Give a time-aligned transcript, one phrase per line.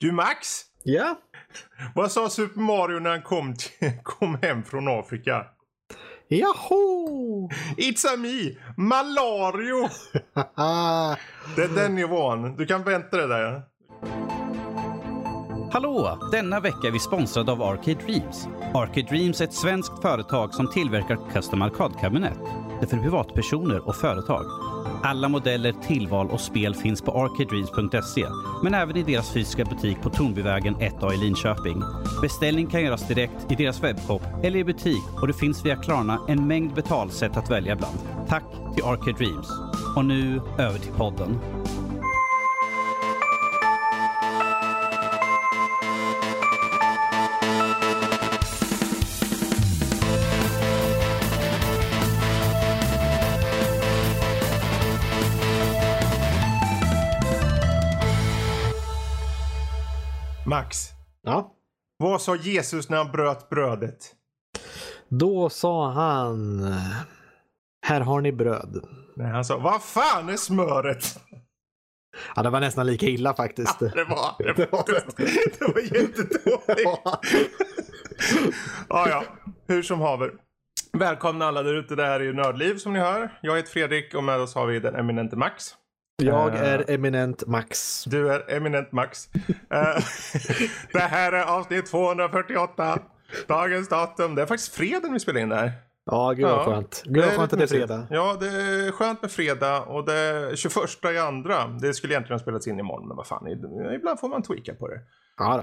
[0.00, 1.18] Du Max, Ja?
[1.94, 5.46] vad sa Super Mario när han kom, till, kom hem från Afrika?
[6.28, 7.48] Jaho!
[7.76, 9.88] It's a me, Malario!
[11.56, 12.56] Det är den nivån.
[12.56, 13.62] Du kan vänta dig där.
[15.72, 16.18] Hallå!
[16.32, 18.48] Denna vecka är vi sponsrade av Arcade Dreams.
[18.74, 22.38] Arcade Dreams är ett svenskt företag som tillverkar custom arkadkabinett.
[22.80, 24.44] Det är för privatpersoner och företag.
[25.02, 28.24] Alla modeller, tillval och spel finns på arcadedreams.se
[28.62, 31.82] men även i deras fysiska butik på Tornbyvägen 1A i Linköping.
[32.22, 36.20] Beställning kan göras direkt i deras webbshop eller i butik och det finns via Klarna
[36.28, 37.98] en mängd betalsätt att välja bland.
[38.28, 39.48] Tack till Arcade Dreams.
[39.96, 41.38] Och nu över till podden.
[60.48, 60.88] Max,
[61.22, 61.54] Ja.
[61.98, 64.14] vad sa Jesus när han bröt brödet?
[65.08, 66.62] Då sa han...
[67.86, 68.84] Här har ni bröd.
[69.16, 71.04] Nej, han sa vad fan är smöret?
[72.36, 73.78] Ja, det var nästan lika illa faktiskt.
[73.78, 74.84] Det var, det var,
[75.58, 77.00] det var jättedåligt.
[78.88, 79.24] Ja, ja,
[79.66, 80.32] hur som haver.
[80.92, 81.94] Välkomna alla där ute.
[81.96, 83.38] Det här är ju Nördliv som ni hör.
[83.42, 85.64] Jag heter Fredrik och med oss har vi den eminente Max.
[86.22, 86.62] Jag Eh.
[86.72, 88.04] är eminent Max.
[88.04, 89.28] Du är eminent Max.
[89.34, 89.38] Eh,
[90.92, 92.98] det här är avsnitt 248.
[93.48, 94.34] Dagens datum.
[94.34, 95.72] Det är faktiskt fredag vi spelar in det här.
[96.10, 96.64] Ja, gud vad Ja.
[96.64, 97.02] skönt.
[97.04, 98.06] Gud vad skönt att det är fredag.
[98.10, 101.66] Ja, det är skönt med fredag och det är 21 i andra.
[101.66, 103.48] Det skulle egentligen ha spelats in imorgon, men vad fan.
[103.94, 105.00] Ibland får man tweaka på det.
[105.36, 105.56] Ja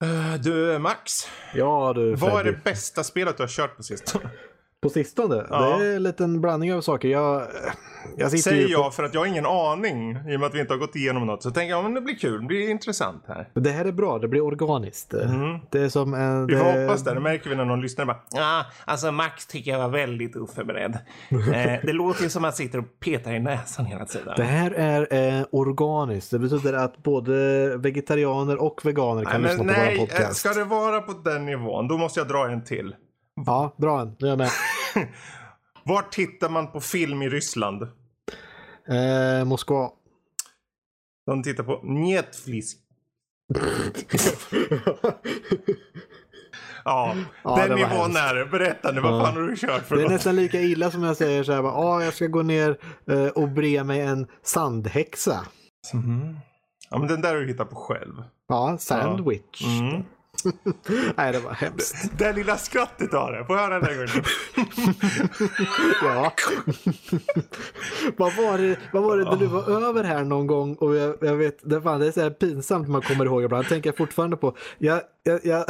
[0.00, 0.06] då.
[0.06, 1.12] Eh, Du, Max.
[1.54, 4.30] Ja du Vad är det bästa spelet du har kört på sistone?
[4.82, 5.46] På sistone?
[5.50, 5.76] Ja.
[5.78, 7.08] Det är en liten blandning av saker.
[7.08, 7.42] Jag,
[8.16, 8.70] jag sitter Säger på...
[8.72, 10.96] jag för att jag har ingen aning i och med att vi inte har gått
[10.96, 11.42] igenom något.
[11.42, 13.48] Så tänker jag, men det blir kul, det blir intressant här.
[13.54, 15.14] Det här är bra, det blir organiskt.
[15.14, 15.58] Mm.
[15.70, 16.46] Det är som en...
[16.46, 17.14] Vi får det- hoppas det.
[17.14, 18.16] Det märker vi när någon lyssnar bara.
[18.30, 20.94] Ja, alltså Max tycker jag var väldigt oförberedd.
[21.30, 24.34] eh, det låter ju som att han sitter och petar i näsan hela tiden.
[24.36, 26.30] Det här är eh, organiskt.
[26.30, 30.36] Det betyder att både vegetarianer och veganer kan Nej, lyssna på nej, våra eh, podcast.
[30.40, 32.94] ska det vara på den nivån, då måste jag dra en till.
[33.46, 34.16] Ja, dra en.
[34.18, 34.50] Nu är jag med.
[35.84, 37.82] Var tittar man på film i Ryssland?
[38.88, 39.90] Eh, Moskva.
[41.26, 42.66] De tittar på Netflix.
[46.84, 47.14] Ja,
[47.44, 48.18] Ja, den det var nivån hemskt.
[48.18, 48.44] är det.
[48.46, 49.24] Berätta nu, vad Ja.
[49.24, 50.12] fan har du kört för Det är något?
[50.12, 52.78] nästan lika illa som jag säger så här, bara, "Ah, jag ska gå ner
[53.10, 55.46] eh, och bre mig en sandhäxa.
[55.94, 56.36] Mhm.
[56.90, 58.22] Ja, men den där har du hittat på själv.
[58.48, 59.64] Ja, sandwich.
[59.80, 60.02] Mm.
[61.16, 62.10] Nej, det var hemskt.
[62.18, 63.44] Det lilla skrattet har det.
[63.44, 64.24] Får jag höra den där gången?
[66.02, 66.32] Ja.
[68.16, 71.16] vad, var det, vad var det när du var över här någon gång och jag,
[71.20, 73.68] jag vet, det, fan, det är så här pinsamt man kommer ihåg ibland.
[73.68, 74.56] tänker jag fortfarande på.
[74.78, 75.64] Jag, jag, jag,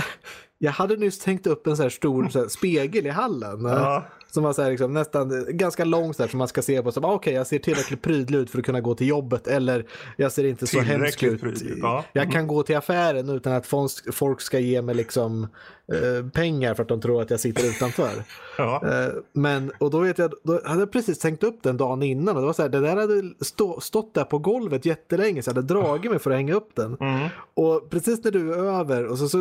[0.58, 3.64] jag hade nyss tänkt upp en så här stor så här, spegel i hallen.
[3.64, 4.04] Ja.
[4.30, 6.90] Som var så här, liksom, nästan ganska lång så här, som man ska se på.
[6.94, 9.46] Okej, jag ser tillräckligt prydlig ut för att kunna gå till jobbet.
[9.46, 11.42] Eller jag ser inte så hemsk ut.
[11.82, 12.04] ja.
[12.12, 15.46] Jag kan gå till affären utan att folk, folk ska ge mig liksom,
[15.92, 18.10] eh, pengar för att de tror att jag sitter utanför.
[18.58, 18.82] Ja.
[18.86, 22.34] Eh, Men, och då vet jag, då hade jag precis tänkt upp den dagen innan
[22.36, 25.50] och det var så här, det där hade stå, stått där på golvet jättelänge så
[25.50, 26.96] jag hade dragit mig för att hänga upp den.
[27.00, 27.28] Mm.
[27.54, 29.38] Och precis när du är över och så, så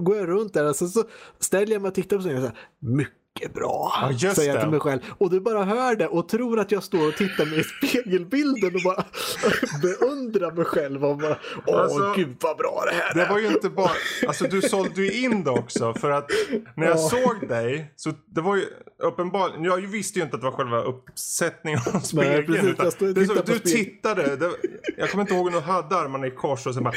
[0.00, 1.04] går jag runt där och så, så
[1.38, 3.14] ställer jag mig och tittar på den och så här, mycket
[3.54, 5.00] bra, Ja, just säger jag till mig själv.
[5.18, 8.74] Och du bara hör det och tror att jag står och tittar mig i spegelbilden
[8.74, 9.04] och bara
[9.82, 11.36] beundrar mig själv och bara,
[11.66, 13.28] åh Alltså, gud vad bra det här Det är.
[13.28, 13.90] var ju inte bara,
[14.28, 16.30] alltså du sålde ju in det också för att
[16.74, 17.08] när jag Ja.
[17.08, 18.64] såg dig så det var ju
[19.02, 22.46] uppenbarligen, jag visste ju inte att det var själva uppsättningen av spegeln.
[22.46, 23.60] precis, utan stod det så, du spegeln.
[23.62, 24.50] tittade, det,
[24.96, 26.94] jag kommer inte ihåg när du hade armarna i kors och sen bara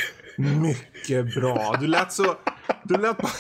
[0.61, 1.75] mycket bra.
[1.81, 2.35] Du lät så,
[2.83, 3.31] du lät bara,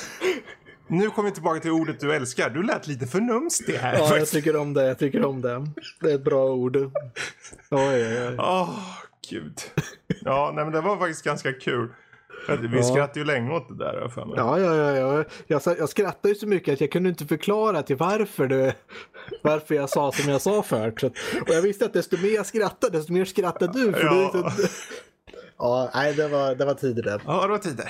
[0.89, 2.49] nu kommer vi tillbaka till ordet du älskar.
[2.49, 3.93] Du lät lite förnumstig här.
[3.97, 5.65] Ja, jag tycker om det, jag tycker om det.
[6.01, 6.75] Det är ett bra ord.
[6.77, 6.89] Oj,
[7.71, 8.35] oj, oj.
[8.37, 8.79] Åh,
[9.29, 9.59] gud.
[10.21, 11.89] Ja, nej men det var faktiskt ganska kul.
[12.59, 12.83] Vi Ja.
[12.83, 14.33] skrattade ju länge åt det där för mig.
[14.37, 15.23] Ja, ja, ja, ja.
[15.47, 18.75] Jag, jag skrattade ju så mycket att jag kunde inte förklara till varför, det,
[19.41, 21.03] varför jag sa som jag sa förut.
[21.41, 23.93] Och jag visste att desto mer jag skrattade, desto mer skrattade du.
[23.93, 24.31] För Ja.
[24.57, 24.67] du
[25.59, 27.19] ja, nej, det var, det var tider det.
[27.25, 27.85] Ja, det var tider.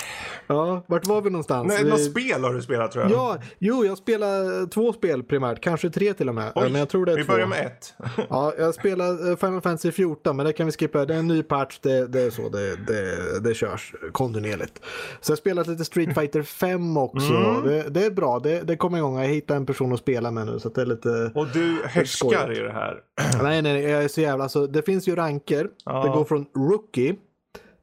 [0.48, 1.68] Ja, vart var vi någonstans?
[1.68, 1.90] Nej, vi...
[1.90, 3.12] Något spel har du spelat tror jag.
[3.12, 6.52] Ja, jo, jag spelar två spel primärt, kanske tre till och med.
[6.56, 7.34] Oj, men jag tror det är vi två.
[7.34, 7.94] börjar med ett.
[8.30, 11.06] Ja, jag spelar eh, Final Fantasy 14 men det kan vi skippa.
[11.06, 14.82] Det är en ny patch, det, det är så det, det, det körs kontinuerligt.
[15.22, 17.34] Så jag spelat lite Street Fighter 5 också.
[17.34, 17.64] Mm.
[17.64, 19.20] Det, det är bra, det, det kommer igång.
[19.20, 21.32] Jag hittar en person att spela med nu så det är lite...
[21.36, 23.02] Och du härskar i det här.
[23.44, 24.44] Nej, nej, nej, jag är så jävla...
[24.44, 25.68] Alltså, det finns ju ranker.
[25.86, 26.04] Ja.
[26.04, 27.16] Det går från Rookie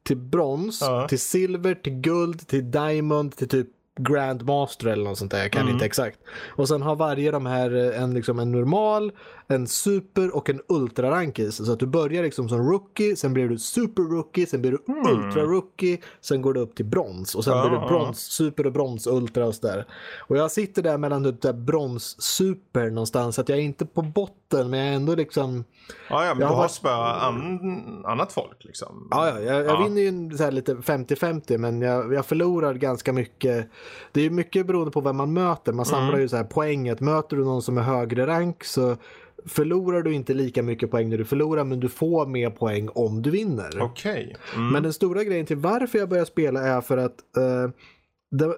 [0.07, 1.07] till brons, Ja.
[1.07, 3.67] till silver, till guld, till diamond, till typ
[3.99, 5.41] grandmaster eller något sånt där.
[5.41, 5.73] Jag kan Mm.
[5.73, 6.19] inte exakt.
[6.47, 9.11] Och sen har varje de här eh, en, liksom en normal,
[9.49, 11.65] en super och en ultra rankis.
[11.65, 14.77] Så att du börjar liksom som rookie, sen blir du super rookie, sen blir du
[15.11, 17.63] ultra rookie, sen går du upp till brons och sen Mm.
[17.63, 19.85] Ja, blir du brons, super och brons, ultra och sådär.
[20.19, 23.85] Och jag sitter där mellan typ där brons, super någonstans, så att jag är inte
[23.85, 25.63] på botten men jag är ändå liksom
[26.09, 29.07] Ja, ja, men Jag du har varit- spöat an, annat folk liksom.
[29.11, 29.83] Ja, ja jag, jag Ja.
[29.83, 33.69] vinner ju så lite 50-50 men jag, jag förlorar ganska mycket.
[34.11, 35.73] Det är mycket beroende på vem man möter.
[35.73, 36.21] Man samlar Mm.
[36.21, 36.99] ju så här poänget.
[36.99, 38.95] Möter du någon som är högre rank så
[39.45, 43.21] förlorar du inte lika mycket poäng när du förlorar men du får mer poäng om
[43.21, 43.81] du vinner.
[43.81, 44.35] Okej.
[44.55, 44.69] Mm.
[44.69, 47.69] Men den stora grejen till varför jag börjar spela är för att uh,
[48.31, 48.57] det,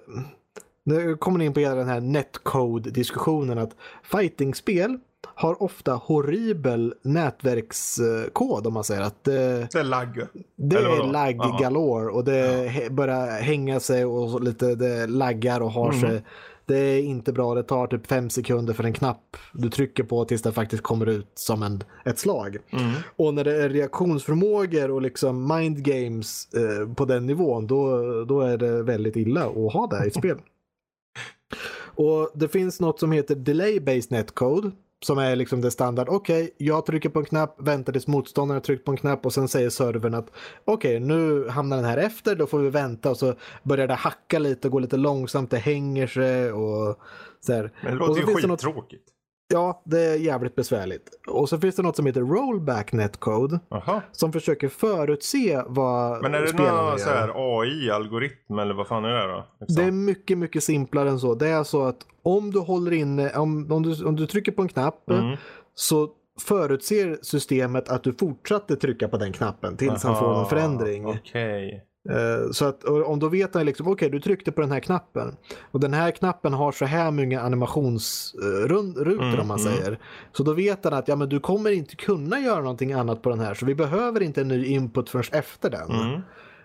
[0.84, 4.98] nu kommer ni in på hela den här netcode-diskussionen att fightingspel
[5.34, 10.20] har ofta horribel nätverkskod om man säger att det, Det är lagg.
[10.56, 15.70] det är lagg galore och det he- börjar hänga sig och lite det laggar och
[15.70, 16.00] har Mm.
[16.00, 16.22] sig.
[16.70, 20.24] Det är inte bra, det tar typ fem sekunder för en knapp du trycker på
[20.24, 22.56] tills det faktiskt kommer ut som en, ett slag.
[22.70, 22.92] Mm.
[23.16, 28.40] Och när det är reaktionsförmågor och liksom mind games eh, på den nivån då, då
[28.40, 30.38] är det väldigt illa att ha det i ett spel.
[31.94, 34.70] Och det finns något som heter delay based netcode
[35.02, 36.08] som är liksom det standard.
[36.08, 39.48] Okej, jag trycker på en knapp, väntar tills motståndaren tryckt på en knapp och sen
[39.48, 40.30] säger servern att
[40.64, 44.38] okej, nu hamnar den här efter, då får vi vänta och så börjar det hacka
[44.38, 46.98] lite och gå lite långsamt, det hänger sig och
[47.40, 47.72] så här.
[47.82, 49.09] Men det låter så ju skittråkigt.
[49.52, 51.08] Ja, det är jävligt besvärligt.
[51.28, 54.02] Och så finns det något som heter rollback netcode Jaha.
[54.12, 56.96] som försöker förutse vad Men är det någon gör.
[56.96, 59.44] så här AI-algoritm eller vad fan är det då?
[59.60, 59.76] Liksom.
[59.82, 61.34] Det är mycket, mycket simplare än så.
[61.34, 64.62] Det är så att om du håller inne, om, om, du, om du trycker på
[64.62, 65.36] en knapp Mm.
[65.74, 66.08] så
[66.40, 71.06] förutser systemet att du fortsatte trycka på den knappen tills han får Aha, någon förändring.
[71.06, 71.84] Okej.
[72.08, 75.36] Eh, Så att om då vet han liksom, okej du tryckte på den här knappen
[75.70, 79.72] och den här knappen har så här många animationsrutor Mm, om man mm.
[79.72, 79.98] säger.
[80.32, 83.30] Så då vet han att ja, men du kommer inte kunna göra någonting annat på
[83.30, 85.90] den här så vi behöver inte en ny input förrän efter den.
[85.90, 86.20] Mm.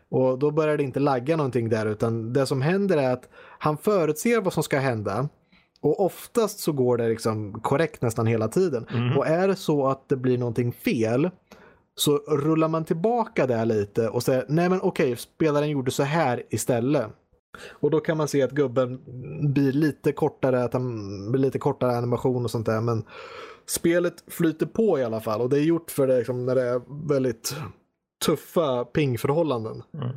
[0.09, 3.29] Och då börjar det inte lagga någonting där utan det som händer är att
[3.59, 5.29] han förutser vad som ska hända.
[5.81, 8.85] Och oftast så går det liksom korrekt nästan hela tiden.
[8.93, 9.17] Mm.
[9.17, 11.29] Och är det så att det blir någonting fel
[11.95, 16.43] så rullar man tillbaka det lite och säger nej men okej, spelaren gjorde så här
[16.49, 17.07] istället.
[17.69, 19.01] Och då kan man se att gubben
[19.53, 22.81] blir lite kortare, att han blir lite kortare animation och sånt där.
[22.81, 23.03] Men
[23.65, 26.61] spelet flyter på i alla fall och det är gjort för det liksom, när det
[26.61, 27.55] är väldigt
[28.25, 29.83] tuffa pingförhållanden.
[29.93, 30.09] Mm.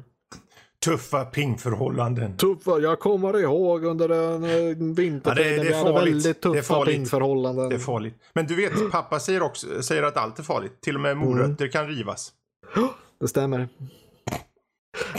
[0.85, 2.37] Tuffa pingförhållanden.
[2.37, 6.15] Tuffa, jag kommer ihåg under en eh, vintertid Ja, det- det är farligt.
[6.15, 6.95] väldigt Det är tuffa farligt.
[6.95, 7.69] pingförhållanden.
[7.69, 8.15] Det är farligt.
[8.33, 10.81] Men du vet, pappa säger, också, säger att allt är farligt.
[10.81, 12.33] Till och med morötter kan rivas.
[13.21, 13.69] Det stämmer.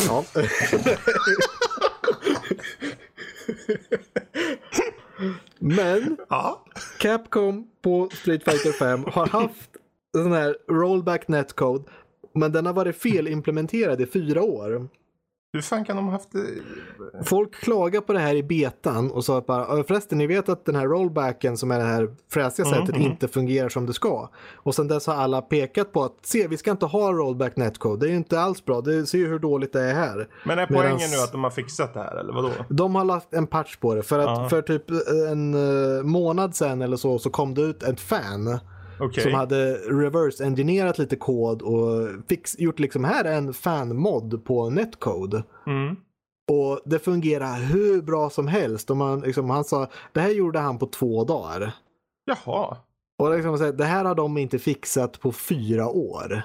[0.07, 0.25] Ja.
[5.59, 6.65] Men Ja.
[6.99, 9.69] Capcom på Street Fighter 5 har haft
[10.17, 11.83] sån här rollback netcode
[12.33, 14.87] men den har varit felimplementerad i fyra år.
[15.53, 16.45] Hur fan kan de ha haft det?
[17.25, 20.49] Folk klagar på det här i betan och sa att bara, "Ja, förresten ni vet
[20.49, 23.93] att den här rollbacken som är det här fräsiga Mm, sättet inte fungerar som det
[23.93, 24.29] ska.
[24.55, 27.99] Och sen dess har alla pekat på att se vi ska inte ha rollback netcode,
[28.05, 30.27] det är ju inte alls bra, det ser ju hur dåligt det är här.
[30.45, 32.49] Men är poängen Medans- nu att de har fixat det här eller vadå?
[32.69, 34.49] De har lagt en patch på det för att Ja.
[34.49, 34.83] för typ
[35.31, 38.59] en eh, månad sedan eller så så kom det ut ett fan
[38.99, 39.23] Okej.
[39.23, 45.43] som hade reverse-engineerat lite kod och fix, gjort liksom här är en fan-mod på netcode.
[45.67, 45.95] Mm.
[46.51, 48.89] Och det fungerar hur bra som helst.
[48.89, 51.73] Och man, liksom, han sa det här gjorde han på två dagar.
[52.25, 52.77] Jaha.
[53.19, 56.43] Och liksom, det här har de inte fixat på fyra år.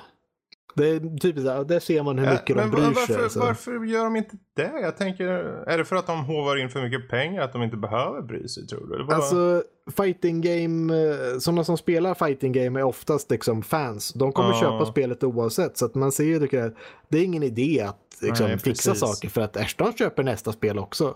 [0.76, 3.31] Det är typ så här, där ser man hur mycket Ja, de bryr varför, sig.
[3.31, 3.40] Så.
[3.40, 4.73] varför gör de inte det?
[4.83, 5.26] Jag tänker,
[5.66, 8.49] är det för att de hovar in för mycket pengar att de inte behöver bry
[8.49, 8.95] sig tror du?
[8.95, 9.14] Eller vad?
[9.14, 9.62] Alltså
[9.97, 14.12] fighting game, eh, sådana som spelar fighting game är oftast liksom fans.
[14.12, 14.61] De kommer Ja.
[14.61, 15.76] köpa spelet oavsett.
[15.78, 16.75] Så att man ser ju att
[17.09, 19.00] det är ingen idé att liksom, Nej, fixa precis.
[19.09, 21.14] saker för att Ashton köper nästa spel också.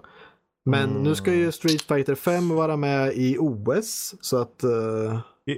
[0.65, 1.03] Men Mm.
[1.03, 4.15] nu ska ju Street Fighter 5 vara med i OS.
[4.21, 5.53] Så att eh, I,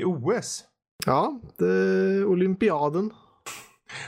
[0.00, 0.64] I OS?
[1.06, 3.10] Ja, det är olympiaden.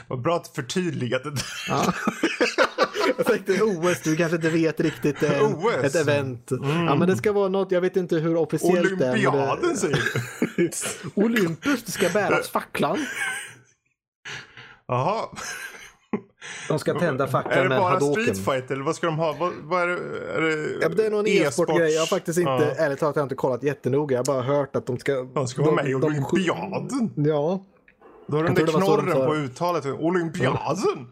[0.07, 1.43] Vad bra att förtydliga det där.
[1.67, 1.93] Ja.
[3.17, 5.23] Jag tänkte OS, du kanske inte vet riktigt.
[5.23, 5.73] En- OS?
[5.83, 6.47] ett event.
[6.61, 9.11] Ja, men det ska vara något, jag vet inte hur officiellt det är.
[9.11, 9.77] Olympiaden det...
[9.77, 9.99] säger
[10.55, 10.69] du?
[11.21, 13.05] Olympus, det ska bäras facklan.
[14.87, 15.29] Jaha.
[16.67, 18.23] De ska tända Är facklan det med bara hadoken.
[18.23, 19.35] Street Fighter eller vad ska de ha?
[19.39, 19.93] Vad, vad är det?
[20.37, 21.93] Är det, Ja, det är någon e-sportgrej.
[21.93, 22.83] Jag har faktiskt inte, Ja.
[22.85, 24.15] ärligt talat, jag har inte kollat jättenoga.
[24.15, 25.23] Jag har bara hört att de ska...
[25.33, 27.11] De ska vara med i de- Olympiaden.
[27.15, 27.63] Ja.
[28.27, 29.39] Då har den där det knorren på det.
[29.39, 29.85] uttalet.
[29.85, 31.07] Olympiaden!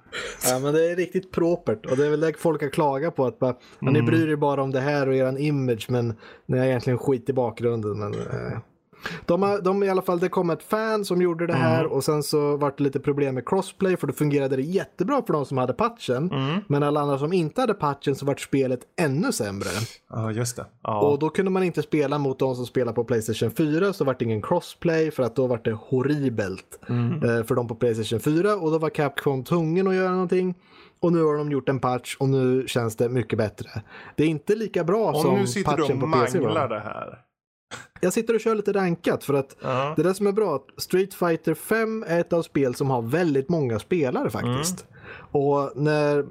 [0.48, 3.26] Ja, men det är riktigt propert och det är väl det folk har klagat på.
[3.26, 6.14] Att bara, "Ja, Ni bryr er bara om det här och eran image men
[6.46, 8.00] ni har egentligen skit i bakgrunden.
[8.00, 8.58] Men, eh.
[9.26, 12.04] De, har, de i alla fall, det kom ett fan som gjorde det här och
[12.04, 15.46] sen så var det lite problem med crossplay för då fungerade det jättebra för de
[15.46, 16.32] som hade patchen.
[16.68, 19.70] Men alla andra som inte hade patchen så vart spelet ännu sämre.
[20.10, 20.66] Ja, just det.
[20.84, 21.02] Ja.
[21.02, 24.20] Och då kunde man inte spela mot de som spelar på Playstation 4 så vart
[24.20, 28.56] det ingen crossplay för att då vart det horribelt eh, för dem på Playstation 4
[28.56, 30.56] och då var Capcom tvungen att göra någonting.
[31.02, 33.70] Och nu har de gjort en patch och nu känns det mycket bättre.
[34.16, 36.70] Det är inte lika bra och som nu sitter du patchen och på PC manglar
[36.70, 37.20] det här.
[38.02, 39.94] Jag sitter och kör lite rankat för att Ja.
[39.96, 43.02] det där som är bra att Street Fighter 5 är ett av spel som har
[43.02, 44.86] väldigt många spelare faktiskt.
[45.32, 46.26] Och när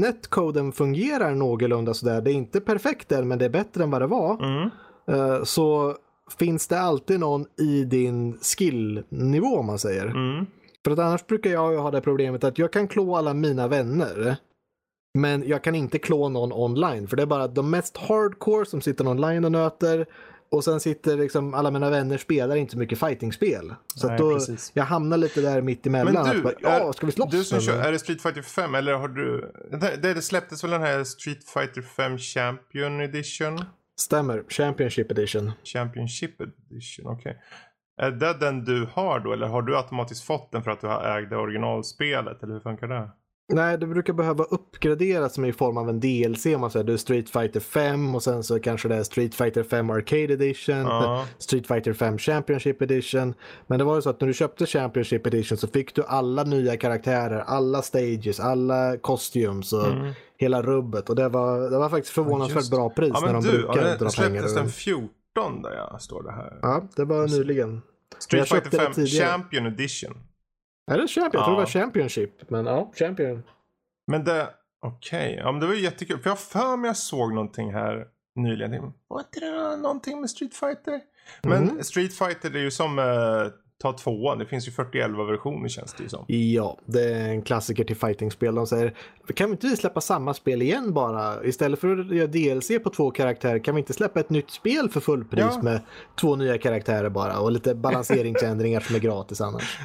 [0.00, 4.02] netcoden fungerar någorlunda sådär, det är inte perfekt än men det är bättre än vad
[4.02, 4.42] det var.
[4.44, 4.70] Mm.
[5.08, 5.94] eh, Så
[6.38, 10.06] finns det alltid någon i din skillnivå om man säger.
[10.06, 10.46] Mm.
[10.84, 14.36] För att annars brukar jag ha det problemet att jag kan klå alla mina vänner.
[15.18, 18.80] Men jag kan inte klå någon online för det är bara de mest hardcore som
[18.80, 20.06] sitter online och nöter.
[20.54, 23.74] Och sen sitter liksom alla mina vänner spelar inte så mycket fightingspel.
[23.94, 24.70] Så Nej, att då, precis.
[24.74, 26.12] jag hamnar lite där mitt emellan.
[26.12, 27.30] Men du, att bara, ja, är, ska vi slåss?
[27.30, 29.52] du som kör, är det Street Fighter 5 eller har du...
[29.80, 33.64] Det, det släpptes väl den här Street Fighter 5 Champion Edition?
[34.00, 35.52] Stämmer, Championship Edition.
[35.64, 37.42] Championship Edition, okej.
[38.02, 40.86] Är det den du har då eller har du automatiskt fått den för att du
[40.86, 43.10] har ägde originalspelet eller hur funkar det?
[43.52, 46.84] Nej, det brukar behöva uppgraderas som i form av en DLC om man säger.
[46.84, 50.22] Det är Street Fighter 5 och sen så kanske det är Street Fighter 5 Arcade
[50.32, 51.26] Edition, Ja.
[51.38, 53.34] Street Fighter 5 Championship Edition.
[53.66, 56.44] Men det var ju så att när du köpte Championship Edition så fick du alla
[56.44, 59.86] nya karaktärer, alla stages, alla costumes och
[60.38, 61.08] hela rubbet.
[61.10, 62.60] Och det var, det var faktiskt förvånansvärt Mm.
[62.60, 62.70] Just.
[62.70, 64.42] bra pris Ja när de du, brukar ja, dra det släpptes pengar.
[64.54, 64.70] den ur.
[64.70, 66.58] 14 där ja, står det här.
[66.62, 67.82] Ja, det var nyligen.
[68.18, 69.26] Street jag Fighter det 5 tidigare.
[69.28, 70.14] Champion Edition.
[70.92, 71.30] Är det Champion?
[71.32, 71.56] Jag tror det Ja.
[71.56, 72.50] var Championship.
[72.50, 73.42] Men ja, Champion.
[74.06, 74.48] Men det,
[74.86, 76.18] okej, ja men det var ju jättekul.
[76.18, 78.70] För jag för mig jag såg någonting här nyligen.
[78.70, 81.00] Tänkte, Var inte det någonting med Street Fighter?
[81.42, 81.82] Men Mm.
[81.84, 83.04] Street Fighter det är ju som eh,
[83.82, 84.38] ta tvåan.
[84.38, 86.24] Det finns ju 4011 versioner känns det ju som.
[86.28, 88.54] Ja, det är en klassiker till fightingspel.
[88.54, 88.94] De säger,
[89.34, 91.44] kan vi inte släppa samma spel igen bara?
[91.44, 94.88] Istället för att göra DLC på två karaktärer, kan vi inte släppa ett nytt spel
[94.88, 95.62] för fullpris Ja.
[95.62, 95.80] med
[96.20, 99.78] två nya karaktärer bara och lite balanseringsändringar som är gratis annars?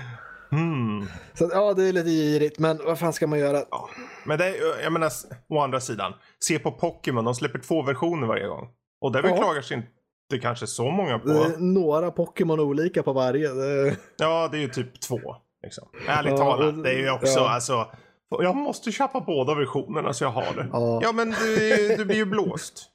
[0.51, 1.07] Hmm.
[1.33, 3.63] Så ja, det är lite girigt, men vad fan ska man göra?
[3.71, 3.89] Ja.
[4.25, 5.11] Men det är, jag menar,
[5.49, 6.13] å andra sidan.
[6.45, 8.67] Se på Pokémon, de släpper två versioner varje gång.
[9.01, 9.31] Och det Ja.
[9.31, 11.59] beklagar sig inte kanske så många Det är på.
[11.63, 13.47] några Pokémon olika på varje.
[13.53, 13.95] Det...
[14.17, 15.19] Ja, det är ju typ två.
[15.63, 15.87] Liksom.
[16.07, 17.49] Ärligt Ja, talat, det är ju också ja.
[17.49, 17.87] alltså.
[18.29, 20.67] Jag måste köpa båda versionerna så jag har det.
[20.73, 20.99] Ja.
[21.03, 22.85] Ja, men du, du blir ju blåst.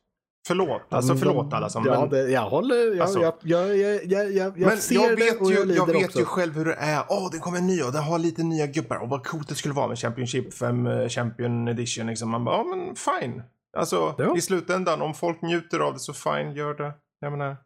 [0.46, 1.84] Förlåt, alltså förlåt alla som...
[1.86, 4.94] Ja, men, det, jag håller, jag, Alltså- jag, jag, jag, jag, jag, jag men ser
[4.94, 6.18] jag det vet, och ju, jag lider jag vet också.
[6.18, 7.02] ju själv hur det är.
[7.08, 8.96] Åh, det kommer en ny och det har lite nya gubbar.
[9.02, 12.06] Och vad coolt det skulle vara med Championship 5 eh, Champion Edition.
[12.06, 12.30] Liksom.
[12.30, 13.42] Man bara, ja men fine.
[13.76, 14.36] Alltså Ja.
[14.36, 16.92] i slutändan, om folk njuter av det så fine, gör det.
[17.20, 17.56] Jag menar.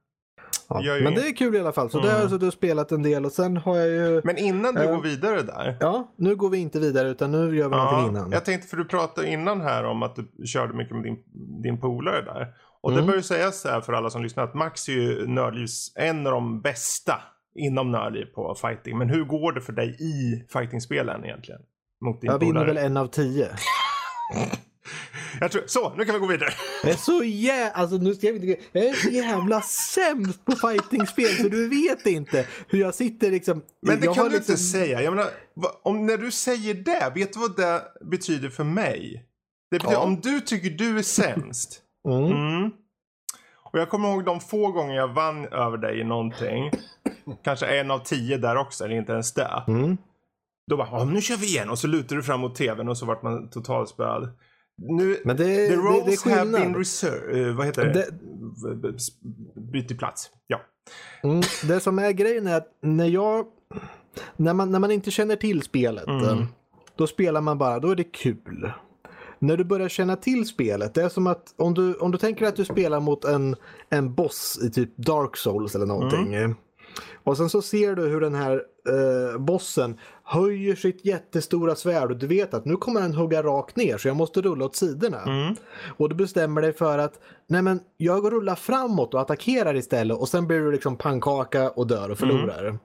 [0.68, 1.14] Ja, men inget.
[1.16, 1.90] det är kul i alla fall.
[1.90, 2.10] Så Mm.
[2.10, 4.20] där har du spelat en del och sen har jag ju...
[4.24, 4.94] Men innan du Ja.
[4.94, 5.76] går vidare där.
[5.80, 8.32] Ja, nu går vi inte vidare utan nu gör vi någonting innan.
[8.32, 11.16] jag tänkte för du pratade innan här om att du körde mycket med din,
[11.62, 12.46] din polare där.
[12.88, 13.06] Och det Mm.
[13.06, 16.26] bör ju sägas så här för alla som lyssnar att Max är ju Nördlivs en
[16.26, 17.22] av de bästa
[17.54, 18.98] inom Nördliv på fighting.
[18.98, 21.60] Men hur går det för dig i fightingspelen egentligen?
[22.04, 23.48] Mot din Jag vinner väl en av tio.
[25.40, 26.50] Jag tror, så, nu kan vi gå vidare.
[26.82, 27.70] Jag är så jä...
[27.70, 28.62] Alltså, nu ska jag, inte...
[28.72, 33.62] jag är så jävla sämst på fightingspel så du vet inte hur jag sitter liksom...
[33.82, 34.52] Men det kan du liksom...
[34.52, 35.02] inte säga.
[35.02, 35.30] Jag menar,
[35.82, 39.24] om, när du säger det, vet du vad det betyder för mig?
[39.70, 40.00] Det betyder, Ja.
[40.00, 41.82] om du tycker du är sämst.
[42.08, 42.24] Mm.
[42.32, 42.70] Mm.
[43.72, 46.70] Och jag kommer ihåg de få gånger jag vann över dig i någonting.
[47.44, 49.62] Kanske en av tio där också, eller inte ens det.
[49.68, 49.96] Mm.
[50.70, 51.70] Då bara, "Ja, nu kör vi igen.
[51.70, 54.28] Och så lutar du fram mot tvn och så vart man totalspöad.
[54.82, 57.54] Nu, Men det, the det, det är roles have been reserved.
[57.54, 57.92] vad heter det?
[57.92, 60.30] Det- Bytt plats.
[60.46, 60.60] Ja.
[61.22, 61.40] Mm.
[61.68, 63.46] Det som är grejen är att när jag...
[64.36, 66.24] När man, när man inte känner till spelet, Mm.
[66.24, 66.44] eh,
[66.96, 68.72] då spelar man bara, då är det kul.
[69.38, 72.46] När du börjar känna till spelet, det är som att om du, om du tänker
[72.46, 73.56] att du spelar mot en,
[73.90, 76.34] en boss i typ Dark Souls eller någonting.
[76.34, 76.54] Mm.
[77.24, 82.16] Och sen så ser du hur den här eh, bossen höjer sitt jättestora svärd och
[82.16, 85.22] du vet att nu kommer den hugga rakt ner så jag måste rulla åt sidorna.
[85.22, 85.54] Mm.
[85.96, 90.28] Och du bestämmer dig för att nej men jag rullar framåt och attackerar istället och
[90.28, 92.78] sen blir du liksom pannkaka och dör och förlorar.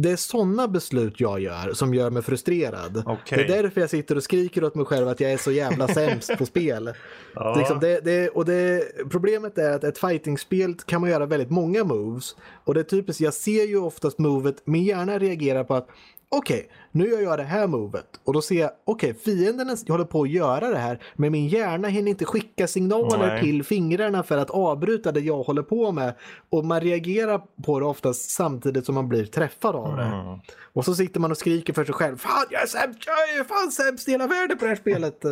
[0.00, 3.02] Det är sådana beslut jag gör som gör mig frustrerad.
[3.06, 3.44] Okej.
[3.48, 5.88] Det är därför jag sitter och skriker åt mig själv att jag är så jävla
[5.94, 6.92] sämst på spel.
[7.34, 7.54] Ja.
[7.58, 11.84] Liksom det, det, och det, problemet är att ett fightingspel kan man göra väldigt många
[11.84, 12.36] moves.
[12.64, 15.88] Och det är typiskt, jag ser ju oftast movet, min hjärna reagerar på att
[16.30, 18.06] okej, nu gör jag det här movet.
[18.24, 21.88] Och då ser jag, okej, fienden håller på att göra det här, men min hjärna
[21.88, 23.42] hinner inte skicka signaler Nej.
[23.42, 26.14] till fingrarna för att avbryta det jag håller på med.
[26.50, 30.02] Och man reagerar på det oftast samtidigt som man blir träffad av det.
[30.02, 30.38] Mm.
[30.72, 32.16] Och så sitter man och skriker för sig själv.
[32.16, 32.98] Fan, jag är sämst!
[33.06, 35.24] Jag är fan sämst i hela världen på det här spelet!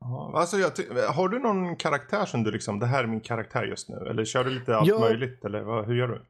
[0.00, 0.70] Ja, Alltså, jag
[1.08, 3.96] har du någon karaktär som du liksom, det här är min karaktär just nu?
[4.10, 4.98] Eller kör du lite allt Ja.
[4.98, 5.44] möjligt?
[5.44, 6.22] Eller vad, hur gör du?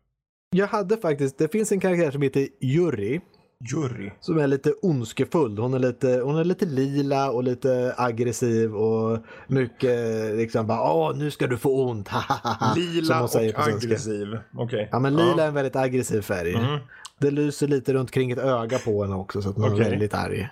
[0.50, 3.20] Jag hade faktiskt, det finns en karaktär som heter Yuri.
[3.64, 4.10] Jury.
[4.20, 5.58] Som är lite ondskefull.
[5.58, 11.16] Hon är lite, hon är lite lila och lite aggressiv och mycket liksom bara åh
[11.16, 12.08] nu ska du få ont.
[12.76, 14.38] Lila och aggressiv.
[14.56, 14.88] Okej.
[14.92, 16.56] Ja men lila är en väldigt aggressiv färg.
[16.56, 16.78] Mhm.
[17.18, 19.90] Det lyser lite runt kring ett öga på henne också så att man är Okej.
[19.90, 20.48] väldigt arg.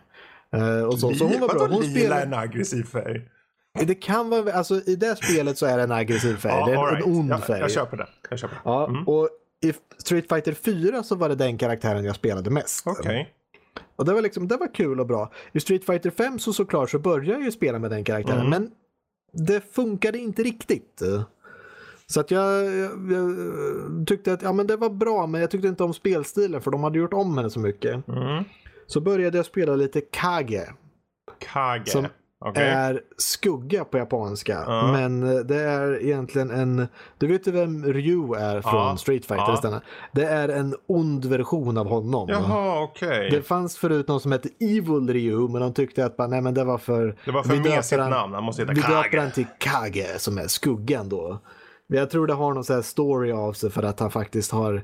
[0.53, 1.67] Eh, och så, så hon var bra.
[1.67, 3.29] Hon lila spelar, en aggressiv färg?
[3.87, 6.65] det kan vara, alltså i det spelet så är det en aggressiv färg.
[6.67, 7.07] det är en, right.
[7.07, 7.61] en ond jag, färg.
[7.61, 8.07] Jag köper det.
[8.31, 8.61] Jag köper det.
[8.65, 9.09] Ja, Mm.
[9.09, 9.29] och
[9.65, 12.87] i Street Fighter 4 så var det den karaktären jag spelade mest.
[12.87, 13.35] Okej.
[13.97, 15.33] Och det var, liksom, det var kul och bra.
[15.53, 18.47] I Street Fighter 5 så såklart så började jag ju spela med den karaktären.
[18.47, 18.51] Mm.
[18.51, 18.71] Men
[19.47, 21.03] det funkade inte riktigt.
[22.07, 25.69] Så att jag, jag, jag tyckte att ja, men det var bra men jag tyckte
[25.69, 28.09] inte om spelstilen för de hade gjort om henne så mycket.
[28.09, 28.45] Mm.
[28.87, 30.73] Så började jag spela lite Kage.
[31.39, 31.91] Kage.
[31.91, 32.07] Som
[32.41, 32.63] Okej.
[32.69, 34.65] är skugga på japanska.
[34.67, 34.93] Ja.
[34.93, 36.87] Men det är egentligen en...
[37.19, 38.97] Du vet ju vem Ryu är från Ja.
[38.97, 39.57] Street Fighter?
[39.57, 39.81] Stanna.
[40.13, 42.29] Det är en ond version av honom.
[42.29, 43.31] Jaha, okej.
[43.31, 46.55] Det fanns förut någon som hette Evil Ryu men de tyckte att bara, nej men
[46.55, 47.17] det var för...
[47.25, 48.35] Det var för mesigt namn.
[48.35, 49.21] Han måste heta Vi döper Kage.
[49.21, 51.39] han till Kage som är skuggan då.
[51.89, 54.51] Men jag tror det har någon sån här story av sig för att han faktiskt
[54.53, 54.75] har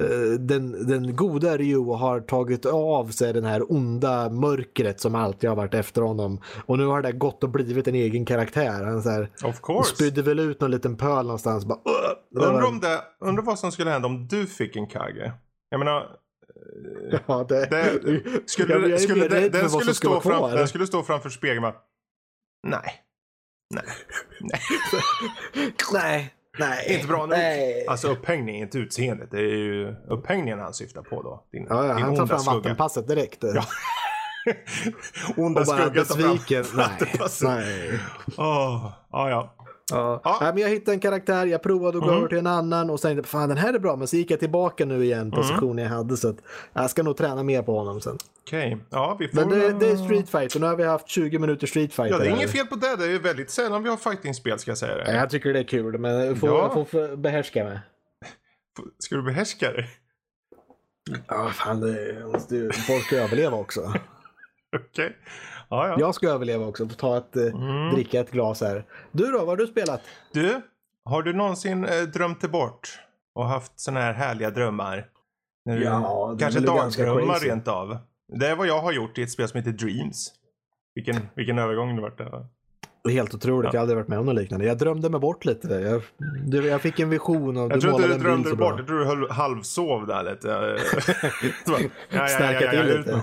[0.00, 0.06] eh,
[0.38, 5.56] den, den goda Ryu har tagit av sig den här onda mörkret som alltid har
[5.56, 6.40] varit efter honom.
[6.66, 8.84] Och nu har det gått och blivit en egen karaktär.
[8.84, 9.94] Han så här, Of course.
[9.94, 11.64] spydde väl ut någon liten pöl någonstans.
[11.64, 11.78] Bara,
[12.30, 15.32] var- Undrar om det, undrar vad som skulle hända om du fick en Kage.
[15.70, 16.16] Jag menar,
[17.26, 20.56] Ja, det, det, skulle, jag, jag skulle, det, den, skulle stå fram, kvar.
[20.56, 21.74] den skulle stå framför spegeln bara,
[22.66, 22.94] nej.
[23.74, 23.84] Nej.
[24.40, 24.60] Nej.
[25.92, 26.94] Nej, nej.
[26.94, 27.28] Inte bra nog.
[27.28, 27.86] Nej.
[27.88, 29.30] Alltså upphängning, inte utseendet.
[29.30, 31.44] Det är ju upphängningen han syftar på då.
[31.52, 32.56] Din, Ja, ja, din han tar fram skugga.
[32.58, 33.38] vattenpasset direkt.
[33.42, 33.64] Ja.
[35.36, 36.64] onda och bara skugga tar fram besviken.
[36.74, 37.48] Nej, vattenpasset.
[37.48, 38.00] nej.
[38.36, 39.54] Åh, ja, ja.
[39.92, 40.20] Ja.
[40.24, 40.38] Ja.
[40.54, 42.18] Men jag hittade en karaktär, jag provade att gå Mm.
[42.18, 43.96] över till en annan och sen tänkte fan den här är bra.
[43.96, 45.30] Men så gick jag tillbaka nu igen Mm.
[45.30, 46.36] positionen jag hade så att
[46.72, 48.18] jag ska nog träna mer på honom sen.
[48.46, 49.36] Okej, ja vi får...
[49.36, 52.10] Men det, det är Street Fighter, nu har vi haft 20 minuter Street Fighter.
[52.12, 52.96] Ja, det är inget fel på det.
[52.96, 55.14] Det är väldigt sällan vi har fightingspel ska jag säga det.
[55.14, 56.72] Jag tycker det är kul, men jag får, Ja.
[56.76, 57.80] jag får behärska mig.
[58.98, 59.84] Ska du behärska det?
[61.28, 63.80] Ja, fan, det måste ju, folk överleva också.
[64.76, 65.16] Okej.
[65.72, 65.96] Ja, ja.
[65.98, 67.94] Jag ska överleva också, få ta ett, eh, Mm.
[67.94, 68.84] dricka ett glas här.
[69.12, 70.00] Du då, vad har du spelat?
[70.32, 70.60] Du,
[71.04, 72.98] har du någonsin eh, drömt dig bort
[73.34, 75.06] och haft såna här härliga drömmar?
[75.64, 77.98] Du, Ja, kanske dagdrömmar rent av.
[78.38, 80.32] Det är vad jag har gjort i ett spel som heter Dreams.
[80.94, 82.46] Vilken, vilken övergång det vart där.
[83.04, 83.70] Det är helt otroligt, Ja.
[83.72, 84.66] jag har aldrig varit med om något liknande.
[84.66, 85.68] Jag drömde mig bort lite.
[85.74, 86.02] Jag,
[86.46, 88.74] du, jag fick en vision av Jag tror inte du drömde dig bort.
[88.78, 90.48] Jag tror du halvsov där lite.
[92.10, 92.26] Ja,
[92.70, 93.22] till lite.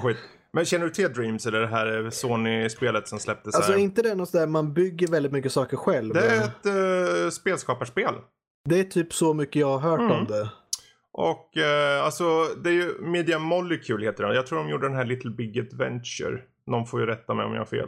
[0.54, 3.56] Men känner du till Dreams eller det här Sony-spelet som släpptes?
[3.56, 3.80] Alltså här?
[3.80, 6.14] inte det något där man bygger väldigt mycket saker själv.
[6.14, 6.66] Det är ett
[7.26, 8.14] uh, spelskaparspel.
[8.70, 10.12] Det är typ så mycket jag har hört Mm.
[10.12, 10.50] om det.
[11.12, 14.36] Och eh, alltså det är ju Media Molecule heter den.
[14.36, 16.42] Jag tror de gjorde den här Little Big Adventure.
[16.68, 17.88] Någon får ju rätta mig om jag har fel.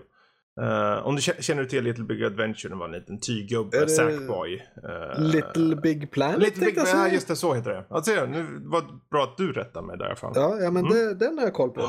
[0.62, 3.20] Eh, om du kä- känner du till Little Big Adventure, det var en liten Är
[3.20, 4.54] tyggubbe, Sackboy.
[4.84, 6.96] Eh, Little Big Planet Little Big, säga.
[7.08, 7.86] ja, just det, så heter det.
[7.90, 10.32] Alltså, nu var det bra att du rättade mig där i alla fall.
[10.36, 10.98] Ja, ja men Mm.
[10.98, 11.82] det, den har jag koll på.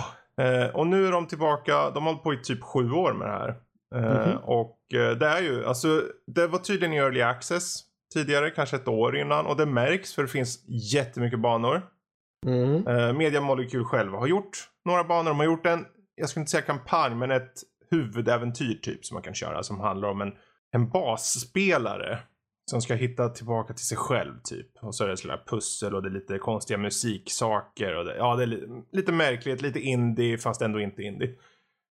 [0.42, 3.28] Eh, och nu är de tillbaka, de har hållit på i typ sju år med
[3.28, 3.56] det här.
[3.94, 4.36] Mhm.
[4.36, 7.80] Och eh, det är ju, alltså det var tydligen i early access
[8.14, 9.46] tidigare, kanske ett år innan.
[9.46, 11.82] Och det märks för det finns jättemycket banor.
[12.46, 12.86] Mm.
[12.86, 15.30] Eh, Media Molecule själva har gjort några banor.
[15.30, 17.52] De har gjort en, jag skulle inte säga kampanj, men ett
[17.90, 19.62] huvudäventyr typ som man kan köra.
[19.62, 20.32] Som handlar om en,
[20.72, 22.18] en basspelare.
[22.72, 24.66] Som ska hitta tillbaka till sig själv typ.
[24.80, 27.96] Och så är det sådana pussel och det är lite konstiga musiksaker.
[27.96, 31.34] Och det, ja, det är li, lite märkligt, lite indie fast ändå inte indie.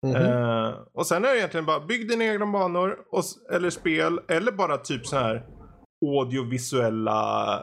[0.07, 0.17] Mhm.
[0.17, 2.99] Eh, och sen är det egentligen bara bygg dina egna banor.
[3.11, 4.21] Och, eller spel.
[4.29, 5.47] Eller bara typ så här
[6.07, 7.63] audiovisuella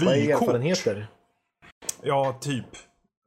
[0.00, 0.42] Vad är vykort.
[0.42, 1.06] erfarenheter?
[2.02, 2.68] Ja, typ.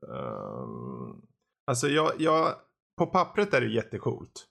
[0.08, 1.22] Um,
[1.68, 2.56] alltså jag, jag,
[2.98, 4.46] på pappret är det jättecoolt.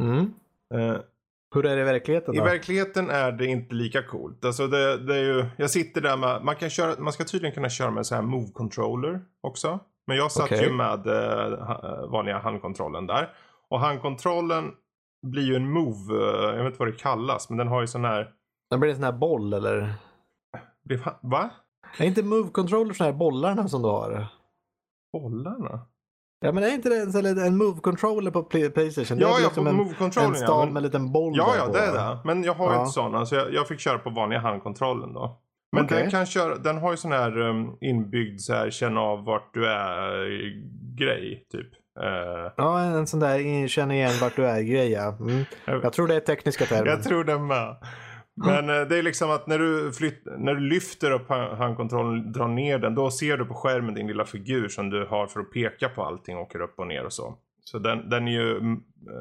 [0.00, 0.34] Mm.
[0.74, 1.00] Eh,
[1.54, 2.44] Hur är det i verkligheten I då?
[2.44, 4.44] verkligheten är det inte lika coolt.
[4.44, 7.54] Alltså det, det är ju, jag sitter där med, man, kan köra, man ska tydligen
[7.54, 9.78] kunna köra med så här move controller också.
[10.06, 10.64] Men jag satt Okej.
[10.64, 13.30] ju med eh, ha- vanliga handkontrollen där.
[13.68, 14.72] Och handkontrollen
[15.26, 17.86] blir ju en move, eh, jag vet inte vad det kallas, men den har ju
[17.86, 18.32] sån här,
[18.70, 19.94] Det blir en sån här boll eller?
[21.22, 21.50] va?
[21.98, 24.26] Är inte Move Controller såna här bollarna som du har?
[25.12, 25.80] Bollarna?
[26.40, 29.18] Ja men är inte det en, en move-controller på Play- Playstation?
[29.18, 30.46] Det Ja, ja, liksom på en, move-controllen en ja.
[30.46, 32.18] stav Men- med en liten boll Ja, ja, det är det.
[32.24, 32.80] Men jag har Ja.
[32.80, 35.40] inte sådana, så jag, jag fick köra på vanliga handkontrollen då.
[35.72, 35.98] Men Okej.
[36.02, 39.54] den, kan köra, den har ju sån här um, inbyggd så här, känna av vart
[39.54, 40.52] du är
[40.98, 41.68] grej, typ.
[42.04, 45.16] Eh, Ja, en, sån där känna igen vart du är grej ja.
[45.20, 45.44] mm.
[45.64, 46.86] jag, Jag tror det är tekniska termer.
[46.86, 47.76] jag tror den med.
[48.46, 52.32] Men eh, det är liksom att när du, flytt, när du lyfter upp ha- handkontrollen,
[52.32, 55.40] drar ner den, då ser du på skärmen din lilla figur som du har för
[55.40, 57.38] att peka på allting, åker upp och ner och så.
[57.64, 58.80] Så den, den är ju mm,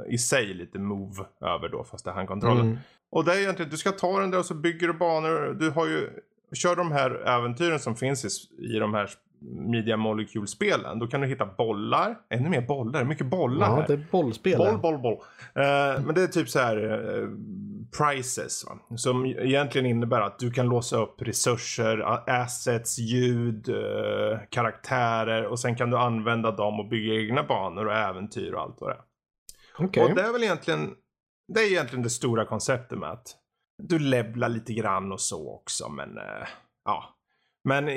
[0.10, 2.65] i sig lite move över då, fast det är handkontrollen.
[2.65, 2.77] Mm.
[3.10, 5.58] Och det är egentligen, du ska ta den där och så bygger du banor.
[5.60, 6.10] Du har ju,
[6.53, 9.10] kör de här äventyren som finns i, i de här
[9.41, 11.00] Media Molecule-spelen.
[11.00, 13.88] Då kan du hitta bollar, ännu mer bollar, mycket bollar Ja, här.
[13.88, 14.58] det är bollspel.
[14.58, 15.17] Boll, boll, boll.
[15.56, 17.28] Eh, men det är typ så här eh,
[17.97, 18.65] prices.
[18.65, 18.97] Va?
[18.97, 25.76] Som egentligen innebär att du kan låsa upp resurser, assets, ljud, eh, karaktärer och sen
[25.76, 29.02] kan du använda dem och bygga egna banor och äventyr och allt vad det är.
[29.80, 30.04] Okej.
[30.04, 30.93] Och det är väl egentligen,
[31.54, 33.36] det är egentligen det stora konceptet med att
[33.84, 36.47] du levlar lite grann och så också, men eh,
[36.86, 37.16] ja.
[37.67, 37.95] Men eh,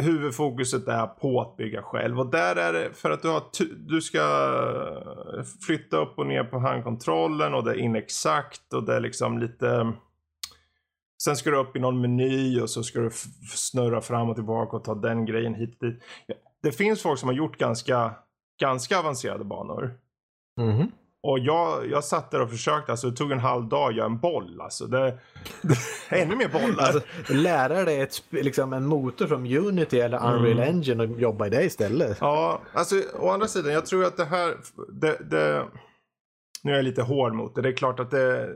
[0.00, 3.42] huvudfokuset är på att bygga själv och där är det för att du har
[3.88, 8.96] du ska eh, flytta upp och ner på handkontrollen och det är inexakt och det
[8.96, 9.92] är liksom lite
[11.22, 13.10] Sen ska du upp i någon meny och så ska du
[13.54, 16.02] snurra fram och tillbaka och ta den grejen hit och dit.
[16.62, 18.14] Det finns folk som har gjort ganska,
[18.60, 19.98] ganska avancerade banor.
[20.60, 20.90] Mhm.
[21.26, 24.06] Och jag, jag satt där och försökte, alltså det tog en halv dag att göra
[24.06, 24.60] en boll.
[24.60, 25.18] Alltså det,
[26.08, 26.84] ännu mer bollar.
[26.84, 30.68] Alltså, lära dig ett, liksom en motor från Unity eller Unreal Mm.
[30.68, 32.18] Engine och jobba i det istället.
[32.20, 34.54] Ja, alltså å andra sidan, jag tror att det här,
[34.92, 35.64] det, det,
[36.62, 37.62] nu är jag lite hård mot det.
[37.62, 38.48] Det är klart att det,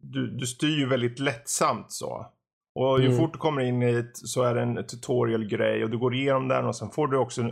[0.00, 2.26] du, du styr ju väldigt lättsamt så.
[2.74, 3.18] Och ju Mm.
[3.18, 6.48] fort du kommer in i ett så är det en tutorial-grej och du går igenom
[6.48, 7.42] den och sen får du också,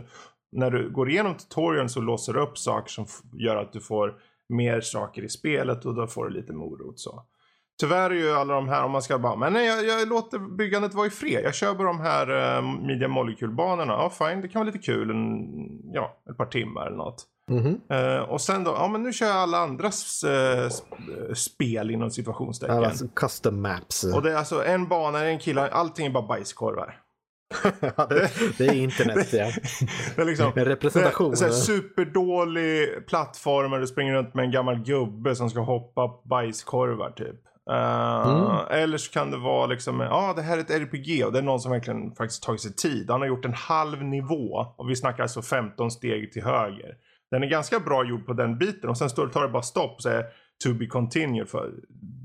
[0.51, 4.13] när du går igenom tutorialen så låser du upp saker som gör att du får
[4.49, 7.23] mer saker i spelet och då får du lite morot så.
[7.79, 10.39] Tyvärr är ju alla de här, om man ska bara, men nej jag, jag låter
[10.39, 11.41] byggandet vara i fred.
[11.43, 13.93] Jag kör på de här uh, Media Molecule-banorna.
[13.93, 15.45] Ja fine, det kan vara lite kul, en,
[15.93, 17.25] ja, ett par timmar eller något.
[17.51, 17.81] Mhm.
[17.89, 22.11] Eh, och sen då, ja men nu kör jag alla andras eh, sp- spel inom
[22.11, 22.77] situationstecken.
[22.83, 24.03] Alltså, custom maps.
[24.03, 26.99] Och det är alltså en bana, en kille, allting är bara bajskorvar.
[27.97, 29.51] Ja, det, det är internet ja.
[30.15, 31.31] Det är liksom, En representation.
[31.31, 35.59] Det så här, superdålig plattform där du springer runt med en gammal gubbe som ska
[35.59, 37.35] hoppa bajskorvar typ.
[37.69, 38.81] Eh, Mm.
[38.83, 41.39] Eller så kan det vara liksom, ja ah, det här är ett RPG och det
[41.39, 43.09] är någon som verkligen faktiskt tagit sig tid.
[43.09, 46.95] Han har gjort en halv nivå och vi snackar alltså 15 steg till höger.
[47.31, 49.95] Den är ganska bra gjord på den biten och sen står, tar det bara stopp
[49.95, 50.23] och säger
[50.63, 51.71] to be continued för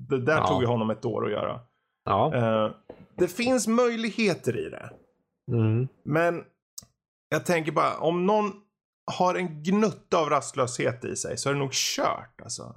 [0.08, 0.46] det där Ja.
[0.46, 1.60] tog ju honom ett år att göra.
[2.04, 2.34] Ja.
[2.34, 2.70] Eh,
[3.18, 4.90] det finns möjligheter i det.
[5.48, 5.88] Mm.
[6.04, 6.44] Men
[7.28, 8.52] jag tänker bara, om någon
[9.16, 12.74] har en gnutta av rastlöshet i sig så är det nog kört alltså.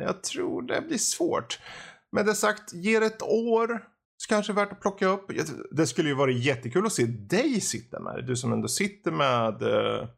[0.00, 1.58] Jag tror det blir svårt.
[2.12, 3.84] Med det sagt, ge det ett år.
[4.18, 5.30] Så kanske värt att plocka upp.
[5.70, 8.22] Det skulle ju vara jättekul att se dig sitta med det.
[8.22, 10.08] Du som ändå sitter med eh,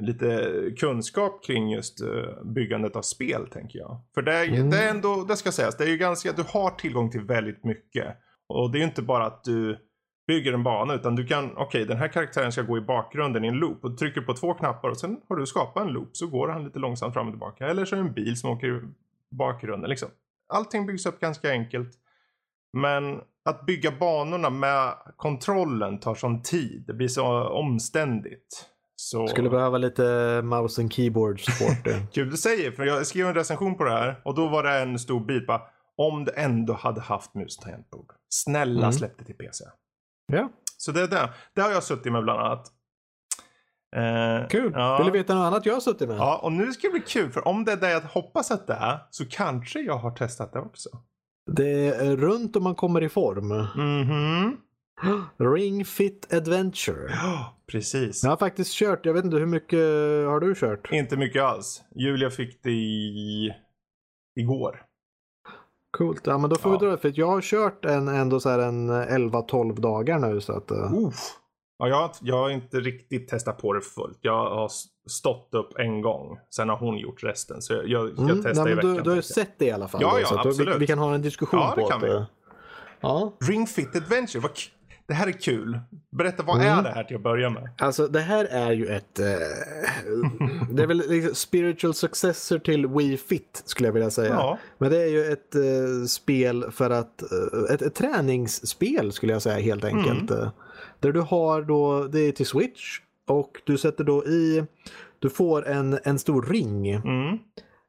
[0.00, 4.00] lite kunskap kring just eh, byggandet av spel tänker jag.
[4.14, 4.70] För det, är- Mm.
[4.70, 7.64] det är ändå, det ska sägas, det är ju ganska, du har tillgång till väldigt
[7.64, 8.16] mycket.
[8.48, 9.78] Och det är ju inte bara att du
[10.28, 13.48] bygger en bana utan du kan, okej den här karaktären ska gå i bakgrunden i
[13.48, 16.16] en loop och du trycker på två knappar och sen har du skapat en loop
[16.16, 17.66] så går han lite långsamt fram och tillbaka.
[17.66, 18.80] Eller så är det en bil som åker i
[19.30, 20.08] bakgrunden liksom.
[20.52, 21.90] Allting byggs upp ganska enkelt.
[22.72, 26.84] Men att bygga banorna med kontrollen tar sån tid.
[26.86, 28.66] Det blir så omständigt.
[28.96, 29.28] Så...
[29.28, 31.94] Skulle behöva lite mouse and keyboard support.
[32.12, 34.78] Kul du säger, för jag skrev en recension på det här och då var det
[34.78, 35.62] en stor bit bara
[35.96, 38.12] om det ändå hade haft mus och tangentbord.
[38.28, 38.92] Snälla Mm.
[38.92, 39.64] släpp det till PC.
[40.32, 41.30] Ja, Så det är det.
[41.54, 42.72] Det har jag suttit med bland annat.
[43.96, 44.72] Eh, kul.
[44.74, 44.96] Ja.
[44.96, 46.18] Vill du veta något annat jag har suttit med?
[46.18, 48.66] Ja, och nu ska det bli kul för om det är det jag hoppas att
[48.66, 50.88] det är så kanske jag har testat det också.
[51.52, 53.48] Det är runt om man kommer i form.
[53.76, 54.56] Mhm.
[55.54, 57.10] Ring Fit Adventure.
[57.10, 58.22] Ja, precis.
[58.22, 59.78] Jag har faktiskt kört, jag vet inte hur mycket
[60.28, 60.92] har du kört?
[60.92, 61.82] Inte mycket alls.
[61.94, 63.52] Julia fick det i...
[64.36, 64.82] igår.
[65.90, 66.78] Coolt, ja men då får Ja.
[66.78, 70.52] vi dra det för jag har kört en, ändå så en 11-12 dagar nu så
[70.52, 70.70] att...
[70.70, 71.14] eh, Uff.
[71.78, 74.18] Ja, jag, har- jag har inte riktigt testat på det fullt.
[74.20, 74.70] Jag har
[75.08, 76.38] stått upp en gång.
[76.54, 77.62] Sen har hon gjort resten.
[77.62, 78.94] Så jag, jag, jag Mm, testar nej, i veckan.
[78.94, 79.24] du, du har ju jag.
[79.24, 80.00] sett det i alla fall.
[80.02, 80.76] Ja, då, ja, så då, vi, absolut.
[80.78, 82.06] vi kan ha en diskussion Ja, det på kan det.
[82.18, 82.24] vi.
[83.00, 84.40] Ja, Ring Fit Adventure.
[84.40, 84.50] Vad
[85.08, 85.78] det här är kul.
[86.10, 86.78] Berätta, vad Mm.
[86.78, 87.68] är det här till att börja med?
[87.78, 89.18] alltså det här är ju ett...
[89.18, 89.24] Eh,
[90.70, 94.34] det är väl liksom spiritual successor till Wii Fit skulle jag vilja säga.
[94.34, 94.58] Ja.
[94.78, 97.22] Men det är ju ett eh, spel för att...
[97.22, 100.30] Eh, ett, ett träningsspel skulle jag säga helt enkelt.
[100.30, 100.48] Mm.
[101.00, 102.98] Där du har då, det är till Switch.
[103.26, 104.64] och du sätter då i,
[105.18, 106.90] du får en, en stor ring.
[106.90, 107.38] Mm.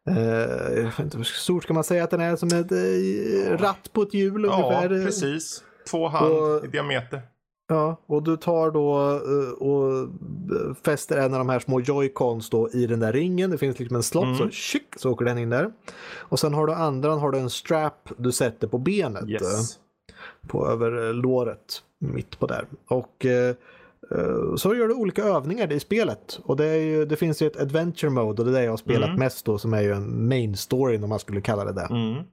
[0.10, 2.36] Eh, jag vet inte, hur stor ska man säga att den är?
[2.36, 5.06] Som ett eh, ratt på ett hjul Ja, ungefär.
[5.06, 5.64] precis.
[5.92, 7.22] Två hand Och- i diameter.
[7.72, 10.10] Ja, och du tar då eh, och
[10.86, 13.50] fäster en av de här små joycons då i den där ringen.
[13.50, 14.38] Det finns liksom en slott Mm.
[14.38, 15.72] så tjick, så åker den in där.
[16.18, 19.24] Och sen har du andra har du en strap du sätter på benet.
[19.24, 19.80] eh, Yes.
[20.48, 22.66] På över eh, låret mitt på där.
[22.88, 23.56] Och eh,
[24.12, 26.40] eh, så gör du olika övningar i spelet.
[26.44, 28.78] Och det, ju, det finns ju ett adventure mode och det är det jag har
[28.78, 29.20] spelat Mm.
[29.20, 31.88] mest då som är ju en main story om man skulle kalla det det.
[31.90, 32.24] Mm.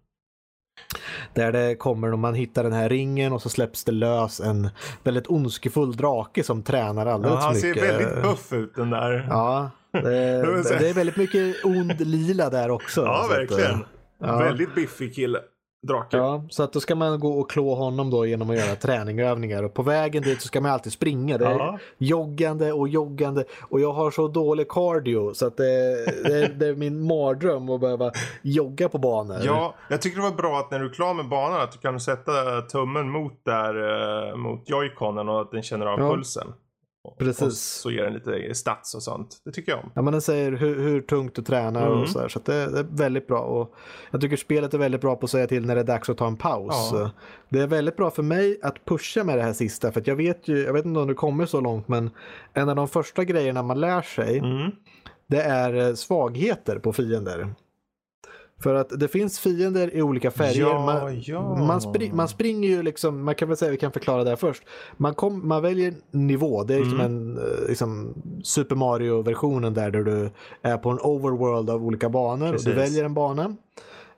[1.35, 4.69] Där det kommer när man hittar den här ringen och så släpps det lös en
[5.05, 7.85] väldigt ondskefull drake som tränar Ja, alldeles han för ser mycket.
[7.95, 9.27] väldigt buff ut den där.
[9.31, 13.01] Ja, det, så- det är väldigt mycket ond lila där också.
[13.05, 13.71] Ja, Så att, verkligen.
[13.71, 13.79] eh,
[14.21, 14.39] ja.
[14.39, 15.39] Väldigt biffig kille.
[15.83, 16.17] Drake.
[16.17, 19.63] Ja, så att då ska man gå och klå honom då genom att göra träningsövningar
[19.63, 21.39] och på vägen dit så ska man alltid springa.
[21.39, 21.79] Det är Ja.
[21.99, 25.63] joggande och joggande och jag har så dålig cardio så att det,
[26.25, 28.11] det, är, det är min mardröm att behöva
[28.43, 29.37] jogga på banor.
[29.45, 31.79] Ja, jag tycker det var bra att när du är klar med banan att du
[31.79, 33.75] kan sätta tummen mot där,
[34.31, 36.11] eh, mot joyconen och att den känner av Ja.
[36.15, 36.47] pulsen.
[37.19, 37.43] Precis.
[37.43, 39.41] Och så ger den lite stats och sånt.
[39.45, 39.91] Det tycker jag om.
[39.95, 42.01] Ja, men den säger hur, hur tungt du tränar Mm.
[42.03, 43.39] och så här, så det, det är väldigt bra.
[43.41, 43.75] Och
[44.11, 46.19] jag tycker spelet är väldigt bra på att säga till när det är dags att
[46.19, 46.91] ta en paus.
[46.93, 47.11] Ja.
[47.49, 50.49] Det är väldigt bra för mig att pusha med det här sista för jag vet
[50.49, 52.11] ju, jag vet inte om det kommer så långt men
[52.53, 54.71] en av de första grejerna man lär sig Mm.
[55.27, 57.55] det är eh, svagheter på fiender.
[58.63, 60.61] För att det finns fiender i olika färger.
[60.61, 61.57] Ja, man, ja.
[61.57, 64.37] Man, spri, man springer ju liksom, man kan väl säga, vi kan förklara det här
[64.37, 64.63] först.
[64.97, 67.13] Man, kom, man väljer nivå, det är liksom Mm.
[67.13, 70.31] en eh, liksom Super Mario-versionen där, där du
[70.63, 72.47] är på en overworld av olika banor.
[72.47, 72.67] Och Precis.
[72.67, 73.57] du väljer en bana.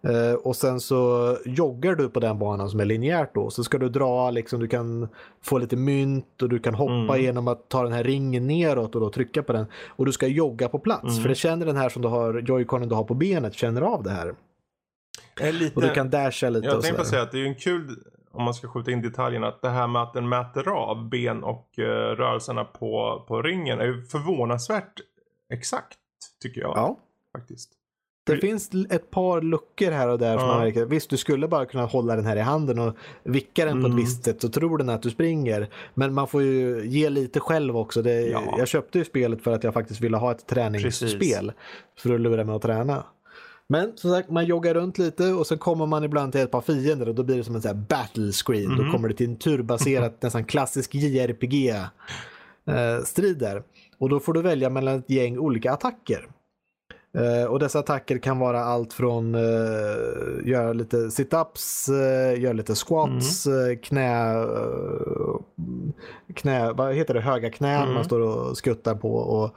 [0.02, 3.50] Eh, och sen så joggar du på den banan som är linjärt då.
[3.50, 5.08] Så ska du dra, liksom, du kan
[5.42, 7.22] få lite mynt och du kan hoppa Mm.
[7.22, 9.66] genom att ta den här ringen neråt och då trycka på den.
[9.88, 11.02] Och du ska jogga på plats.
[11.04, 11.22] Mm.
[11.22, 14.02] För det känner den här som du har, joyconen du har på benet, känner av
[14.02, 14.34] det här.
[15.52, 15.76] Lite...
[15.76, 17.96] Och du kan dasha lite Jag tänkte säga att det är en kul,
[18.30, 21.44] om man ska skjuta in detaljen, att det här med att den mäter av ben
[21.44, 21.82] och eh,
[22.16, 25.00] rörelserna på, på ringen är ju förvånansvärt
[25.52, 25.98] exakt,
[26.42, 26.72] tycker jag.
[26.76, 26.98] Ja.
[27.36, 27.70] Faktiskt.
[28.34, 30.54] Det finns l- ett par luckor här och där som Ja.
[30.54, 30.84] man märker.
[30.84, 33.98] Visst, du skulle bara kunna hålla den här i handen och vicka den på Mm.
[33.98, 35.68] ett visst sätt så tror den att du springer.
[35.94, 38.02] Men man får ju ge lite själv också.
[38.02, 38.54] Det, Ja.
[38.58, 41.52] Jag köpte ju spelet för att jag faktiskt ville ha ett träningsspel.
[41.98, 43.04] För att lura mig att träna.
[43.70, 46.60] Men som sagt, man joggar runt lite och sen kommer man ibland till ett par
[46.60, 48.76] fiender och då blir det som en sån här battle screen.
[48.76, 48.92] Då Mhm.
[48.92, 53.62] kommer det till en turbaserad, nästan klassisk JRPG-strid där.
[53.98, 56.28] Och då får du välja mellan ett gäng olika attacker.
[57.14, 59.40] Eh, och dessa attacker kan vara allt från uh,
[60.48, 63.76] göra lite sit-ups, uh, göra lite squats, Mm.
[63.78, 65.36] knä, eh,
[66.34, 67.94] knä, vad heter det, höga knän Mm.
[67.94, 69.14] man står och skuttar på.
[69.14, 69.54] Och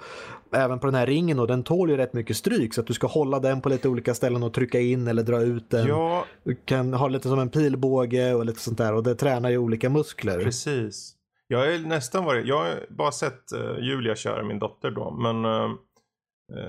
[0.55, 2.93] även på den här ringen och den tål ju rätt mycket stryk så att du
[2.93, 5.87] ska hålla den på lite olika ställen och trycka in eller dra ut den.
[5.87, 9.49] Ja, Du kan ha lite som en pilbåge och lite sånt där och det tränar
[9.49, 10.43] ju olika muskler.
[10.43, 11.13] precis.
[11.47, 13.41] Jag är nästan varit, jag har bara sett
[13.81, 15.45] Julia köra, min dotter då, men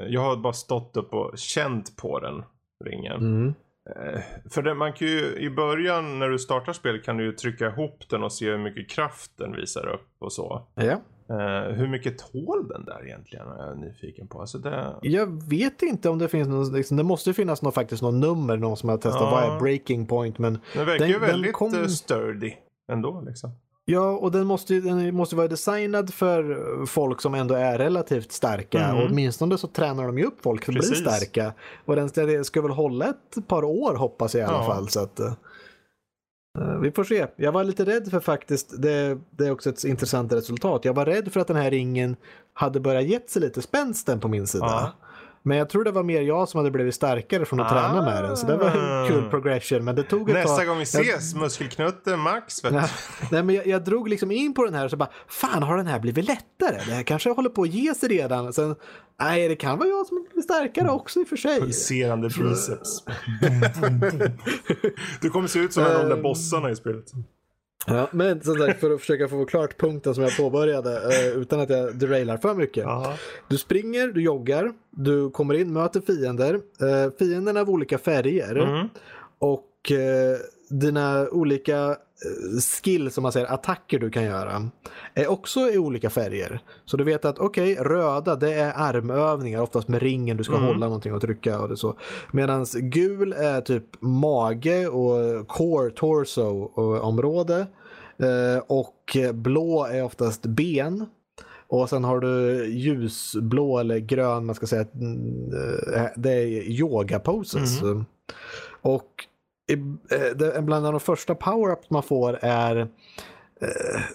[0.08, 2.42] jag har bara stått upp och känt på den
[2.84, 3.16] ringen.
[3.16, 3.54] Mm.
[3.96, 7.32] Eh, För det, man kan ju i början när du startar spel kan du ju
[7.32, 10.66] trycka ihop den och se hur mycket kraft den visar upp och så.
[10.74, 11.00] Ja.
[11.30, 14.40] Eh, hur mycket tål den där egentligen är jag nyfiken på.
[14.40, 14.94] Alltså det...
[15.02, 18.56] Jag vet inte om det finns någon, liksom, det måste finnas någon, faktiskt någon nummer,
[18.56, 19.30] någon som har testat Ja.
[19.30, 22.52] vad är breaking point men Den verkar Den- ju den väldigt kom- eh, sturdy
[22.92, 23.50] ändå liksom.
[23.84, 28.84] Ja, och den måste, den måste vara designad för folk som ändå är relativt starka.
[28.84, 28.96] Mm.
[28.96, 30.98] Och åtminstone så tränar de ju upp folk bli Precis.
[30.98, 31.52] starka.
[31.84, 32.08] Och den
[32.44, 34.66] ska, väl hålla ett par år hoppas jag i alla Ja.
[34.74, 34.88] fall.
[34.88, 35.32] Så att, eh,
[36.82, 37.26] vi får se.
[37.36, 40.84] Jag var lite rädd för faktiskt, det, det är också ett intressant resultat.
[40.84, 42.16] Jag var rädd för att den här ringen
[42.54, 44.66] hade börjat gett sig lite spänsten på min sida.
[45.00, 45.01] Ja.
[45.44, 47.88] Men jag tror det var mer jag som hade blivit starkare från att Ah.
[47.88, 48.36] träna med den.
[48.36, 49.84] Så det var en kul progression.
[49.84, 50.66] Men det tog ett Nästa tag.
[50.66, 52.64] gång vi ses, muskelknutte Max.
[52.64, 52.88] Vet Ja.
[53.30, 55.76] Nej, men jag, jag drog liksom in på den här och så bara, fan har
[55.76, 56.76] den här blivit lättare?
[56.86, 58.52] Det här kanske håller på att ge sig redan.
[58.52, 58.74] Sen,
[59.20, 61.60] nej det kan vara jag som blir starkare också i och för sig.
[61.60, 63.04] Pulserande biceps.
[65.20, 67.04] du kommer se ut som en av de där bossarna i spelet.
[67.86, 71.60] Ja, men som sagt, för att försöka få klart punkten som jag påbörjade eh, utan
[71.60, 72.84] att jag derailar för mycket.
[72.84, 73.14] Jaha.
[73.48, 76.54] Du springer, du joggar, du kommer in, möter fiender.
[76.54, 78.56] Eh, fienderna av olika färger.
[78.56, 78.88] Mm.
[79.38, 80.36] Och eh,
[80.68, 81.96] dina olika
[82.60, 84.70] skills, som man säger, attacker du kan göra
[85.14, 86.60] är också i olika färger.
[86.84, 90.66] Så du vet att okej, röda det är armövningar, oftast med ringen du ska Mm.
[90.66, 91.96] hålla någonting och trycka och det så.
[92.32, 97.66] Medan gul är typ mage och core, torso och område.
[98.18, 101.06] Eh, och blå är oftast ben.
[101.66, 107.82] Och sen har du ljusblå eller grön, man ska säga, eh, det är yoga poses.
[107.82, 108.04] Mm.
[108.82, 109.08] Och
[110.62, 112.88] bland de första power-ups man får är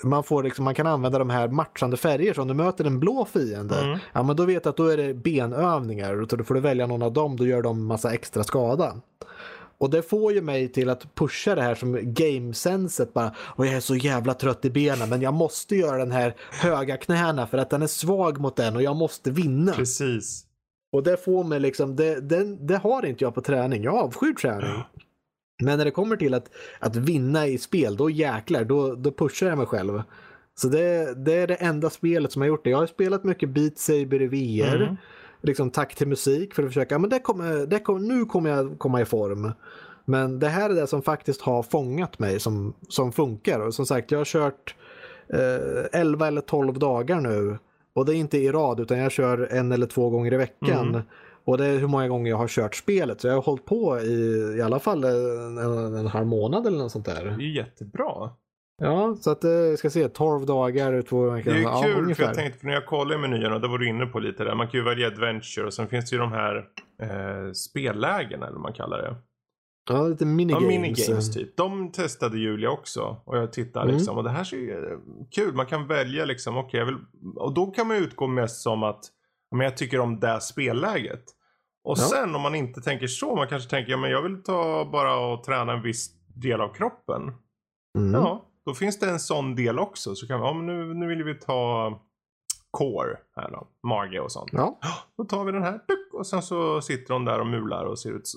[0.03, 2.99] man, får liksom, man kan använda de här matchande färger så om du möter en
[2.99, 3.99] blå fiende, mm.
[4.13, 6.87] ja men då vet du att då är det benövningar och då får du välja
[6.87, 8.95] någon av dem, då gör de massa extra skada.
[9.79, 13.35] Och det får ju mig till att pusha det här som gamesenset bara.
[13.39, 16.97] Och jag är så jävla trött i benen men jag måste göra den här höga
[16.97, 19.73] knäna för att den är svag mot den och jag måste vinna.
[19.73, 20.43] Precis.
[20.91, 23.83] Och det får mig liksom, det, det, det har inte jag på träning.
[23.83, 24.69] Jag avskyr träning.
[24.69, 25.01] Ja.
[25.63, 29.47] Men när det kommer till att, att vinna i spel, då jäklar, då, då pushar
[29.47, 30.01] jag mig själv.
[30.55, 32.69] Så det, det är det enda spelet som har gjort det.
[32.69, 34.75] Jag har spelat mycket Beat Saber i VR.
[34.75, 34.97] Mm
[35.41, 38.79] liksom takt till musik för att försöka, men det kommer, det kommer, nu kommer jag
[38.79, 39.51] komma i form.
[40.05, 43.59] Men det här är det som faktiskt har fångat mig som, som funkar.
[43.59, 44.75] Och som sagt, jag har kört
[45.33, 47.57] eh, 11 eller 12 dagar nu.
[47.93, 50.89] Och det är inte i rad utan jag kör en eller två gånger i veckan.
[50.89, 51.01] Mm.
[51.47, 53.21] Och det är hur många gånger jag har kört spelet.
[53.21, 56.91] Så jag har hållit på i i alla fall en, en halv månad eller något
[56.91, 57.35] sånt där.
[57.37, 58.29] Det är jättebra.
[58.81, 61.51] Ja, så att jag eh, ska se 12 dagar, två veckor.
[61.51, 62.23] Det är ja, kul ungefär.
[62.23, 64.43] för jag tänkte, för när jag kollade i menyerna, då var du inne på lite
[64.43, 64.55] där.
[64.55, 66.55] Man kan ju välja adventure och sen finns det ju de här
[67.01, 69.15] eh, spellägena eller vad man kallar det.
[69.89, 70.63] Ja, lite minigames.
[70.63, 71.57] Ja, minigames typ.
[71.57, 73.21] De testade Julia också.
[73.25, 73.95] Och jag tittar mm.
[73.95, 74.17] liksom.
[74.17, 74.99] Och det här ser ju
[75.31, 75.53] kul.
[75.53, 76.57] Man kan välja liksom.
[76.57, 76.95] Okej, okay,
[77.35, 79.05] Och då kan man utgå mest som att.
[79.51, 81.23] Men jag tycker om det spelläget.
[81.87, 82.03] Och ja.
[82.03, 83.35] sen om man inte tänker så.
[83.35, 83.91] Man kanske tänker.
[83.91, 87.21] Ja men jag vill ta bara och träna en viss del av kroppen.
[87.97, 88.13] Mm.
[88.13, 88.45] Ja.
[88.65, 90.15] Då finns det en sån del också.
[90.15, 91.99] Så kan vi, ja, nu, nu vill vi ta
[92.71, 93.67] core här då.
[93.87, 94.49] Mage och sånt.
[94.53, 94.79] Ja.
[95.17, 95.79] Då tar vi den här.
[96.13, 98.27] Och sen så sitter hon där och mular och ser ut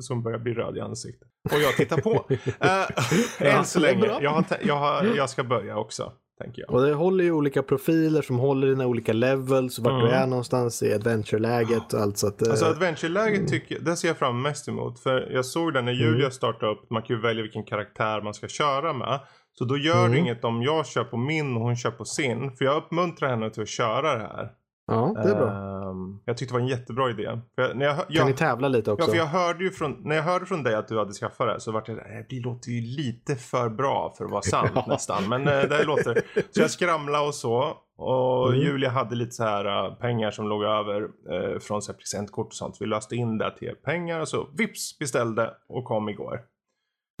[0.00, 1.28] som börjar bli röd i ansiktet.
[1.52, 2.26] Och jag tittar på.
[3.40, 4.06] äh, än så länge.
[4.20, 6.12] Jag, har, jag, har, jag ska börja också.
[6.38, 6.70] Tänker jag.
[6.70, 9.78] Och det håller ju olika profiler som håller dina olika levels.
[9.78, 10.04] Vart mm.
[10.04, 11.94] du är någonstans i adventure-läget.
[11.94, 13.50] Alltså, att, alltså adventure-läget mm.
[13.50, 15.00] tycker det ser jag fram mest emot.
[15.00, 16.30] För jag såg det när Julia mm.
[16.30, 16.90] startade upp.
[16.90, 19.20] Man kan ju välja vilken karaktär man ska köra med.
[19.52, 20.12] Så då gör mm.
[20.12, 22.56] det inget om jag kör på min och hon kör på sin.
[22.56, 24.50] För jag uppmuntrar henne till att köra det här.
[24.86, 25.90] Ja, det är bra.
[25.90, 27.40] Um, jag tyckte det var en jättebra idé.
[27.54, 29.06] För när jag, jag, kan ni tävla lite också?
[29.06, 31.46] Ja, för jag hörde ju från, när jag hörde från dig att du hade skaffat
[31.46, 34.84] det så var det det låter ju lite för bra för att vara sant ja.
[34.88, 35.28] nästan.
[35.28, 36.22] Men äh, det låter.
[36.50, 37.76] Så jag skramlade och så.
[37.98, 38.60] Och mm.
[38.60, 42.54] Julia hade lite så här uh, pengar som låg över uh, från så presentkort och
[42.54, 42.76] sånt.
[42.80, 46.40] Vi löste in det till pengar och så vips beställde och kom igår.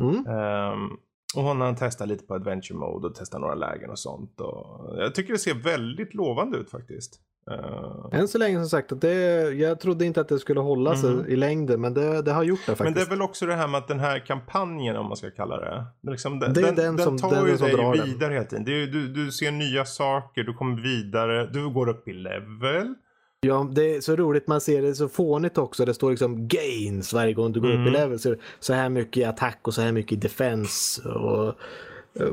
[0.02, 0.26] Mm.
[0.26, 0.98] Um,
[1.36, 4.40] och hon har testat lite på adventure mode och testat några lägen och sånt.
[4.40, 7.20] Och jag tycker det ser väldigt lovande ut faktiskt.
[7.50, 8.20] Uh...
[8.20, 9.14] Än så länge som sagt, att det,
[9.52, 11.26] jag trodde inte att det skulle hålla sig mm.
[11.26, 12.84] i längden men det, det, har gjort det faktiskt.
[12.84, 15.30] Men det är väl också det här med att den här kampanjen om man ska
[15.30, 15.84] kalla det.
[16.00, 18.64] det, liksom, det den, den, den, tar den, ju dig vidare hela tiden.
[18.64, 22.94] Du, du, du ser nya saker, du kommer vidare, du går upp i level.
[23.40, 24.48] Ja, det är så roligt.
[24.48, 25.84] Man ser det så fånigt också.
[25.84, 27.80] Det står liksom gains varje gång du går mm.
[27.80, 28.02] upp i mm.
[28.02, 28.18] level.
[28.18, 31.08] Så, så här mycket i attack och så här mycket i defense.
[31.08, 31.54] Och,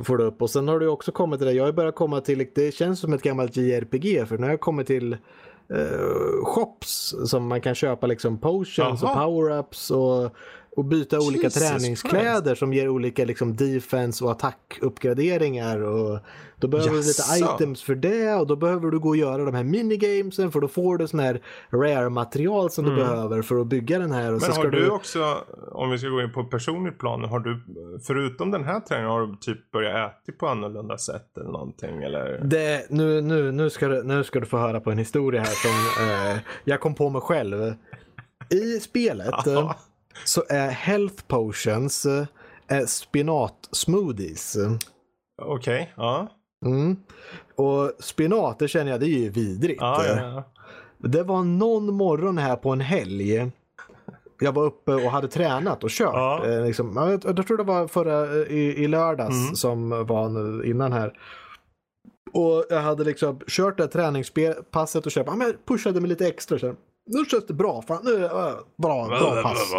[0.03, 0.41] får du upp.
[0.41, 1.53] Och sen har du också kommit till det.
[1.53, 4.27] Jag har börjat komma till, det känns som ett gammalt JRPG.
[4.27, 5.17] För nu har jag kommit till
[5.71, 9.25] uh, shops som man kan köpa liksom potions Aha.
[9.25, 10.35] och power-ups och
[10.75, 12.59] och byta Jesus olika träningskläder Christ.
[12.59, 15.81] som ger olika liksom, defense och attackuppgraderingar.
[15.81, 16.19] Och
[16.55, 19.55] då behöver du lite items för det och då behöver du gå och göra de
[19.55, 22.97] här minigamesen för då får du sån här rare-material som mm.
[22.97, 24.33] du behöver för att bygga den här.
[24.33, 25.37] Och Men har du, du också,
[25.71, 27.61] om vi ska gå in på personligt plan, har du
[28.07, 32.03] förutom den här träningen har du typ börjat äta på annorlunda sätt eller någonting?
[32.03, 32.41] Eller?
[32.43, 35.53] Det, nu, nu, nu, ska du, nu ska du få höra på en historia här
[35.53, 37.73] som eh, jag kom på mig själv.
[38.49, 39.33] I spelet
[40.25, 42.05] så är health potions
[42.67, 44.57] är spinat smoothies.
[45.41, 46.27] Okej, okay, ja.
[46.65, 46.97] Mm.
[47.55, 49.81] Och spinat, det känner jag, det är ju vidrigt.
[49.81, 50.43] Ja, ja, ja.
[51.09, 53.51] Det var någon morgon här på en helg.
[54.39, 56.13] Jag var uppe och hade tränat och kört.
[56.13, 56.45] Ja.
[56.45, 59.55] Eh, liksom, jag, jag tror det var förra i, i lördags mm.
[59.55, 61.13] som var innan här.
[62.33, 66.09] Och jag hade liksom kört det här träningspasset och köpt, ja, men jag pushade mig
[66.09, 66.59] lite extra.
[66.59, 66.75] Så
[67.05, 67.81] nu känns det bra.
[67.81, 68.31] Fan, nu, äh,
[68.77, 69.71] bra, bra pass.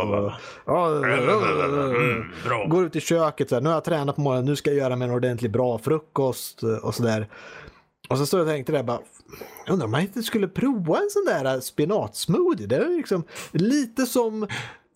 [2.44, 2.66] bra.
[2.66, 4.78] Går ut i köket, så här, nu har jag tränat på morgonen, nu ska jag
[4.78, 7.28] göra mig en ordentligt bra frukost och sådär.
[8.08, 9.00] Och så stod jag och tänkte där bara,
[9.68, 12.66] undrar om man inte skulle prova en sån där spinatsmoothie.
[12.66, 14.46] Det är liksom lite som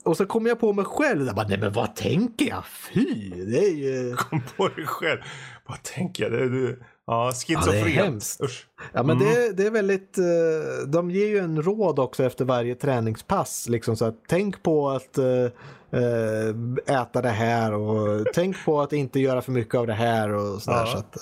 [0.04, 1.26] och så kom jag på mig själv.
[1.26, 2.66] Jag bara, nej men vad tänker jag?
[2.66, 3.30] Fy!
[3.30, 4.16] Det är ju...
[4.16, 5.20] Kom på dig själv.
[5.66, 6.32] Vad tänker jag?
[6.32, 6.82] Det är du...
[7.08, 7.76] Ja, schizofrent.
[7.76, 8.40] Ja, det är hemskt.
[8.40, 8.66] Usch.
[8.92, 9.28] Ja, men mm.
[9.28, 10.18] det, det, är väldigt...
[10.18, 13.68] Uh, de ger ju en råd också efter varje träningspass.
[13.68, 15.50] Liksom, så att tänk på att uh,
[16.86, 20.62] äta det här och tänk på att inte göra för mycket av det här och
[20.62, 20.78] sådär.
[20.78, 20.86] Ja.
[20.86, 21.16] Så att,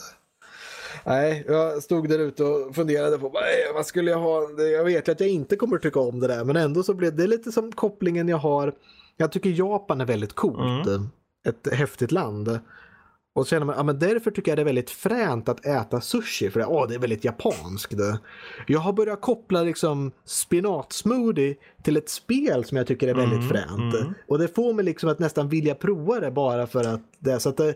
[1.05, 4.51] Nej, jag stod där ute och funderade på "Nej, vad skulle jag ha.
[4.61, 7.17] Jag vet ju att jag inte kommer tycka om det där men ändå så blev
[7.17, 8.73] det lite som kopplingen jag har.
[9.17, 10.89] Jag tycker Japan är väldigt coolt.
[11.49, 12.61] Ett häftigt land.
[13.37, 16.61] Och sen, ja men därför tycker jag det är väldigt fränt att äta sushi för
[16.61, 17.95] det, åh, det är väldigt japanskt.
[18.67, 21.57] Jag har börjat koppla liksom spinatsmoothie
[21.87, 23.95] till ett spel som jag tycker är väldigt fränt.
[24.29, 27.41] Och det får mig liksom att nästan vilja prova det bara för att det.
[27.41, 27.75] Så att det,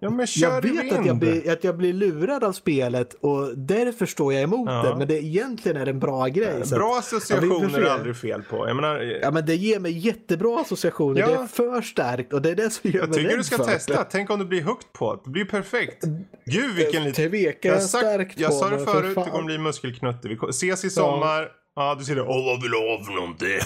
[0.00, 4.06] Ja men jag vet att jag, blir, att jag blir lurad av spelet och därför
[4.06, 4.82] står jag emot Ja.
[4.82, 4.96] det.
[4.98, 6.66] Men det egentligen är en bra grej.
[6.66, 8.68] så Bra att- associationer Ja, vi får är aldrig fel på.
[8.68, 11.20] Jag menar, Ja men det ger mig jättebra associationer.
[11.20, 11.26] Ja.
[11.28, 13.44] Det är för starkt och det är det som gör jag mig tycker rädd du
[13.44, 14.04] ska för testa.
[14.10, 15.20] Tänk om du blir hooked på det.
[15.24, 16.04] Det blir perfekt.
[16.46, 17.30] Gud vilken liten...
[17.30, 20.28] Tvekar Jag, jag sagt, jag sa det men för förut, det kommer bli muskelknutte.
[20.28, 21.48] Vi ses i sommar.
[21.76, 22.22] Ja, du ser det.
[22.22, 23.58] Åh, vad vill du ha för någonting?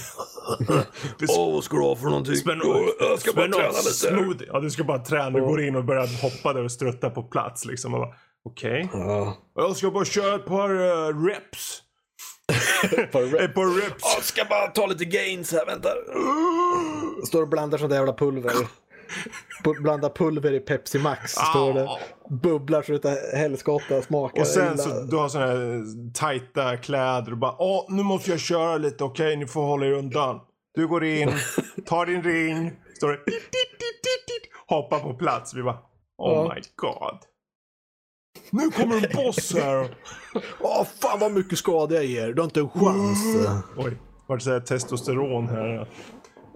[1.29, 2.37] Åh, vad ska du ha för någonting?
[2.37, 2.61] Spänn
[3.01, 3.93] jag ska bara träna lite.
[3.93, 4.49] Smoothie.
[4.53, 5.31] Ja, du ska bara träna.
[5.31, 7.95] Du går in och börjar hoppa där och strutta på plats liksom.
[7.95, 8.89] Och bara, Okej.
[8.93, 9.37] Ja.
[9.55, 11.83] Jag ska bara köra ett par uh, reps.
[13.13, 13.41] Par.
[13.45, 14.15] Ett par reps.
[14.17, 15.89] Jag ska bara ta lite gains här, vänta.
[17.27, 18.53] Står och blandar sånt där jävla pulver.
[19.83, 21.33] Blanda pulver i Pepsi Max.
[21.33, 21.89] Står det.
[22.43, 24.77] Bubblar så utav helskotta smakar Och sen illa.
[24.83, 25.83] så du har såna här
[26.15, 29.93] tajta kläder och bara Åh, nu måste jag köra lite, okej ni får hålla er
[29.93, 30.41] undan.
[30.75, 31.33] Du går in,
[31.87, 35.55] tar din ring, står det dit, dit, dit, dit, dit, hoppar på plats.
[35.55, 35.79] Vi bara
[36.19, 36.53] Oh Ja.
[36.55, 37.19] my god.
[38.51, 39.95] Nu kommer en boss här.
[40.61, 42.33] Åh, fan vad mycket skada jag ger.
[42.33, 43.19] Du har inte en chans.
[43.77, 43.97] Oj,
[44.27, 45.89] vart testosteron här.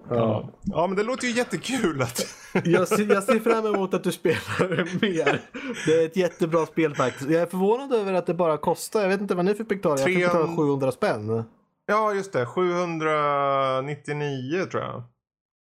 [0.09, 0.49] Ja.
[0.63, 2.25] ja, men det låter ju jättekul att...
[2.63, 5.41] Jag ser, jag ser fram emot att du spelar mer.
[5.85, 7.29] Det är ett jättebra spel faktiskt.
[7.29, 9.95] Jag är förvånad över att det bara kostar, jag vet inte vad ni fick betala,
[9.95, 11.43] jag fick betala 700 spänn.
[11.85, 12.45] Ja, just det.
[12.45, 15.03] 799 tror jag.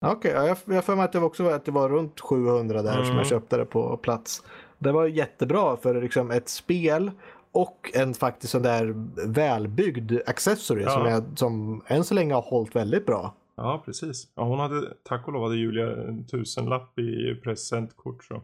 [0.05, 2.81] Okej, ja, jag jag för mig att det också var att det var runt 700
[2.81, 3.17] där som Mm.
[3.17, 4.43] jag köpte det på plats.
[4.77, 7.11] Det var jättebra för liksom ett spel
[7.51, 8.93] och en faktiskt sån där
[9.27, 10.89] välbyggd accessory Ja.
[10.91, 13.33] som, jag, som än så länge har hållit väldigt bra.
[13.61, 14.23] Ja, precis.
[14.35, 18.23] Ja, hon hade, tack och lov hade Julia en tusenlapp i presentkort.
[18.23, 18.43] Så.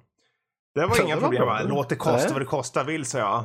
[0.76, 1.46] Det var inga problem.
[1.48, 1.62] va?
[1.64, 2.32] Låt det kosta Nej.
[2.34, 3.44] vad det kosta vill, sa jag.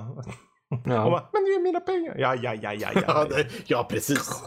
[0.71, 2.15] Hon Ja, bara, men det är mina pengar.
[2.19, 3.25] Ja, ja, ja, ja, ja, ja.
[3.25, 4.31] det- ja precis.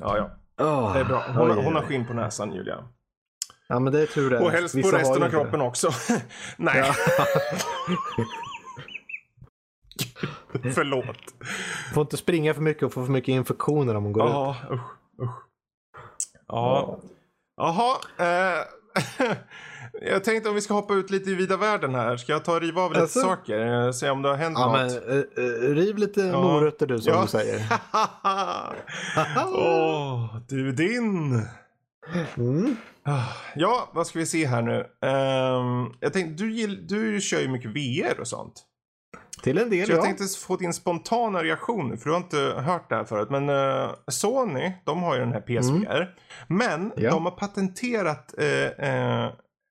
[0.00, 0.30] ja, ja.
[0.64, 1.22] Oh, Det är bra.
[1.28, 2.84] Hon, har- hon har skinn på näsan, Julia.
[3.68, 4.38] Ja men det är tur det.
[4.38, 5.42] Och helst på Vissa har resten av inte det.
[5.42, 5.90] kroppen också.
[6.56, 6.92] Nej,
[10.74, 11.16] förlåt.
[11.94, 14.30] Får inte springa för mycket och få för mycket infektioner om hon går ut.
[14.32, 14.80] Ja, usch,
[15.22, 15.42] usch.
[16.48, 16.98] Ja.
[17.56, 17.96] Jaha.
[18.18, 18.58] Eh,
[20.10, 22.16] jag tänkte om vi ska hoppa ut lite i vida världen här.
[22.16, 23.20] Ska jag ta och riva av lite Alltså?
[23.20, 23.86] saker?
[23.86, 25.02] Eh, Se om det har hänt Ja, något.
[25.06, 27.22] men eh, riv lite morötter du som Ja.
[27.22, 27.66] du säger.
[29.54, 31.42] Åh, du din.
[32.36, 32.76] Mm.
[33.54, 34.86] Ja, vad ska vi se här nu?
[35.06, 38.62] Ehm, jag tänkte, du, du kör ju mycket VR och sånt.
[39.42, 40.02] Till en del Så jag ja.
[40.02, 43.30] tänkte få din spontana reaktion, för du har inte hört det här förut.
[43.30, 46.14] Men eh, Sony, de har ju den här PSVR.
[46.48, 46.92] Men Mm.
[46.96, 47.10] Ja.
[47.10, 49.30] de har patenterat eh, eh,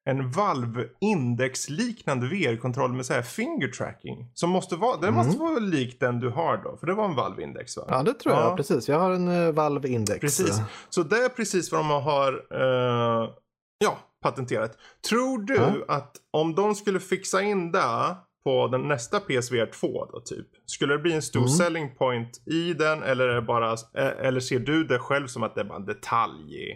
[0.10, 4.32] en Valve-index-liknande VR-kontroll med så här finger tracking.
[4.34, 7.16] Som måste vara, den måste vara lik den du har då, för det var en
[7.16, 7.84] Valve-index va?
[7.84, 7.98] Mm.
[7.98, 8.56] Ja det tror jag, Ja.
[8.56, 8.90] precis.
[8.90, 10.20] Jag har en uh, Valve Index.
[10.20, 10.62] Precis.
[10.90, 13.30] Så det är precis vad de har eh,
[13.78, 14.78] ja, patenterat.
[15.10, 15.72] Tror du Ja.
[15.96, 20.48] att om de skulle fixa in det på den nästa PSVR 2 då typ.
[20.66, 21.50] Skulle det bli en stor Mm.
[21.50, 25.44] selling point i den eller är det bara, eh, eller ser du det själv som
[25.44, 26.76] att det är bara en detalj i,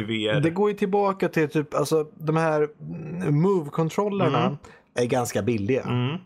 [0.00, 0.40] i VR?
[0.40, 4.56] Det går ju tillbaka till typ, alltså de här mm, Move-kontrollerna Mm.
[4.94, 5.82] är ganska billiga.
[5.82, 6.16] Mm.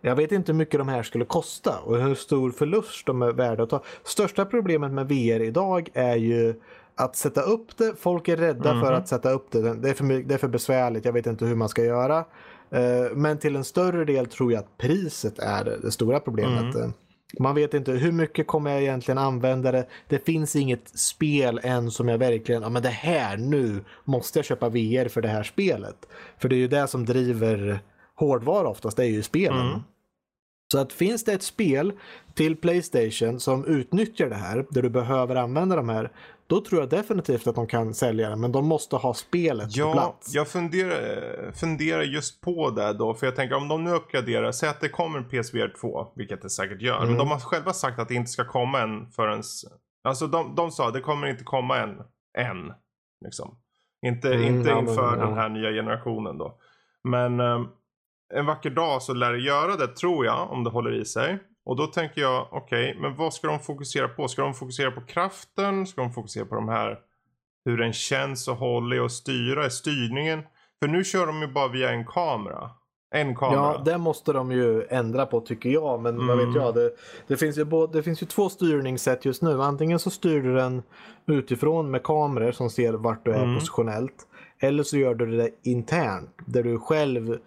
[0.00, 3.32] Jag vet inte hur mycket de här skulle kosta och hur stor förlust de är
[3.32, 3.82] värda att ta.
[4.04, 6.54] Största problemet med VR idag är ju
[6.94, 7.94] att sätta upp det.
[8.00, 8.84] Folk är rädda Mhm.
[8.84, 9.74] för att sätta upp det.
[9.74, 11.04] Det är, för, det är för besvärligt.
[11.04, 12.24] Jag vet inte hur man ska göra.
[12.70, 16.74] Eh, Men till en större del tror jag att priset är det, stora problemet.
[16.74, 16.82] Mm.
[16.82, 16.90] Eh,
[17.38, 19.86] Man vet inte hur mycket kommer jag egentligen använda det.
[20.08, 24.46] Det finns inget spel än som jag verkligen, ja men det här nu måste jag
[24.46, 25.96] köpa VR för det här spelet.
[26.38, 27.80] För det är ju det som driver
[28.14, 29.66] hårdvara oftast, det är ju spelen.
[29.66, 29.80] Mm.
[30.72, 31.92] Så att finns det ett spel
[32.34, 36.12] till Playstation som utnyttjar det här, där du behöver använda de här,
[36.46, 38.36] då tror jag definitivt att de kan sälja det.
[38.36, 40.34] Men de måste ha spelet på Ja, plats.
[40.34, 43.14] jag funderar, funderar just på det då.
[43.14, 46.42] För jag tänker om de nu uppgraderar, säg att det kommer en PSVR 2, vilket
[46.42, 46.96] det säkert gör.
[46.96, 47.08] Mm.
[47.08, 49.42] Men de har själva sagt att det inte ska komma en förrän...
[50.04, 51.90] Alltså de, de sa att det kommer inte komma en
[52.38, 52.72] än.
[53.24, 53.58] Liksom.
[54.06, 55.24] Inte, Mm, inte ja, men, inför ja.
[55.26, 56.58] den här nya generationen då.
[57.04, 57.66] Men ehm,
[58.34, 61.38] en vacker dag så lär det göra det tror jag, om det håller i sig.
[61.66, 64.28] Och då tänker jag, okej, men vad ska de fokusera på?
[64.28, 65.86] Ska de fokusera på kraften?
[65.86, 66.98] Ska de fokusera på de här
[67.64, 70.42] hur den känns och håller och styra, styrningen.
[70.80, 72.70] För nu kör de ju bara via en kamera.
[73.14, 73.56] En kamera.
[73.60, 76.02] Ja, det måste de ju ändra på tycker jag.
[76.02, 76.46] Men vad Mm.
[76.52, 76.74] vet jag.
[76.74, 76.90] Det,
[77.26, 79.62] det, finns ju både, det finns ju två styrningssätt just nu.
[79.62, 80.82] Antingen så styr du den
[81.26, 83.54] utifrån med kameror som ser vart du är Mm.
[83.54, 84.26] positionellt.
[84.58, 87.38] Eller så gör du det internt där du själv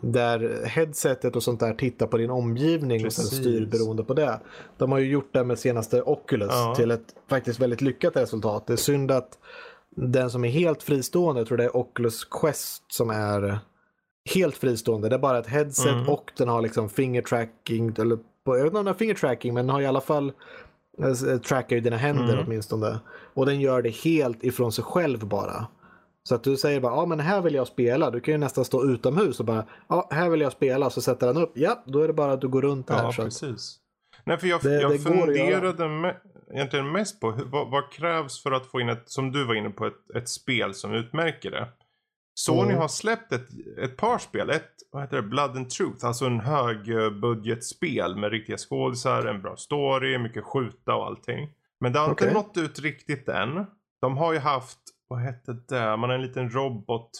[0.00, 3.38] där headsetet och sånt där tittar på din omgivning och sen Precis.
[3.40, 4.40] styr beroende på det.
[4.78, 6.74] De har ju gjort det med senaste Oculus Ja.
[6.76, 8.66] till ett faktiskt väldigt lyckat resultat.
[8.66, 9.38] Det är synd att
[9.96, 13.58] den som är helt fristående, jag tror det är Oculus Quest som är
[14.34, 15.08] helt fristående.
[15.08, 16.08] Det är bara ett headset Mm.
[16.08, 17.94] och den har liksom finger tracking.
[17.98, 20.32] Eller, jag vet inte om den har finger tracking men den har i alla fall
[21.02, 22.44] eh, trackar ju dina händer Mm.
[22.46, 22.98] åtminstone.
[23.34, 25.66] Och den gör det helt ifrån sig själv bara.
[26.22, 28.10] Så att du säger bara, ja men här vill jag spela.
[28.10, 30.90] Du kan ju nästan stå utomhus och bara, ja här vill jag spela.
[30.90, 33.02] Så sätter den upp, ja då är det bara att du går runt här.
[33.04, 33.76] Ja, så precis.
[34.24, 36.16] Nej, för jag, Det- jag det funderade me-
[36.54, 39.70] egentligen mest på vad, vad krävs för att få in ett, som du var inne
[39.70, 41.68] på, ett, ett spel som utmärker det.
[42.34, 42.76] Sony Mm.
[42.80, 43.48] har släppt ett,
[43.82, 44.50] ett par spel.
[44.50, 46.06] Ett, vad heter det, Blood and Truth.
[46.06, 51.48] Alltså en högbudgetspel med riktiga skådisar, en bra story, mycket skjuta och allting.
[51.80, 52.34] Men det har inte Okej.
[52.34, 53.66] nått ut riktigt än.
[54.00, 54.78] De har ju haft,
[55.10, 57.10] vad hette det, man har en liten robot,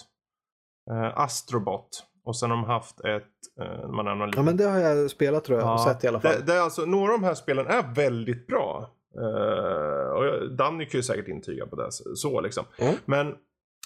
[0.91, 2.07] eh, Astrobot.
[2.25, 5.11] Och sen har de haft ett, eh, man någon ja liten men det har jag
[5.11, 5.75] spelat tror jag.
[5.75, 6.33] och Sett i alla fall.
[6.33, 8.91] det, det är alltså, några av de här spelen är väldigt bra.
[9.19, 11.93] Uh, och Danny kan ju säkert intyga på det.
[11.93, 12.65] Så, så liksom.
[12.79, 12.95] Mm.
[13.05, 13.35] Men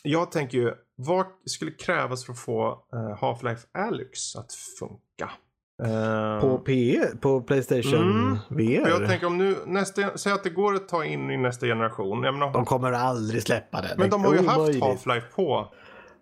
[0.02, 5.30] jag tänker ju, vad skulle krävas för att få eh, Half-Life Alyx att funka?
[5.82, 8.38] Eh, På PE, på Playstation Mm.
[8.48, 8.88] VR.
[8.88, 12.20] jag tänker om nu, nästa, säg att det går att ta in i nästa generation.
[12.20, 13.94] Menar, De kommer aldrig släppa det.
[13.98, 14.82] men de har ju haft omöjligt.
[14.84, 15.72] Half-Life på.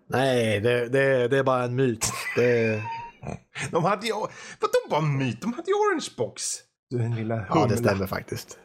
[0.09, 2.05] Nej, det, det, det är bara en myt.
[2.35, 2.81] Det,
[3.71, 5.41] De hade ju, vadå bara myt?
[5.41, 6.41] De hade ju Orange Box.
[6.89, 7.47] Du den lilla humla.
[7.55, 8.57] ja, det stämmer faktiskt.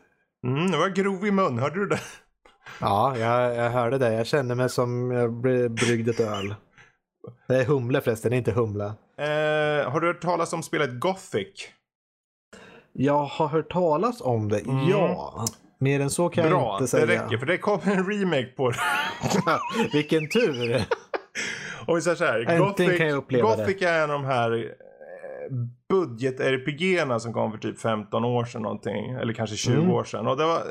[0.47, 2.01] Mm, nu var jag grov i mun, hörde du det?
[2.81, 4.13] Ja, jag, jag hörde det.
[4.13, 6.55] Jag kände mig som jag bry- bryggde ett öl.
[7.49, 8.95] Det är humle förresten, inte humla.
[9.19, 11.69] Eh, har du hört talas om spelet Gothic?
[12.93, 14.89] Jag har hört talas om det, Mm.
[14.89, 15.45] ja.
[15.81, 17.07] Mer än så kan jag Bra, inte det säga.
[17.25, 18.77] räcker för det kommer en remake på det.
[19.93, 20.85] Vilken tur!
[21.87, 25.57] Och vi säger så här, Gothic, jag Gothic är en av de här eh,
[25.89, 29.11] budget-RPGerna som kom för typ 15 år sedan någonting.
[29.11, 29.91] Eller kanske 20 Mm.
[29.91, 30.27] år sedan.
[30.27, 30.63] Och det var,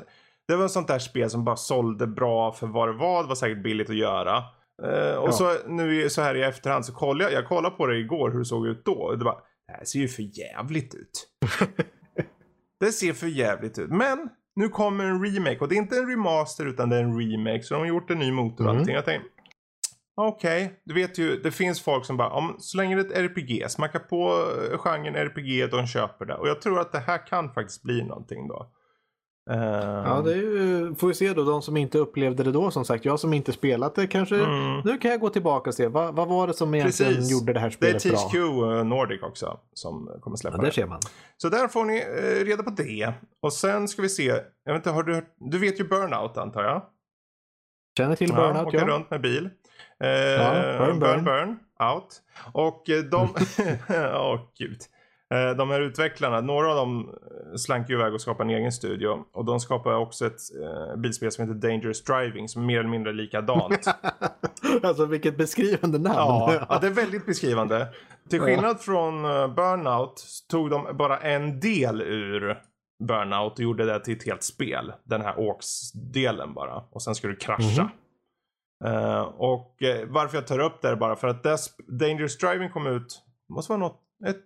[0.47, 3.23] det var ett sånt där spel som bara sålde bra för vad det var.
[3.23, 4.43] Det var säkert billigt att göra.
[4.83, 5.31] Eh, och Ja.
[5.31, 8.39] så nu så här i efterhand så kollade jag, jag kollade på det igår hur
[8.39, 8.93] det såg ut då.
[8.93, 11.27] Och det bara, det här ser ju för jävligt ut.
[12.79, 13.89] det ser för jävligt ut.
[13.89, 17.19] Men nu kommer en remake och det är inte en remaster utan det är en
[17.19, 17.63] remake.
[17.63, 18.79] Så de har gjort en ny motor och Mm.
[18.79, 18.95] allting.
[18.95, 19.29] Jag tänkte,
[20.21, 23.31] okej, du vet ju, det finns folk som bara, om, så länge det är ett
[23.31, 26.35] RPG, smacka på eh, genren RPG de köper det.
[26.35, 28.71] Och jag tror att det här kan faktiskt bli någonting då.
[29.49, 29.57] Eh,
[30.05, 32.85] Ja, det är ju, får vi se då, de som inte upplevde det då som
[32.85, 33.05] sagt.
[33.05, 34.35] Jag som inte spelat det kanske.
[34.35, 34.81] Mm.
[34.85, 37.31] Nu kan jag gå tillbaka och se, vad, vad var det som egentligen Precis.
[37.31, 38.77] gjorde det här Det är spelet THQ bra?
[38.77, 40.71] eh, Nordic också som kommer släppa Ja, det.
[40.71, 40.99] ser man.
[41.37, 43.13] Så där får ni eh, reda på det.
[43.41, 44.23] Och sen ska vi se,
[44.63, 46.81] jag vet inte, har du du vet ju Burnout antar jag?
[47.97, 48.87] Känner till Ja, Burnout, åka ja.
[48.87, 49.45] runt med bil.
[50.03, 50.09] Eh,
[50.77, 51.23] burn, burn, burn.
[51.23, 51.59] burn,
[51.93, 52.21] out.
[52.53, 53.29] Och eh, de,
[54.15, 54.77] åh gud.
[55.33, 58.71] Eh, de här utvecklarna, några av dem eh, slank ju iväg och skapade en egen
[58.71, 59.25] studio.
[59.33, 62.89] Och de skapar också ett eh, bilspel som heter Dangerous Driving som är mer eller
[62.89, 63.87] mindre likadant.
[64.83, 66.17] alltså vilket beskrivande namn.
[66.17, 67.87] ja, ja, det är väldigt beskrivande.
[68.29, 72.61] Till skillnad från eh, Burnout tog de bara en del ur
[73.03, 74.93] Burnout och gjorde det till ett helt spel.
[75.03, 76.83] Den här åksdelen bara.
[76.91, 77.83] Och sen ska du krascha.
[77.83, 77.89] Mhm.
[78.85, 81.43] Eh, och eh, varför jag tar upp det är bara för att
[81.87, 84.43] Dangerous Driving kom ut, måste vara något, ett,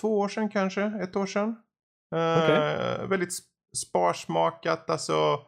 [0.00, 1.56] två år sedan kanske, ett år sedan.
[2.14, 3.06] Eh, Okej.
[3.08, 5.40] Väldigt sp- sparsmakat, alltså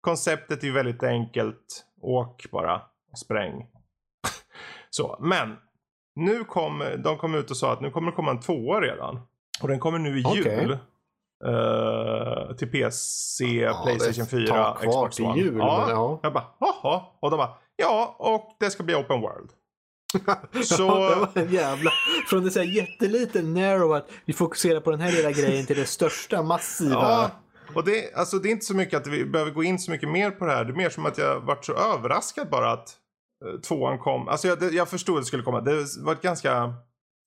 [0.00, 1.84] konceptet är väldigt enkelt.
[2.00, 2.82] Åk bara,
[3.16, 3.66] spräng.
[4.90, 5.56] Så, men
[6.16, 9.20] nu kom, de kom ut och sa att nu kommer det komma en tvåa redan.
[9.62, 10.72] Och den kommer nu i jul.
[11.44, 15.40] eh, till PC, Ja, Playstation det 4, tar kvar Xbox One.
[15.40, 16.20] jul, ja, ja.
[16.22, 17.02] Jag bara, jaha.
[17.20, 19.50] Och de bara, ja, och det ska bli open world.
[20.64, 21.90] Så- Ja, det var en jävla...
[22.26, 25.76] Från det så här jätteliten narrow att vi fokuserar på den här lilla grejen till
[25.76, 26.92] det största massiva.
[26.94, 27.30] Ja,
[27.74, 30.08] och det, alltså, det är inte så mycket att vi behöver gå in så mycket
[30.08, 30.64] mer på det här.
[30.64, 32.88] Det är mer som att jag varit så överraskad bara att
[33.54, 34.28] uh, tvåan kom.
[34.28, 35.60] Alltså jag, jag förstod att det skulle komma.
[35.60, 36.74] Det var ett ganska,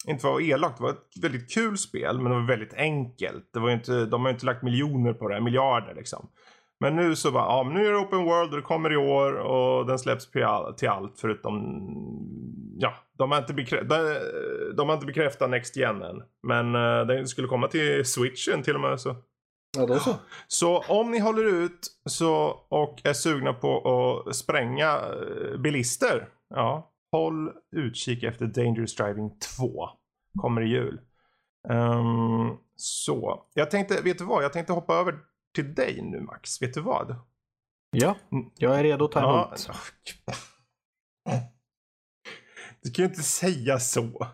[0.08, 2.16] inte vara elakt, det var ett väldigt kul spel.
[2.22, 3.50] Men det var väldigt enkelt.
[3.54, 6.28] Det var inte, de har ju inte lagt miljoner på det, miljarder liksom.
[6.82, 8.98] Men nu så bara, ja men nu är det open world och det kommer i
[8.98, 11.56] år och den släpps till, all, till allt förutom,
[12.78, 14.18] ja, de har inte, bekrä, de,
[14.78, 16.24] de har inte bekräftat Next Gen än.
[16.48, 19.16] Men uh, den skulle komma till switchen till och med så.
[19.78, 20.16] Ja, då så.
[20.48, 23.78] Så om ni håller ut så, och är sugna på
[24.28, 26.28] att spränga eh, bilister.
[26.50, 29.90] Ja, håll utkik efter Dangerous Driving 2.
[30.42, 31.00] Kommer i jul.
[31.70, 34.44] Ehm, så, jag tänkte, vet du vad?
[34.44, 35.20] Jag tänkte hoppa över
[35.56, 36.62] till dig nu Max.
[36.62, 37.16] Vet du vad?
[37.92, 38.16] Ja,
[38.58, 39.70] jag är redo att ta emot.
[42.84, 44.28] Du kan ju inte säga så.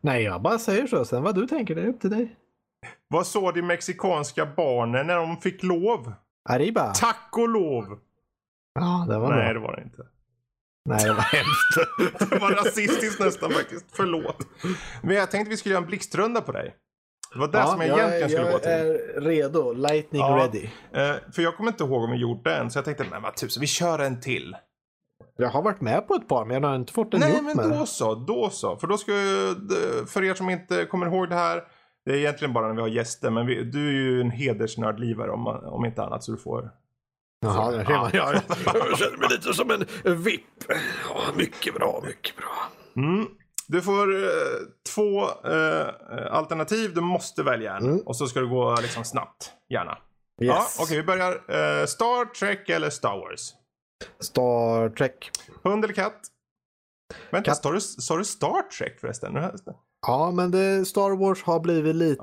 [0.00, 1.04] Nej, jag bara säger så.
[1.04, 2.36] Sen vad du tänker, det är upp till dig.
[3.08, 6.12] Vad sa de mexikanska barnen när de fick lov?
[6.48, 6.92] Arriba!
[6.94, 8.00] Tack och lov!
[8.74, 9.52] Ja, det var Nej, bra.
[9.52, 10.06] det var det inte.
[10.88, 12.30] Nej, det var hemskt.
[12.30, 13.86] Det var rasistiskt nästan faktiskt.
[13.92, 14.46] Förlåt.
[15.02, 16.76] Men jag tänkte vi skulle göra en blixtrunda på dig.
[17.32, 18.70] Det var det som jag egentligen skulle jag gå till.
[18.70, 19.72] är redo.
[19.72, 20.36] Lightning Ja.
[20.36, 20.64] ready.
[20.92, 23.36] Eh, för jag kommer inte ihåg om vi gjort den, så jag tänkte, men vad
[23.36, 24.56] tusan, vi kör en till.
[25.36, 27.56] Jag har varit med på ett par, men jag har inte fått en Nej, men
[27.56, 27.78] med.
[27.78, 28.76] då så, då så.
[28.76, 29.56] För då ska jag,
[30.08, 31.62] för er som inte kommer ihåg det här,
[32.04, 35.30] det är egentligen bara när vi har gäster, men vi, du är ju en hedersnördlivare
[35.30, 36.70] om, om inte annat, så du får...
[37.42, 38.10] Jaha, där ser man.
[38.12, 39.86] Jag, jag känner mig lite som en
[40.24, 40.42] VIP.
[41.08, 42.52] Ja, mycket bra, mycket bra.
[42.96, 43.26] Mm.
[43.70, 44.30] Du får eh,
[44.94, 45.86] två eh,
[46.30, 47.84] alternativ, du måste välja en.
[47.86, 48.00] Mm.
[48.00, 49.90] Och så ska det gå liksom snabbt, gärna.
[50.42, 50.48] Yes.
[50.48, 51.32] Ja, Okej, vi börjar.
[51.32, 53.52] Eh, Star Trek eller Star Wars?
[54.20, 55.30] Star Trek.
[55.62, 56.20] Hund eller katt?
[57.30, 59.38] Vänta, sa du, sa du Star Trek förresten?
[60.06, 62.20] Ja, men det, Star Wars har blivit lite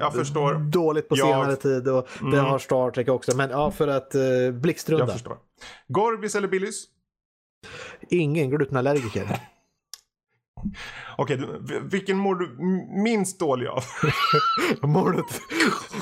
[0.00, 0.54] Ja, förstår.
[0.54, 2.44] dåligt på Jag- senare tid och det Mm.
[2.44, 3.36] har Star Trek också.
[3.36, 5.04] Men ja, för att uh, blixtrunda.
[5.04, 5.36] Jag förstår.
[5.88, 6.84] Gorbis eller Billys?
[8.08, 9.40] Ingen glutenallergiker.
[11.16, 11.40] Okej,
[11.82, 12.56] vilken mår du
[13.02, 13.82] minst dålig av?
[14.88, 15.40] Målet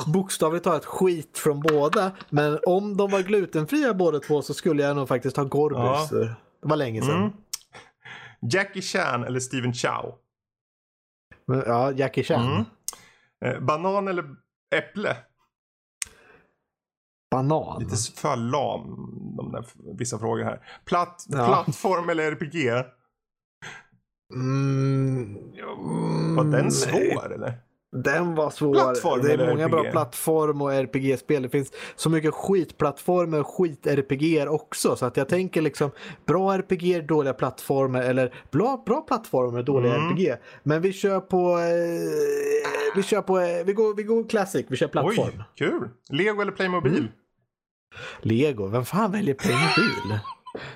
[0.07, 2.13] bokstavligt talat skit från båda.
[2.31, 6.11] Men om de var glutenfria båda två så skulle jag nog faktiskt ha Gorbis.
[6.11, 7.17] Det var länge sedan.
[7.17, 7.33] Mm.
[8.43, 10.15] Jackie Chan eller Steven Chow?
[11.47, 12.47] Men, ja, Jackie Chan.
[12.51, 12.65] Mm.
[13.45, 14.25] Eh, banan eller
[14.75, 15.17] äpple?
[17.31, 17.83] Banan.
[17.83, 19.65] Lite för lam, de där
[19.99, 20.61] vissa frågor här.
[20.85, 21.47] Platt, Ja.
[21.47, 22.85] Plattform eller RPG?
[24.35, 25.35] Mm,
[26.37, 26.70] Var den nej.
[26.70, 27.53] svår eller?
[28.05, 28.74] Den var svår.
[28.74, 29.70] Plattform det är många RPG?
[29.70, 31.43] bra plattform och RPG-spel.
[31.43, 34.97] Det finns så mycket skitplattformar och skit-RPG också.
[34.97, 35.91] Så att jag tänker liksom
[36.26, 40.09] bra RPG, dåliga plattformar eller bra, bra plattformar, dåliga Mm.
[40.09, 40.37] RPG.
[40.62, 41.59] Men vi kör på...
[41.59, 43.39] Eh, vi kör på...
[43.39, 45.28] Eh, vi, går, vi går classic, vi kör plattform.
[45.39, 45.89] Oj, kul.
[46.11, 46.93] Lego eller Playmobil?
[46.99, 47.09] Mm.
[48.22, 50.18] Lego, vem fan väljer Playmobil?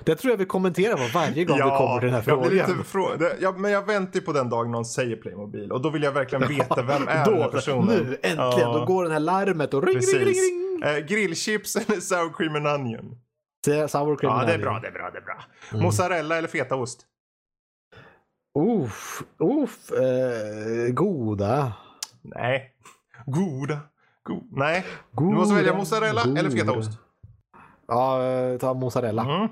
[0.03, 2.51] Det tror jag vi kommenterar på varje gång vi kommer till den här jag frågan.
[2.53, 5.81] lite frå- det, ja, men jag väntar ju på den dagen någon säger Playmobil och
[5.81, 7.87] då vill jag verkligen veta vem är den här Då, personen.
[7.87, 10.81] nu äntligen, Ja, då går den här larmet och ring, ring, ring, ring.
[10.83, 13.17] Eh, grillchips eller sour cream and onion?
[13.65, 14.61] Sour cream Ja, and det är onion.
[14.71, 15.43] bra, det är bra, det är bra.
[15.71, 15.83] Mm.
[15.83, 17.05] Mozzarella eller fetaost?
[18.59, 21.73] Uff, uff, eh, goda.
[22.21, 22.71] Nej.
[23.25, 23.79] Goda.
[24.23, 24.47] God.
[24.51, 24.85] Nej.
[25.11, 25.31] goda.
[25.31, 26.91] Du måste välja mozzarella eller fetaost.
[27.87, 29.21] Ja, eh, ta mozzarella.
[29.35, 29.47] Mm.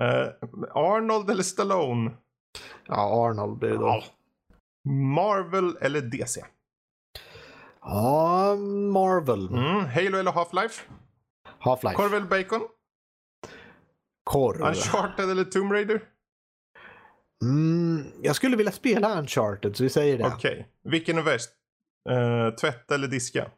[0.00, 0.28] Eh,
[0.74, 2.10] Arnold eller Stallone?
[2.86, 3.86] Ja, Arnold blir det då.
[3.86, 4.04] Ja.
[4.90, 6.44] Marvel eller DC?
[7.80, 8.56] Ja,
[8.92, 9.48] Marvel.
[9.48, 9.84] Mm.
[9.84, 10.82] Halo eller Half-Life?
[11.60, 11.94] Half-Life.
[11.94, 12.60] Korv eller bacon?
[14.24, 14.60] Korv.
[14.60, 16.02] Uncharted eller Tomb Raider?
[17.44, 20.26] Mm, jag skulle vilja spela Uncharted, så vi säger det.
[20.26, 20.68] Okej.
[20.84, 21.50] Vilken är värst?
[22.10, 23.50] Uh, tvätta eller diska?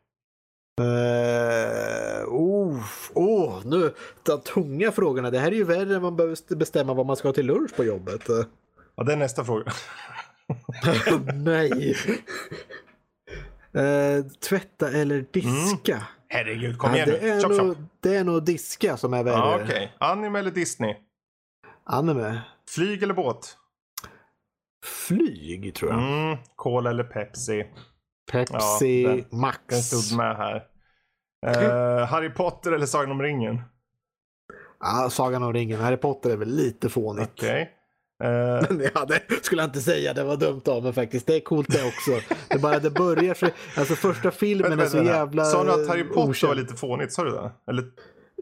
[0.81, 2.81] Uh, oh,
[3.15, 5.31] oh, nu, de tunga frågorna.
[5.31, 7.77] Det här är ju värre än man behöver bestämma vad man ska ha till lunch
[7.77, 8.23] på jobbet.
[8.97, 9.73] Ja, det är nästa fråga.
[11.35, 11.97] Nej.
[13.75, 16.03] Eh, tvätta eller diska?
[16.29, 17.29] Herregud, kom Ja, igen det, nu.
[17.29, 17.79] är Chop, nog, chop.
[18.01, 19.35] det är nog diska som är värre.
[19.35, 19.93] Ja, Okej.
[19.99, 20.95] Anime eller Disney?
[21.85, 22.41] Anime.
[22.69, 23.57] Flyg eller båt?
[24.85, 26.01] Flyg tror jag.
[26.03, 26.37] Mm.
[26.57, 27.67] Cola eller Pepsi?
[28.31, 29.59] Pepsi Ja, den- Max.
[29.69, 30.65] Den stod med här.
[31.47, 33.61] Eh, Harry Potter eller Sagan om ringen?
[34.81, 35.81] Ja, Sagan om ringen.
[35.81, 37.31] Harry Potter är väl lite fånigt.
[37.39, 37.71] Okej.
[38.25, 38.63] Eh,
[38.95, 40.15] Ja, det skulle jag inte säga.
[40.15, 41.27] Det var dumt av mig faktiskt.
[41.27, 42.11] Det är coolt det också.
[42.49, 43.47] Det bara det börjar så...
[43.77, 46.49] Alltså första filmen vänta, är så jävla Sa du att Harry Potter okänd.
[46.49, 47.13] var lite fånigt?
[47.13, 47.51] Sa du det?
[47.69, 47.85] Eller?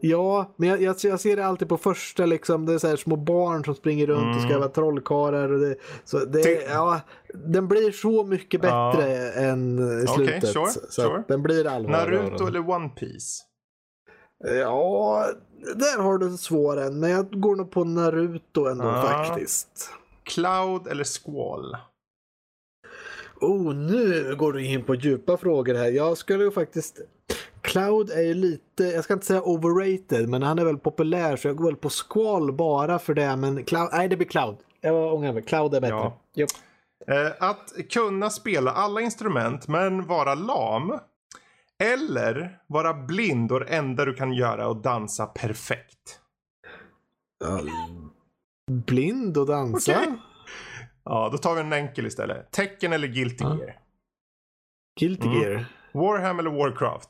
[0.01, 2.65] Ja, men jag, jag, jag ser det alltid på första liksom.
[2.65, 5.51] Det är så här små barn som springer runt och ska vara trollkarlar.
[5.51, 5.75] Och det,
[6.05, 7.01] så det, Ty- ja,
[7.33, 8.93] den blir så mycket Ja.
[8.95, 10.49] bättre än i Okej, slutet.
[10.53, 11.23] sure, så sure.
[11.27, 11.63] den blir.
[11.87, 13.43] Naruto eller One Piece?
[14.59, 15.25] Ja,
[15.75, 16.99] där har du en svår en.
[16.99, 19.01] Men jag går nog på Naruto ändå Ja.
[19.01, 19.89] faktiskt.
[20.23, 21.77] Cloud eller Squall?
[23.41, 25.91] Oh, nu går du in på djupa frågor här.
[25.91, 26.99] Jag skulle ju faktiskt...
[27.61, 31.47] Cloud är ju lite, jag ska inte säga overrated, men han är väl populär så
[31.47, 33.35] jag går väl på Squall bara för det.
[33.35, 34.57] Men Cloud, nej det blir Cloud.
[34.81, 36.11] Jag ångrar mig, Cloud är bättre.
[36.33, 36.47] Ja.
[37.07, 40.99] Eh, att kunna spela alla instrument men vara lam.
[41.83, 46.19] Eller vara blind och det enda du kan göra är att dansa perfekt.
[48.71, 49.91] Blind och dansa.
[49.97, 50.13] Okej.
[51.03, 52.51] Ja, då tar vi en enkel istället.
[52.51, 53.43] Tecken eller Guilty.
[53.43, 53.77] Gear?
[54.99, 55.41] Guilty Mm.
[55.41, 55.65] Gear.
[55.93, 57.09] Warhammer eller Warcraft?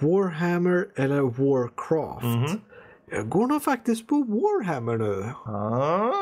[0.00, 2.24] Warhammer eller Warcraft?
[2.24, 2.60] Mhm.
[3.10, 5.24] Jag går nog faktiskt på Warhammer nu.
[5.46, 6.12] Ah,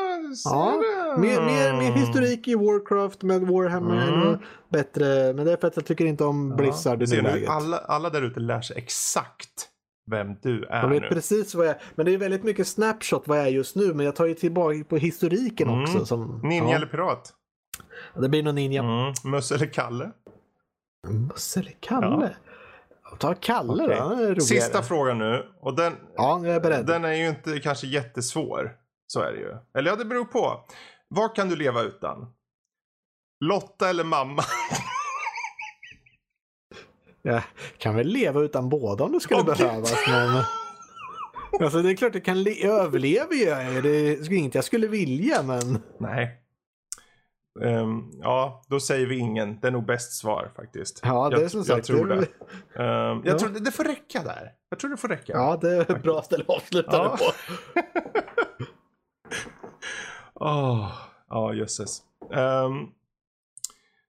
[0.45, 0.81] Ja.
[1.17, 4.19] Mer, mer, mer historik i Warcraft men Warhammer är Mm.
[4.19, 4.37] nog
[4.69, 5.33] bättre.
[5.33, 7.49] Men det är för att jag tycker inte om Blizzard Ja, i nuläget.
[7.49, 9.67] alla, alla där ute lär sig exakt
[10.11, 11.07] vem du är De vet nu.
[11.09, 11.81] precis vad jag är.
[11.95, 13.93] Men det är väldigt mycket snapshot vad jag är just nu.
[13.93, 15.81] Men jag tar ju tillbaka på historiken Mm.
[15.81, 16.05] också.
[16.05, 17.33] Som, Ninja ja, eller pirat?
[18.21, 18.83] Det blir nog ninja.
[18.83, 19.13] Mm.
[19.23, 20.11] Möss eller Kalle?
[21.07, 22.07] Musse eller Kalle?
[22.25, 22.31] Jag
[23.21, 24.35] tar Kalle Okej.
[24.35, 24.41] då.
[24.41, 25.45] Sista frågan nu.
[25.61, 26.85] Och den, Ja, jag är beredd.
[26.85, 28.71] den är ju inte kanske jättesvår.
[29.07, 29.55] Så är det ju.
[29.77, 30.65] Eller ja, det beror på.
[31.07, 32.33] Vad kan du leva utan?
[33.45, 34.43] Lotta eller mamma?
[37.23, 37.41] Jag
[37.77, 39.57] kan väl leva utan båda om det skulle Gud.
[39.57, 39.93] behövas.
[40.09, 40.43] Men...
[41.63, 43.81] Alltså det är klart jag kan le- jag överlever ju.
[43.81, 45.79] Det är inget jag skulle vilja men.
[45.99, 46.40] Nej.
[47.63, 49.59] Ehm, ja, då säger vi ingen.
[49.59, 50.99] Det är nog bäst svar faktiskt.
[51.03, 51.87] Ja, det jag, är som jag sagt.
[51.87, 52.25] tror det, det.
[52.83, 53.39] Ehm, jag Ja.
[53.39, 54.53] tror det, det får räcka där.
[54.69, 55.33] Jag tror det får räcka.
[55.33, 57.03] Ja, det är ett bra ställe att avsluta Ja.
[57.03, 57.31] det på.
[60.45, 60.91] Åh,
[61.27, 62.01] Ja, jösses.
[62.33, 62.73] Ehm,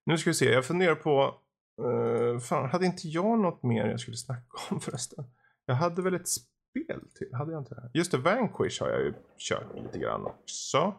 [0.06, 1.34] nu ska vi se, jag funderar på...
[1.82, 5.24] Uh, fan, hade inte jag något mer jag skulle snacka om förresten?
[5.66, 7.28] Jag hade väl ett spel till?
[7.34, 7.90] Hade jag inte det?
[7.94, 10.94] Just det, Vanquish har jag ju kört lite grann också.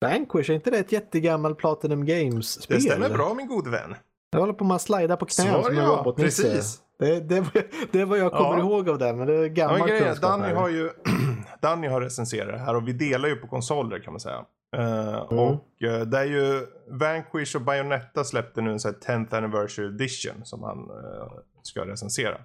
[0.00, 2.76] Vanquish, är inte det ett jättegammalt Platinum Games-spel?
[2.76, 3.94] Det stämmer bra min gode vän.
[4.30, 6.42] Jag håller på med att slida på knä som en ja, robotnisse.
[6.42, 6.78] precis.
[6.98, 8.60] Det, det, var- det är vad jag kommer Ja.
[8.60, 10.30] ihåg av det, men det är Ja, gammal men grejen, kunskap.
[10.30, 10.54] Danny här.
[10.54, 10.90] har ju
[11.62, 14.44] Danny har recenserat det här och vi delar ju på konsoler kan man säga.
[14.76, 16.66] Eh, Och eh, det är ju
[17.00, 21.32] Vanquish och Bayonetta släppte nu en sån här 10th anniversary edition som han eh,
[21.62, 22.36] ska recensera.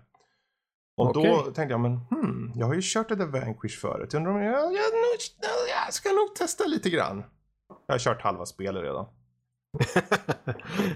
[0.98, 1.54] Och då Okej.
[1.54, 4.10] tänkte jag, men hmm, jag har ju kört det där Vanquish förut.
[4.14, 5.20] Jag undrar om jag, jag, nog-
[5.86, 7.24] jag ska nog testa lite grann.
[7.88, 9.06] Jag har kört halva spelet redan.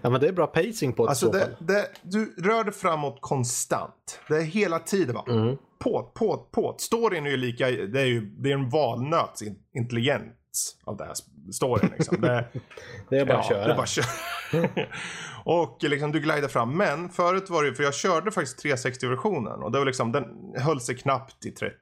[0.02, 2.74] ja, men det är bra pacing på det Alltså så det, det, du rör dig
[2.74, 4.20] framåt konstant.
[4.28, 5.58] Det är hela tiden bara Mm.
[5.80, 6.76] på, på, på.
[6.78, 11.06] Storyn är ju lika, det är ju det är en valnöts in- intelligens av det
[11.06, 11.14] här
[11.54, 12.22] storyn liksom.
[12.22, 12.46] Det,
[13.10, 13.66] Det är bara att köra.
[13.68, 14.06] Det är bara att köra.
[15.46, 16.78] och liksom du glider fram.
[16.78, 20.26] Men förut var det ju, för jag körde faktiskt 360-versionen och det var liksom, den
[20.58, 21.76] höll sig knappt i 30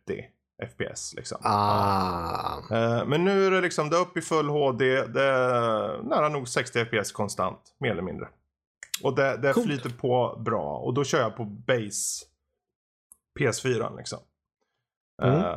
[0.64, 1.38] FPS liksom.
[1.44, 2.58] Ah.
[2.72, 6.30] Eh, Men nu är det liksom, det är upp i full HD, det är nära
[6.30, 8.28] nog 60 FPS konstant, mer eller mindre.
[9.04, 9.66] Och det, det Coolt.
[9.68, 12.26] flyter på bra och då kör jag på base
[13.40, 14.20] PS4 liksom.
[15.24, 15.36] Mm.
[15.40, 15.50] Eh,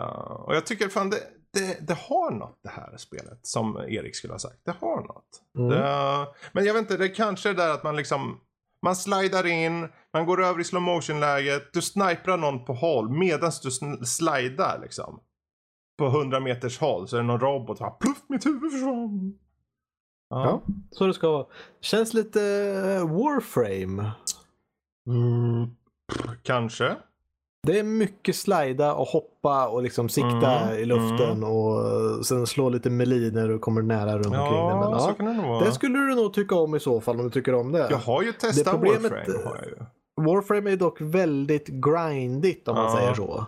[0.46, 1.20] och jag tycker fan det,
[1.52, 4.64] det, det har något det här spelet, som Erik skulle ha sagt.
[4.64, 5.42] Det har något.
[5.58, 5.68] Mm.
[5.68, 8.40] Det, men jag vet inte, det är kanske där att man liksom
[8.82, 13.10] man slidar in, man går över i slow motion läget, du sniprar någon på håll
[13.10, 13.70] medan du
[14.06, 15.20] slidar liksom.
[15.98, 19.38] På 100 meters håll så är det någon robot som bara pluff, mitt huvud försvann.
[20.30, 20.44] Ja.
[20.44, 21.46] Ja, så det ska vara.
[21.80, 24.10] Känns lite eh, Warframe.
[25.06, 25.70] Mm,
[26.42, 26.96] kanske.
[27.66, 32.46] Det är mycket slida och hoppa och liksom sikta Mm, i luften och eh, sen
[32.46, 34.74] slå lite melee när du kommer nära runt omkring det.
[34.74, 35.64] Men, Ja, så ja, kan det nog vara.
[35.64, 37.86] det skulle du nog tycka om i så fall om du tycker om det.
[37.90, 39.44] Jag har ju testat problemet- Warframe.
[39.44, 39.86] Har.
[40.34, 42.96] Warframe är dock väldigt grindigt om man Ja.
[42.98, 43.46] säger så.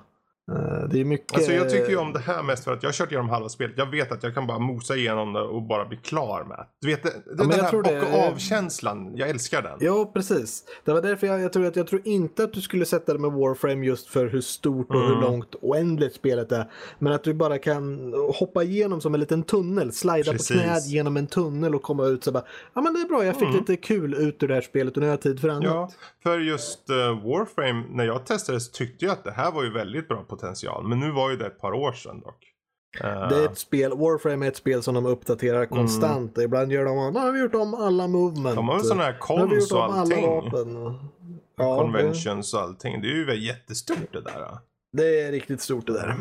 [0.52, 1.34] Eh, Det är mycket...
[1.36, 3.48] Alltså jag tycker ju om det här mest för att jag har kört igenom halva
[3.48, 3.74] spelet.
[3.78, 6.66] Jag vet att jag kan bara mosa igenom det och bara bli klar med.
[6.80, 9.12] Du vet, det, det, men den här tror bock det- av-känslan.
[9.16, 9.76] Jag älskar den.
[9.80, 10.64] Ja, precis.
[10.84, 13.18] Det var därför jag, jag tror att jag tror inte att du skulle sätta det
[13.18, 15.20] med Warframe just för hur stort och hur Mm.
[15.20, 16.70] långt oändligt spelet är.
[16.98, 20.56] Men att du bara kan hoppa igenom som en liten tunnel, slida Precis.
[20.56, 23.24] på knät genom en tunnel och komma ut så bara, ja men det är bra,
[23.24, 23.56] jag fick Mm.
[23.58, 25.64] lite kul ut ur det här spelet och nu har jag tid för annat.
[25.64, 25.90] Ja,
[26.22, 29.70] för just eh, Warframe, när jag testade så tyckte jag att det här var ju
[29.72, 30.88] väldigt bra potential.
[30.88, 32.48] Men nu var ju det ett par år sedan dock.
[33.00, 36.38] Eh, Det är ett spel, Warframe är ett spel som de uppdaterar konstant.
[36.38, 38.56] Ibland gör de, nu har vi gjort om alla movement.
[38.56, 40.26] de har väl sådana här cons och om alla allting.
[40.26, 40.74] vapen.
[41.56, 43.00] Ja, det, Conventions och allting.
[43.02, 44.58] Det är ju jättestort det där.
[44.92, 46.16] det är riktigt stort det där.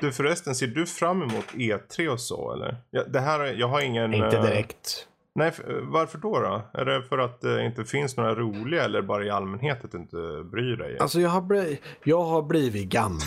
[0.00, 2.76] Du förresten, ser du fram emot E3 och så eller?
[2.90, 4.14] Ja, det här, är- jag har ingen...
[4.14, 5.06] Inte eh, direkt.
[5.36, 6.62] Nej, varför då, då?
[6.72, 9.98] Är det för att det inte finns några roliga eller bara i allmänhet att du
[9.98, 10.16] inte
[10.52, 10.98] bryr dig?
[10.98, 13.20] Alltså jag har, bli, jag har blivit gammal.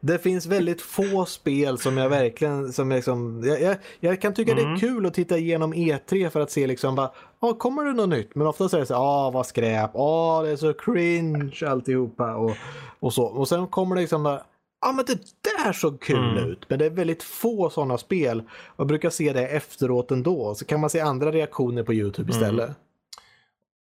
[0.00, 4.54] Det finns väldigt få spel som jag verkligen, som liksom, jag, jag, jag kan tycka
[4.54, 7.08] det är kul att titta igenom E3 för att se liksom
[7.40, 8.34] ah, kommer det något nytt?
[8.34, 12.34] Men ofta så är det så ah vad skräp, ah det är så cringe alltihopa
[12.34, 12.56] och,
[13.00, 13.24] och så.
[13.24, 14.42] Och sen kommer det liksom bara,
[14.80, 15.18] ja men det
[15.64, 16.50] där såg kul Mm.
[16.50, 16.66] ut.
[16.70, 18.40] Men det är väldigt få sådana spel.
[18.66, 20.54] Och jag brukar se det efteråt ändå.
[20.54, 22.70] Så kan man se andra reaktioner på YouTube istället.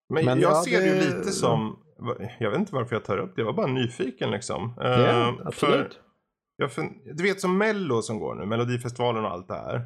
[0.08, 1.76] Men, Men jag ja, ser det ju det- lite som,
[2.38, 4.74] jag vet inte varför jag tar upp det, jag var bara nyfiken liksom.
[4.76, 6.00] Ja, för absolut.
[6.62, 9.82] Fun- du vet som Mello som går nu, Melodifestivalen och allt det här.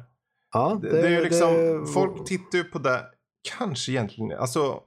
[0.53, 3.01] Ja, Det, det är ju liksom, det- folk tittar ju på det,
[3.57, 4.79] kanske egentligen, alltså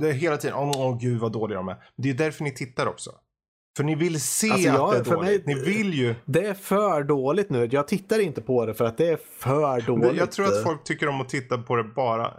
[0.00, 1.76] det är hela tiden, åh oh, gud vad dåliga de är.
[1.96, 3.10] Det är därför ni tittar också.
[3.76, 5.46] För ni vill se Alltså, att jag- det är för dåligt.
[5.46, 6.14] mig- Ni vill ju.
[6.24, 7.68] Det är för dåligt nu.
[7.70, 10.16] Jag tittar inte på det för att det är för dåligt.
[10.16, 12.34] Jag tror att folk tycker om att titta på det bara,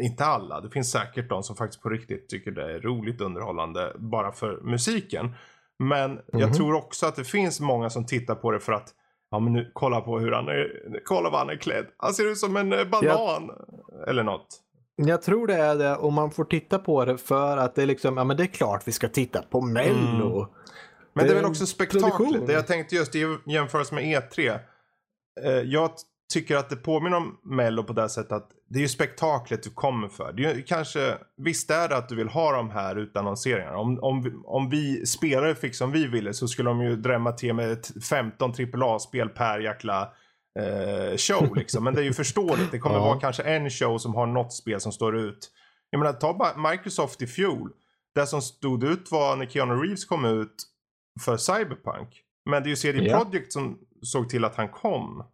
[0.00, 3.92] inte alla, det finns säkert de som faktiskt på riktigt tycker det är roligt underhållande
[3.98, 5.34] bara för musiken.
[5.78, 6.52] Men jag Mhm.
[6.52, 8.88] tror också att det finns många som tittar på det för att
[9.30, 10.66] Ja men nu kolla på hur han är,
[11.04, 11.86] kolla vad han är klädd.
[11.96, 13.50] Han ser ut som en eh, banan.
[14.08, 14.46] Eller något.
[14.96, 17.86] Jag tror det är det och man får titta på det för att det är
[17.86, 20.54] liksom, ja men det är klart vi ska titta på Mello.
[21.14, 22.46] Men det, är väl också spektaklet.
[22.46, 24.58] Det jag tänkte just i jämförelse med E3.
[25.44, 25.90] Eh, jag
[26.32, 29.70] tycker att det påminner om Mello på det sättet att det är ju spektaklet du
[29.70, 30.32] kommer för.
[30.32, 33.76] Det är ju kanske, visst är det att du vill ha de här utannonseringarna.
[33.78, 37.54] Om, om, om vi spelare fick som vi ville så skulle de ju drämma till
[37.54, 40.12] med ett 15 AAA-spel per jäkla
[40.60, 41.84] eh, show liksom.
[41.84, 42.70] Men det är ju förståeligt.
[42.70, 43.04] Det kommer Ja.
[43.04, 45.50] vara kanske en show som har något spel som står ut.
[45.90, 47.70] Jag menar, ta bara Microsoft i fjol.
[48.14, 50.54] Det som stod ut var när Keanu Reeves kom ut
[51.24, 52.08] för Cyberpunk.
[52.50, 53.18] Men det är ju CD Ja.
[53.24, 55.24] Projekt som såg till att han kom.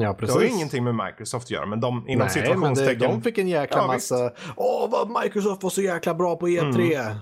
[0.00, 0.34] Ja, Det precis.
[0.36, 3.10] har ju ingenting med Microsoft att göra, men de inom Nej, men det, situationstecken.
[3.10, 7.14] de fick en jäkla Ja, massa, åh vad Microsoft var så jäkla bra på E3.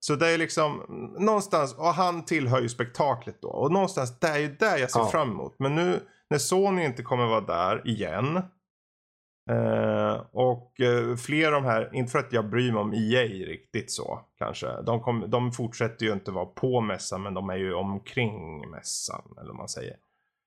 [0.00, 0.82] Så det är liksom
[1.18, 3.48] någonstans, och han tillhör ju spektaklet då.
[3.48, 5.06] Och någonstans, det är ju där jag ser Ja.
[5.06, 5.54] fram emot.
[5.58, 8.36] Men nu när Sony inte kommer vara där igen.
[9.50, 13.22] Eh, och eh, fler av de här, inte för att jag bryr mig om EA
[13.22, 14.82] riktigt så kanske.
[14.82, 19.22] De, kom, de fortsätter ju inte vara på mässan men de är ju omkring mässan
[19.36, 19.96] eller vad man säger.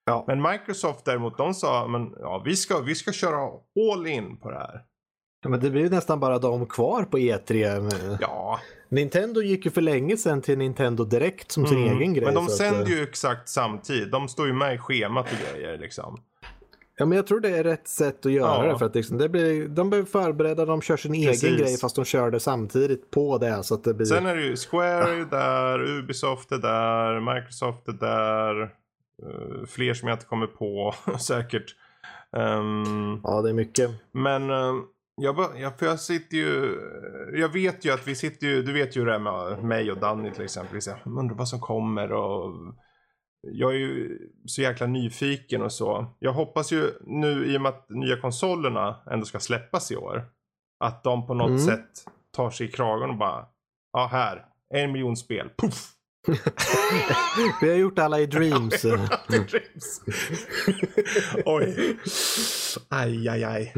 [0.06, 0.24] Ja.
[0.28, 3.50] Men Microsoft däremot, de sa men ja, vi, ska, vi ska köra
[3.93, 4.82] all in på det här.
[5.43, 8.18] Ja, men det blir ju nästan bara de kvar på E3.
[8.22, 11.97] Ja, Nintendo gick ju för länge sedan till Nintendo Direkt som sin Mm.
[11.97, 12.25] egen grej.
[12.25, 14.11] Men de så att, sänder eh, ju exakt samtidigt.
[14.11, 16.17] De står ju med i schemat och grejer liksom.
[16.97, 18.71] Ja, men jag tror det är rätt sätt att göra Ja.
[18.73, 18.79] det.
[18.79, 21.43] För att liksom, det blir, de blir förberedda, de kör sin Precis.
[21.43, 23.63] egen grej fast de kör det samtidigt på det.
[23.63, 24.05] Så att det blir...
[24.05, 28.61] Sen är det ju Square ju där, Ubisoft är där, Microsoft är där.
[28.61, 31.75] eh, fler som jag inte kommer på säkert.
[32.37, 33.91] Ehm, Ja, det är mycket.
[34.11, 34.73] men eh,
[35.22, 36.76] jag, jag, för jag sitter ju,
[37.34, 39.97] jag vet ju att vi sitter ju, du vet ju det är med mig och
[39.99, 40.76] Danny till exempel.
[40.76, 42.53] Vi säger, undrar vad som kommer och
[43.41, 46.15] jag är ju så jäkla nyfiken och så.
[46.20, 50.26] Jag hoppas ju nu i och med att nya konsolerna ändå ska släppas i år.
[50.80, 51.59] Att de på något Mm.
[51.59, 51.89] sätt
[52.36, 53.45] tar sig i kragen och bara,
[53.93, 55.91] ja här, en miljon spel, puff!
[57.61, 58.86] Vi har gjort alla i Dreams.
[61.45, 61.97] Oj.
[62.89, 63.74] Aj, aj, aj.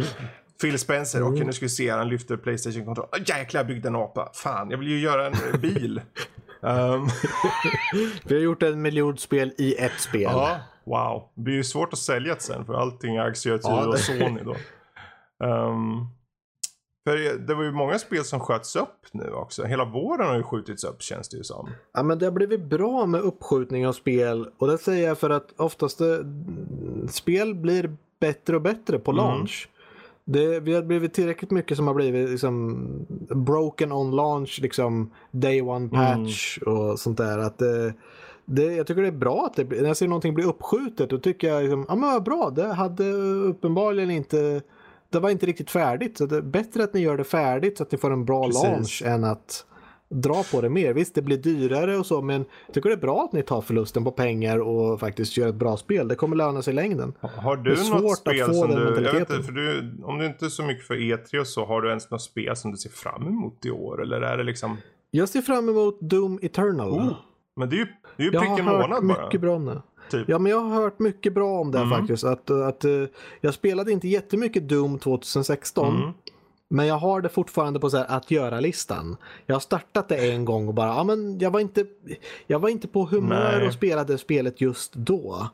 [0.61, 1.33] Phil Spencer, Mm.
[1.33, 3.07] okej nu ska vi se, han lyfter Playstation-kontroll.
[3.11, 4.29] Ah, jäklar, jag byggde en apa.
[4.33, 6.01] Fan, jag vill ju göra en eh, bil.
[6.63, 7.07] Ehm,
[8.23, 10.21] Vi har gjort en miljon spel i ett spel.
[10.21, 11.29] ja, wow.
[11.35, 13.97] Det blir ju svårt att sälja det sen för allting ägs ju Ja, av det-
[13.97, 14.51] Sony då.
[15.45, 16.05] Ehm,
[17.07, 19.63] för det- var ju många spel som sköts upp nu också.
[19.63, 21.69] Hela våren har ju skjutits upp känns det ju som.
[21.93, 25.29] Ja, men det har blivit bra med uppskjutning av spel och det säger jag för
[25.29, 26.25] att oftast det,
[27.09, 29.23] spel blir bättre och bättre på Mm.
[30.25, 32.87] Det, vi har blivit tillräckligt mycket som har blivit liksom
[33.29, 37.37] broken on launch, liksom day one patch och sånt där.
[37.37, 37.93] Att det,
[38.45, 41.17] det, jag tycker det är bra att det när jag ser någonting bli uppskjutet då
[41.17, 44.61] tycker jag liksom, ja men vad bra, det hade uppenbarligen inte,
[45.09, 46.17] det var inte riktigt färdigt.
[46.17, 48.45] Så det är bättre att ni gör det färdigt så att ni får en bra
[48.45, 48.63] Precis.
[48.63, 49.65] launch än att
[50.11, 50.93] dra på det mer.
[50.93, 53.61] Visst, det blir dyrare och så, men jag tycker det är bra att ni tar
[53.61, 56.07] förlusten på pengar och faktiskt gör ett bra spel.
[56.07, 57.13] Det kommer löna sig i längden.
[57.21, 59.51] Har Det du är svårt något att spel få som du, jag vet inte, för
[59.51, 62.21] du, om du inte är så mycket för E3 och så, har du ens något
[62.21, 64.01] spel som du ser fram emot i år?
[64.01, 64.77] Eller är det liksom,
[65.11, 66.89] Jag ser fram emot Doom Eternal.
[66.89, 67.13] oh,
[67.55, 67.85] men det är ju,
[68.17, 69.25] det är ju jag prick har en hört månad bara.
[69.25, 69.81] mycket bra om det.
[70.11, 70.29] Typ.
[70.29, 71.89] Ja, men jag har hört mycket bra om det Mm.
[71.89, 72.23] faktiskt.
[72.23, 72.91] Att, att, eh,
[73.41, 75.95] jag spelade inte jättemycket Doom 2016.
[75.95, 76.09] Mm.
[76.73, 79.17] Men jag har det fortfarande på så att göra-listan.
[79.45, 81.85] Jag har startat det en gång och bara, ja men jag var inte,
[82.47, 83.67] jag var inte på humör Nej.
[83.67, 85.49] att spela det spelet just då.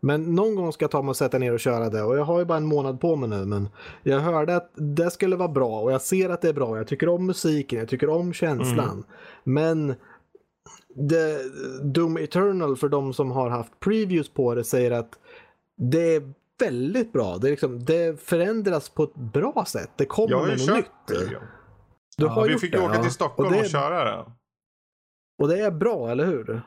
[0.00, 2.24] Men någon gång ska jag ta mig och sätta ner och köra det och jag
[2.24, 3.68] har ju bara en månad på mig nu men
[4.02, 6.76] jag hörde att det skulle vara bra och jag ser att det är bra.
[6.76, 8.90] Jag tycker om musiken, jag tycker om känslan.
[8.90, 9.04] Mm.
[9.44, 9.94] Men
[10.88, 11.38] det,
[11.82, 15.18] Doom Eternal för de som har haft previews på det säger att
[15.76, 17.36] det är väldigt bra.
[17.38, 19.90] Det, liksom, det förändras på ett bra sätt.
[19.96, 20.86] Det kommer Jag har ju något kört nytt.
[21.06, 21.24] det.
[22.16, 23.02] Du Ja, har vi gjort fick det, åka ja.
[23.02, 24.24] till Stockholm och och, det, köra det.
[25.42, 26.62] och det är bra, eller hur?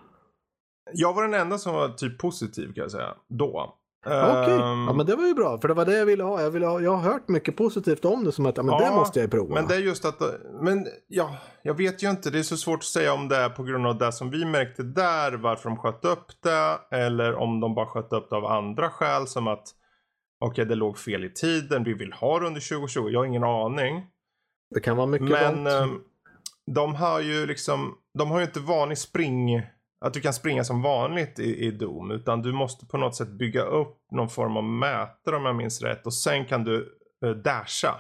[0.93, 3.15] Jag var den enda som var typ positiv kan jag säga.
[3.29, 3.77] Då.
[4.05, 5.59] Okej, Ehm, ja, men det var ju bra.
[5.59, 6.41] För det var det jag ville ha.
[6.41, 8.83] Jag, ville ha, jag har hört mycket positivt om det som att ja, men det
[8.85, 9.53] Ja, måste jag ju prova.
[9.53, 10.21] Men det är just att,
[10.61, 12.29] men ja, jag vet ju inte.
[12.29, 14.45] Det är så svårt att säga om det är på grund av det som vi
[14.45, 16.79] märkte där, varför de sköt upp det.
[16.97, 19.67] Eller om de bara sköt upp det av andra skäl som att
[20.41, 23.09] okej, det låg fel i tiden, vi vill ha det under 2020.
[23.09, 24.05] Jag har ingen aning.
[24.73, 26.01] Det kan vara mycket Men ehm,
[26.71, 29.61] de har ju liksom, de har ju inte vanlig spring,
[30.05, 32.11] att du kan springa som vanligt i, i Doom.
[32.11, 35.81] Utan du måste på något sätt bygga upp någon form av mätare om jag minns
[35.81, 36.05] rätt.
[36.05, 37.99] Och sen kan du uh, dasha.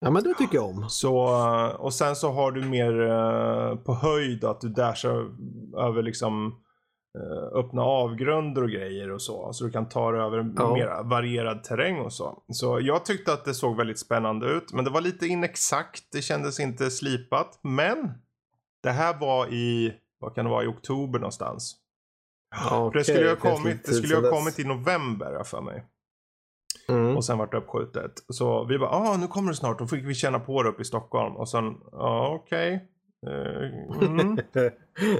[0.00, 0.88] Ja, men det tycker jag om.
[0.88, 5.30] Så, eh, och sen så har du mer eh, på höjd att du dashar
[5.76, 6.52] över liksom eh,
[7.54, 9.52] öppna avgrunder och grejer och så.
[9.52, 10.74] Så du kan ta dig över Ja.
[10.74, 12.42] mer varierad terräng och så.
[12.48, 14.72] Så jag tyckte att det såg väldigt spännande ut.
[14.72, 16.02] Men det var lite inexakt.
[16.12, 17.58] Det kändes inte slipat.
[17.62, 18.12] Men
[18.82, 21.76] det här var i, vad kan det vara, i oktober någonstans.
[22.56, 25.84] Ja, För det skulle ju ha kommit, det skulle ha kommit i november för mig.
[26.88, 27.16] Mm.
[27.16, 28.12] Och sen vart det uppskjutet.
[28.28, 29.78] Så vi bara, ah nu kommer det snart.
[29.78, 31.36] Då fick vi känna på det uppe i Stockholm.
[31.36, 32.72] Och sen, ja okej.
[32.74, 32.80] Eh,
[33.26, 34.38] mm.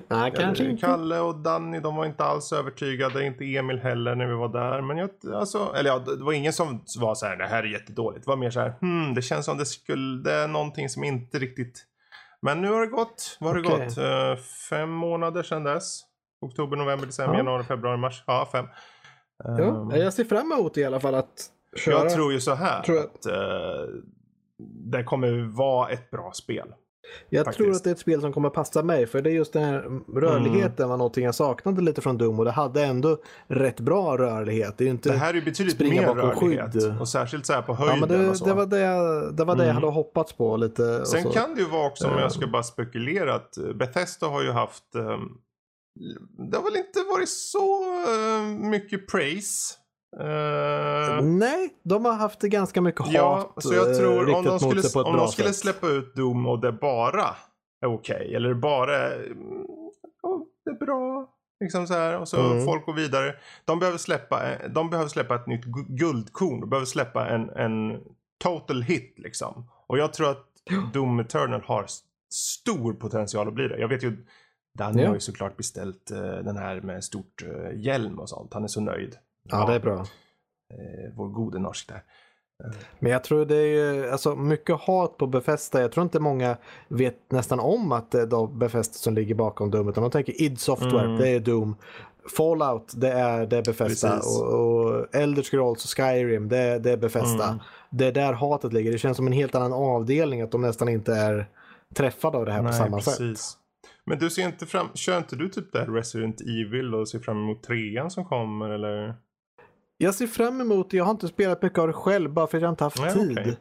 [0.09, 0.87] Nej, kanske Ja, inte.
[0.87, 3.25] Kalle och Danny, de var inte alls övertygade.
[3.25, 4.83] Inte Emil heller när vi var där.
[4.83, 7.67] Men jag, alltså, eller ja, det var ingen som var så här, det här är
[7.67, 8.25] jättedåligt.
[8.25, 11.05] Det var mer så här, hmm, det känns som det skulle, det är någonting som
[11.05, 11.85] inte riktigt.
[12.43, 13.87] Men nu har det gått, vad har det Okej.
[13.87, 13.99] gått?
[13.99, 14.37] Eh,
[14.71, 16.01] fem månader sedan dess.
[16.41, 17.39] Oktober, november, december, Ja.
[17.39, 18.25] januari, februari, mars.
[18.27, 18.67] Ja, fem.
[19.45, 21.95] Ja, Ehm, jag ser fram emot i alla fall att köra.
[21.95, 23.87] jag tror ju så här tror jag- att eh,
[24.93, 26.69] det kommer vara ett bra spel.
[27.29, 27.65] Jag faktiskt.
[27.65, 29.65] tror att det är ett spel som kommer passa mig för det är just den
[29.65, 29.81] här
[30.21, 30.89] rörligheten Mm.
[30.89, 34.75] var någonting jag saknade lite från Doom och det hade ändå rätt bra rörlighet.
[34.79, 35.09] Det är inte...
[35.09, 36.73] Det här är ju betydligt mer rörlighet.
[36.73, 37.01] skydd.
[37.01, 38.45] Och särskilt så här på höjden ja, det, och så.
[38.45, 39.83] det var det jag, det, var det jag Mm.
[39.83, 41.07] hade hoppats på lite.
[41.07, 42.21] Sen kan det ju vara också om Eh.
[42.21, 45.29] jag ska bara spekulera att eh, Bethesda har ju haft ehm,
[46.51, 49.75] det har väl inte varit så eh, mycket praise.
[50.21, 54.59] Eh, Nej, de har haft ganska mycket hat ja, så jag eh, tror om de
[54.61, 55.57] skulle, på ett om de skulle sätt.
[55.57, 57.27] släppa ut Doom och det bara
[57.81, 58.35] är okej.
[58.35, 58.93] eller bara
[60.23, 61.33] ja, det är bra.
[61.61, 62.65] Liksom så här, och så Mm.
[62.65, 63.35] folk går vidare.
[63.65, 66.61] De behöver släppa, eh, de behöver släppa ett nytt gu- guldkorn.
[66.61, 68.01] De behöver släppa en, en
[68.45, 69.71] total hit liksom.
[69.87, 70.47] Och jag tror att
[70.93, 71.87] Doom Eternal har
[72.33, 73.79] stor potential att bli det.
[73.79, 74.27] Jag vet ju,
[74.79, 75.09] Danny Ja.
[75.09, 78.55] har ju såklart beställt eh, den här med stort eh, hjälm och sånt.
[78.55, 79.17] Han är så nöjd.
[79.51, 79.99] Ja, det är bra.
[80.01, 82.03] eh, vår gode norsk där.
[82.99, 85.81] Men jag tror det är ju, alltså mycket hat på Bethesda.
[85.81, 86.57] Jag tror inte många
[86.89, 89.89] vet nästan om att det är Bethesda som ligger bakom Doom.
[89.89, 91.17] Utan de tänker id Software, Mm.
[91.21, 91.77] det är Doom.
[92.37, 93.63] Fallout, det är, det är.
[93.73, 94.41] Precis.
[94.41, 97.45] Och, och Elder Scrolls och Skyrim, det, är- det är Bethesda.
[97.49, 97.59] Mm.
[97.91, 98.93] Det är där hatet ligger.
[98.93, 101.47] Det känns som en helt annan avdelning att de nästan inte är
[101.95, 103.19] träffade av det här på samma sätt.
[103.19, 103.59] precis.
[104.07, 107.37] Men du ser inte fram, kör inte du typ där Resident Evil och ser fram
[107.37, 109.15] emot trean som kommer eller?
[109.99, 112.63] Jag ser fram emot, jag har inte spelat mycket av det själv bara för att
[112.63, 113.39] jag inte haft Nej, tid.
[113.39, 113.57] okej.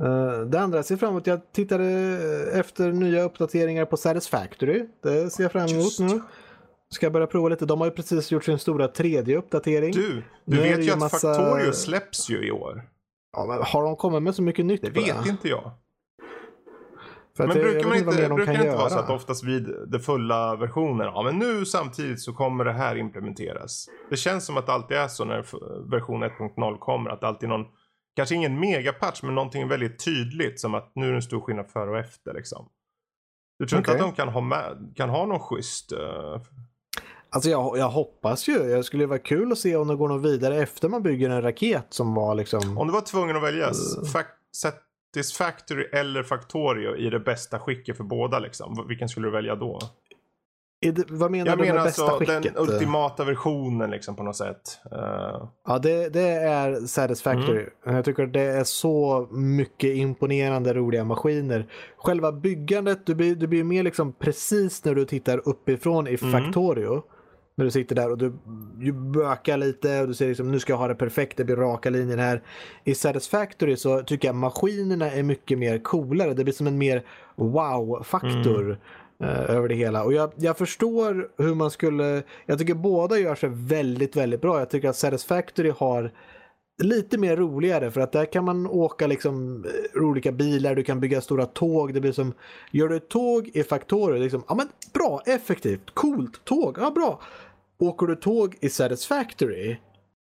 [0.00, 1.84] Eh, det andra jag ser fram emot, jag tittade
[2.52, 4.86] efter nya uppdateringar på Satisfactory.
[5.02, 6.00] Det ser jag fram emot Just.
[6.00, 6.20] nu.
[6.90, 7.66] Ska jag börja prova lite.
[7.66, 9.92] De har ju precis gjort sin stora tredje uppdatering.
[9.92, 12.82] Du, du Nu det vet ju att massa- Factorio släpps ju i år.
[13.36, 15.70] Ja, men har de kommit med så mycket nytt Det vet inte jag.
[17.46, 19.04] Men jag brukar man inte, de brukar kan det inte vara så göra.
[19.04, 23.86] att oftast vid den fulla versionen, ja men nu samtidigt så kommer det här implementeras.
[24.10, 25.36] Det känns som att det alltid är så när
[25.90, 27.66] version 1.0 kommer, att det alltid är någon,
[28.16, 31.70] kanske ingen megapatch men någonting väldigt tydligt som att nu är det en stor skillnad
[31.70, 32.68] före och efter liksom.
[33.58, 33.92] Du tror Okej.
[33.94, 35.92] inte att de kan ha, med, kan ha någon schysst...
[35.92, 36.40] eh,
[37.30, 38.52] Alltså jag, jag hoppas ju.
[38.52, 41.42] Jag skulle vara kul att se om det går något vidare efter man bygger en
[41.42, 42.78] raket som var liksom...
[42.78, 43.74] om du var tvungen att välja Mm.
[45.16, 49.54] Fac- Satisfactory eller Factorio i det bästa skicket för båda liksom, vilken skulle du välja
[49.54, 49.78] då?
[50.80, 52.58] Det, vad menar Jag du med menar bästa alltså den skicket?
[52.58, 54.80] ultimata versionen liksom på något sätt.
[54.92, 57.66] Eh, Ja, det, det är Satisfactory.
[57.86, 57.96] Mm.
[57.96, 61.66] Jag tycker det är så mycket imponerande roliga maskiner.
[61.96, 66.32] Själva byggandet, du blir, du blir mer liksom precis när du tittar uppifrån i Mm.
[66.32, 67.02] Factorio.
[67.58, 68.32] När du sitter där och du,
[68.76, 71.56] du bökar lite och du ser liksom nu ska jag ha det perfekt, det blir
[71.56, 72.42] raka linjer här.
[72.84, 76.34] I Satisfactory så tycker jag maskinerna är mycket mer coolare.
[76.34, 77.04] Det blir som en mer
[77.36, 78.78] wow-faktor.
[79.20, 79.34] Mm.
[79.34, 80.04] eh, över det hela.
[80.04, 82.22] Och jag, jag förstår hur man skulle...
[82.46, 84.58] Jag tycker båda gör sig väldigt, väldigt bra.
[84.58, 86.12] Jag tycker att Satisfactory har
[86.82, 91.00] lite mer roligare för att där kan man åka liksom eh, olika bilar, du kan
[91.00, 91.94] bygga stora tåg.
[91.94, 92.34] Det blir som,
[92.70, 97.20] gör du ett tåg i Factorio, liksom, ja men bra, effektivt, coolt, tåg, ja bra.
[97.80, 99.76] Åker du tåg i Satisfactory,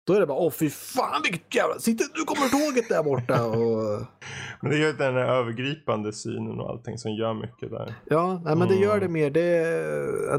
[0.07, 3.45] då är det bara åh fy fan vilket jävla, sitter, nu kommer tåget där borta
[3.45, 4.01] och
[4.61, 7.95] Men det är ju den här övergripande synen och allting som gör mycket där.
[8.05, 9.49] ja, nej, men det gör det mer, det,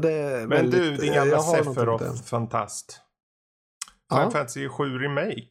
[0.01, 2.13] det är Men väldigt, du, din gamla har någonting Sephiroth där.
[2.13, 3.01] fantast.
[4.11, 4.31] Final Ja.
[4.31, 5.47] Fantasy 7 Remake.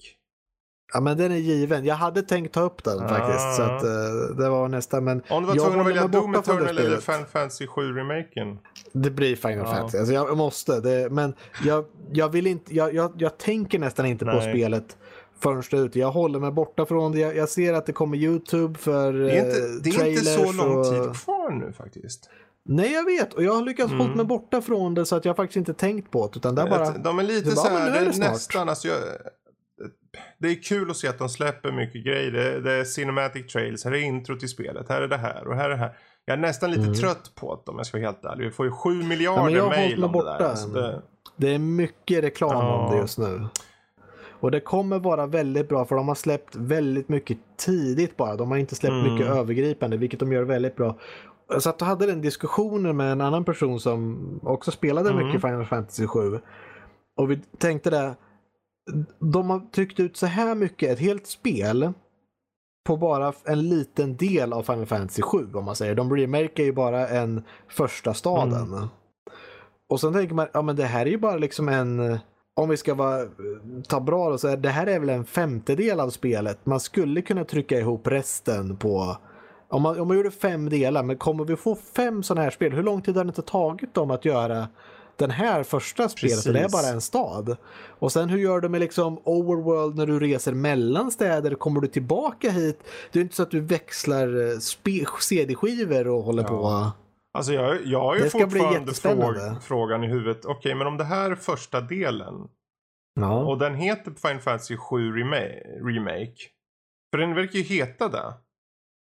[0.95, 1.85] Ja men den är given.
[1.85, 3.09] Jag hade tänkt ta upp den Ah.
[3.09, 3.57] faktiskt.
[3.57, 5.05] Så att, eh, det var nästan.
[5.05, 6.97] Men Om du var tvungen att välja Doom Eternal eller.
[7.01, 8.59] Final Fantasy 7 Remaken.
[8.93, 9.67] Det blir Final Ja.
[9.67, 9.99] Fantasy.
[9.99, 10.81] Alltså jag måste.
[10.81, 11.35] Det, men
[11.65, 12.75] jag, jag vill inte.
[12.75, 14.53] Jag, jag, jag tänker nästan inte på Nej.
[14.53, 14.97] spelet
[15.41, 15.99] förrän det är ute.
[15.99, 17.19] Jag håller mig borta från det.
[17.19, 20.25] Jag, jag ser att det kommer YouTube för Det är inte, eh, det är inte
[20.25, 20.85] så lång och...
[20.85, 22.31] tid kvar nu faktiskt.
[22.65, 24.01] Nej jag vet och jag har lyckats Mm.
[24.01, 26.39] hålla mig borta från det så att jag faktiskt inte tänkt på det.
[26.39, 26.91] Utan det bara...
[26.91, 28.99] De är lite så här, det är det nästan, alltså jag,
[30.39, 32.31] det är kul att se att de släpper mycket grejer.
[32.31, 35.57] Det, det är cinematic trails, här är intro till spelet, här är det här och
[35.57, 35.97] här är det här.
[36.29, 36.95] Jag är nästan lite Mm.
[36.95, 38.45] trött på det om jag ska vara helt ärlig.
[38.45, 40.39] Vi får ju 7 Ja, miljarder mail mig om det borta.
[40.39, 40.45] där.
[40.49, 41.03] Alltså det,
[41.37, 42.91] Det är mycket reklam om Ja.
[42.93, 43.47] det just nu.
[44.41, 48.37] Och det kommer vara väldigt bra för de har släppt väldigt mycket tidigt bara.
[48.37, 49.13] De har inte släppt Mm.
[49.15, 50.99] mycket övergripande vilket de gör väldigt bra.
[51.49, 55.27] Jag satt och hade den diskussionen med en annan person som också spelade Mm.
[55.27, 56.41] mycket Final Fantasy 7.
[57.17, 58.15] Och vi tänkte det.
[59.33, 61.93] De har tryckt ut så här mycket, ett helt spel
[62.89, 65.95] på bara en liten del av Final Fantasy 7 om man säger.
[65.95, 68.73] De remakar ju bara en första staden.
[68.73, 68.89] Mm.
[69.89, 72.19] Och sen tänker man, ja men det här är ju bara liksom en,
[72.57, 73.27] om vi ska vara,
[73.89, 76.67] ta bra då, så är det här är väl en femtedel av spelet.
[76.67, 79.17] Man skulle kunna trycka ihop resten på,
[79.69, 82.73] om man, om man gjorde fem delar, men kommer vi få fem sådana här spel?
[82.73, 84.69] Hur lång tid har det inte tagit dem att göra
[85.19, 86.47] den här första spelet?
[86.47, 87.57] Och det är bara en stad.
[87.89, 91.55] Och sen hur gör du med liksom overworld när du reser mellan städer?
[91.55, 92.81] Kommer du tillbaka hit?
[93.13, 94.59] Det är inte så att du växlar eh,
[95.21, 96.49] CD-skivor och håller Ja.
[96.49, 96.91] på.
[97.39, 100.45] alltså jag, jag har ju Det fortfarande fråg, frågan i huvudet.
[100.45, 102.35] Okej, men om det här är första delen
[103.21, 103.45] Ja.
[103.45, 105.63] och den heter Final Fantasy 7 Remake.
[105.85, 106.35] remake
[107.11, 108.35] för den verkar ju heta det.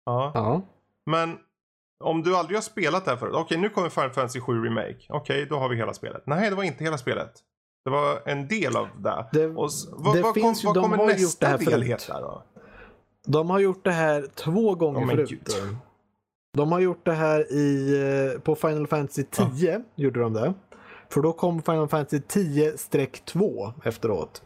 [0.06, 0.32] Ja.
[0.34, 0.62] ja.
[1.06, 1.38] Men
[2.04, 3.34] om du aldrig har spelat det här förut.
[3.36, 4.98] Okej, nu kommer Final Fantasy 7 Remake.
[5.10, 6.24] Okej, då har vi hela spelet.
[6.26, 7.32] Nej, det var inte hela spelet.
[7.86, 9.26] Det var en del av det.
[9.32, 11.82] Det- Och vad, det vad, finns vad de kommer har gjort nästa det här del
[11.82, 12.44] heta då?
[13.28, 15.30] De har gjort det här två gånger Ja, men förut.
[15.30, 15.48] gud.
[16.58, 17.96] De har gjort det här i,
[18.36, 19.82] eh, på Final Fantasy 10.
[19.96, 20.54] Gjorde de det.
[21.10, 24.42] För då kom Final Fantasy 10-2 efteråt.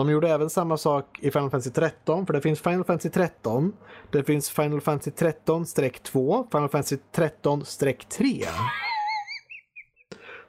[0.00, 2.26] De gjorde även samma sak i Final Fantasy 13.
[2.26, 3.72] För det finns Final Fantasy 13.
[4.10, 6.46] Det finns Final Fantasy 13-2.
[6.52, 8.44] Final Fantasy 13-3.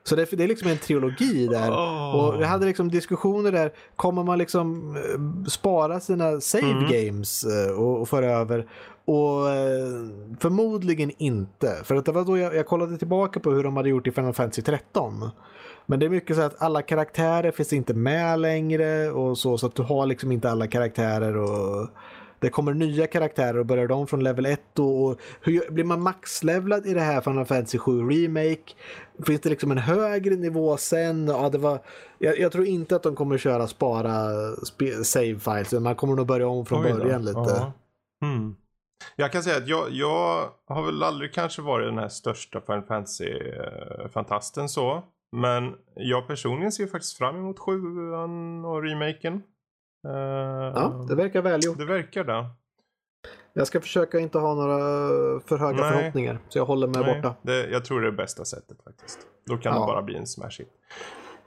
[0.04, 1.72] Så det, det är liksom en trilogi där.
[1.72, 2.16] Åh.
[2.16, 3.72] Och vi hade liksom diskussioner där.
[3.96, 6.84] Kommer man liksom eh, spara sina save Mm.
[6.92, 8.68] games eh, och, och föra över?
[9.06, 10.08] Och eh,
[10.40, 11.76] förmodligen inte.
[11.84, 14.12] För att det var då jag, jag kollade tillbaka på hur de hade gjort i
[14.12, 15.30] Final Fantasy 13.
[15.92, 19.58] Men det är mycket så att alla karaktärer finns inte med längre och så.
[19.58, 21.88] Så att du har liksom inte alla karaktärer och
[22.40, 26.86] det kommer nya karaktärer och börjar de från level 1 och, hur blir man maxlevlad
[26.86, 28.74] i det här Final Fantasy 7 Remake?
[29.26, 31.28] Finns det liksom en högre nivå sen?
[31.28, 31.80] Ja, det var,
[32.18, 34.12] jag, jag tror inte att de kommer köra spara
[34.66, 37.40] spe, save files, man kommer nog börja om från början lite.
[37.40, 37.72] Ja.
[38.24, 38.56] Mm.
[39.16, 42.84] Jag kan säga att jag, jag har väl aldrig kanske varit den här största Final
[42.84, 45.04] Fantasy-fantasten så.
[45.32, 49.34] Men jag personligen ser faktiskt fram emot sjuan och remaken.
[50.08, 50.12] Eh,
[50.76, 51.78] Ja, det verkar välgjort.
[51.78, 52.46] det verkar det.
[53.54, 54.78] Jag ska försöka inte ha några
[55.40, 55.92] för höga Nej.
[55.94, 57.36] förhoppningar, så jag håller mig Nej, borta.
[57.42, 59.20] det, jag tror det är bästa sättet faktiskt.
[59.46, 59.80] Då kan Ja.
[59.80, 60.70] det bara bli en smash hit.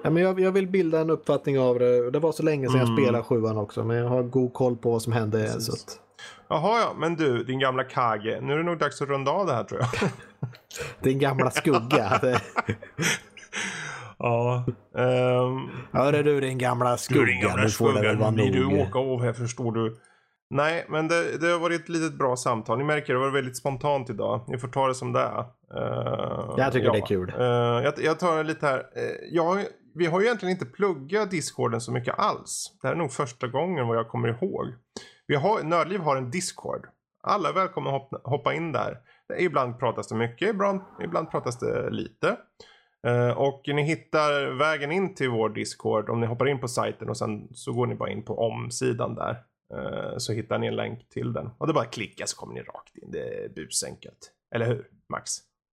[0.02, 2.10] Ja, men jag, jag vill bilda en uppfattning av det.
[2.10, 2.88] Det var så länge sedan Mm.
[2.94, 5.38] jag spelade sjuan också, men jag har god koll på vad som hände.
[5.42, 5.66] Precis.
[5.66, 6.00] Så att,
[6.48, 8.38] Jaha ja, men du din gamla Kage.
[8.42, 10.10] Nu är det nog dags att runda av det här tror jag.
[11.00, 12.20] din gamla skugga.
[14.18, 14.64] Ja.
[14.92, 19.22] Um, Hörru du din gamla skugga, nu får det väl vara blir du åka av
[19.22, 19.96] här förstår du.
[20.50, 22.78] Nej, men det, det har varit ett litet bra samtal.
[22.78, 24.44] Ni märker det var väldigt spontant idag.
[24.48, 25.38] Ni får ta det som det är.
[25.76, 27.32] Eh, Jag tycker det är kul.
[27.38, 27.44] Eh,
[27.84, 28.78] jag, jag tar lite här.
[28.78, 28.84] Uh,
[29.30, 29.58] jag,
[29.94, 32.72] vi har ju egentligen inte pluggat Discorden så mycket alls.
[32.82, 34.66] Det här är nog första gången vad jag kommer ihåg.
[35.26, 36.86] Vi har, Nördliv har en Discord.
[37.22, 38.98] Alla är välkomna att hoppa, hoppa in där.
[39.38, 42.36] Ibland pratas det mycket, ibland, ibland pratas det lite.
[43.04, 47.08] Eh, och ni hittar vägen in till vår Discord om ni hoppar in på sajten
[47.08, 49.36] och sen så går ni bara in på omsidan där.
[49.74, 51.50] Eh, så hittar ni en länk till den.
[51.58, 53.10] Och det är bara att klicka så kommer ni rakt in.
[53.10, 54.30] Det är busenkelt.
[54.54, 55.30] Eller hur Max?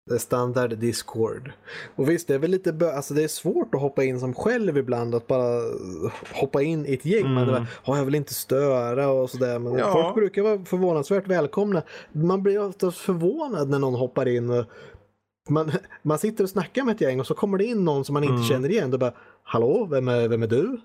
[0.10, 1.52] Det är standard Discord.
[1.96, 4.34] Och visst, det är väl lite bö- alltså det är svårt att hoppa in som
[4.34, 5.16] själv ibland.
[5.16, 5.62] Att bara
[6.34, 7.22] hoppa in i ett gäng.
[7.26, 7.34] Mm.
[7.34, 9.60] Man bara, "Ja, jag vill inte störa och sådär.
[9.60, 9.92] Men Ja.
[9.94, 11.82] folk brukar vara förvånansvärt välkomna.
[12.12, 14.66] Man blir ofta förvånad när någon hoppar in.
[15.50, 15.72] Och man,
[16.02, 18.24] man sitter och snackar med ett gäng och så kommer det in någon som man
[18.24, 18.44] inte Mm.
[18.46, 18.92] känner igen.
[18.92, 19.14] Då bara,
[19.44, 20.78] hallå, vem är, vem är du?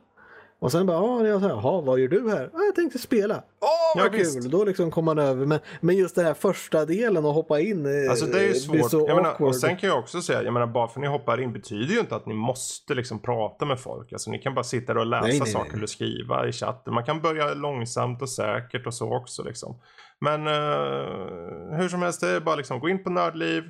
[0.59, 2.51] Och sen bara, ja, jag sa, jaha, vad gör du här?
[2.53, 3.35] Ja, jag tänkte spela.
[3.61, 4.19] Åh, vad Ja, kul!
[4.19, 4.41] visst.
[4.51, 5.47] Då liksom kom man över.
[5.47, 8.55] Men, men just den här första delen att hoppa in eh, Alltså det är ju
[8.55, 8.91] svårt.
[8.91, 11.09] så Jag menar, och sen kan jag också säga, jag menar bara för att ni
[11.09, 14.12] hoppar in betyder ju inte att ni måste liksom prata med folk.
[14.12, 15.77] Alltså ni kan bara sitta där och läsa Nej, nej, saker nej.
[15.77, 16.95] eller skriva i chatten.
[16.95, 19.81] Man kan börja långsamt och säkert och så också liksom.
[20.20, 23.62] Men eh, hur som helst, det är bara liksom gå in på Nördliv.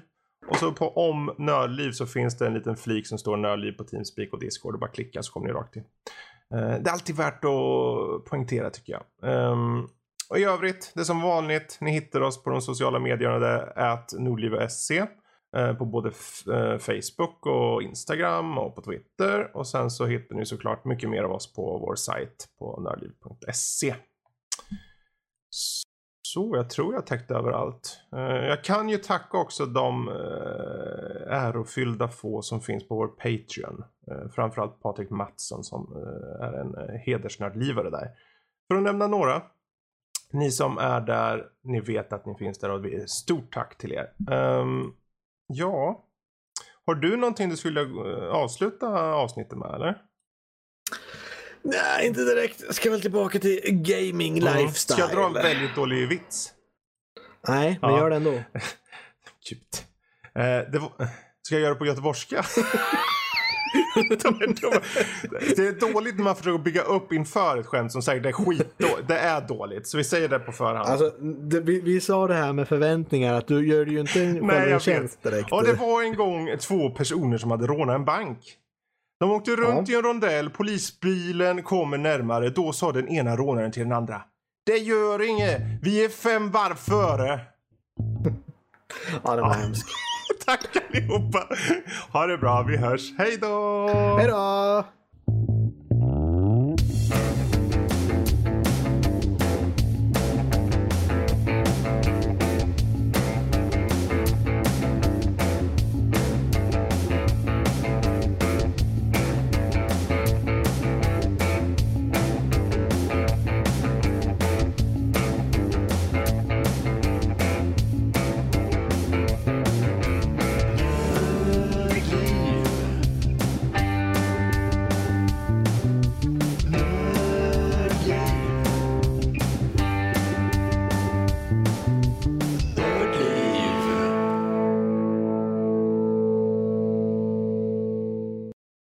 [0.49, 3.85] Och så på om Nördliv så finns det en liten flik som står Nördliv på
[3.85, 4.75] Teamspeak och Discord.
[4.75, 5.85] Och bara klicka så kommer ni rakt in.
[6.55, 9.31] Eh, det är alltid värt att poängtera tycker jag.
[9.31, 9.89] Ehm,
[10.31, 13.39] och i övrigt, det är som vanligt, ni hittar oss på de sociala medierna.
[13.39, 15.07] Det är att nordliv.se.
[15.57, 16.09] Eh, på både
[16.53, 19.57] eh, Facebook och Instagram och på Twitter.
[19.57, 23.95] Och sen så hittar ni såklart mycket mer av oss på vår sajt på nördliv.se.
[26.35, 28.01] Så jag tror jag täckt överallt.
[28.17, 33.85] Eh, jag kan ju tacka också de eh, ärofyllda få som finns på vår Patreon.
[34.11, 35.93] Eh, framförallt Patrik Mattsson som
[36.41, 38.11] är en hedersnördlivare där.
[38.69, 39.43] För att nämna några.
[40.33, 43.93] Ni som är där, ni vet att ni finns där och vi- stort tack till
[43.93, 44.13] er.
[44.31, 44.93] Ehm,
[45.47, 46.05] ja,
[46.87, 47.81] har du någonting du skulle
[48.31, 50.03] avsluta avsnittet med eller?
[51.65, 52.63] Nej, inte direkt.
[52.67, 54.97] Jag ska väl tillbaka till gaming lifestyle.
[54.97, 56.53] Ska jag dra en väldigt dålig vits?
[57.49, 57.99] Nej, men Ja.
[57.99, 58.31] gör det ändå.
[59.49, 59.79] Cute.
[60.35, 60.91] Eh, det var...
[61.43, 62.45] Ska jag göra det på göteborgska?
[65.57, 68.33] Det är dåligt när man försöker bygga upp inför ett skämt som säger det är
[68.33, 69.09] skitdåligt.
[69.09, 69.89] Det är dåligt.
[69.89, 70.89] Så vi säger det på förhand.
[70.89, 74.49] Alltså, det, vi, vi sa det här med förväntningar, att du gör ju inte en,
[74.49, 75.53] jag tjänst direkt.
[75.53, 78.39] Och det var en gång två personer som hade rånat en bank.
[79.21, 82.51] De åkte runt i en rondell, polisbilen kommer närmare.
[82.51, 84.23] Då sa den ena rånaren till den andra.
[84.67, 87.41] Det gör inget, vi är fem varv före.
[89.25, 89.87] Ja, den var hemsk.
[90.47, 91.49] Tack allihopa.
[92.13, 93.13] Ha det bra, vi hörs.
[93.19, 93.89] Hej då!
[94.19, 94.85] Hej då!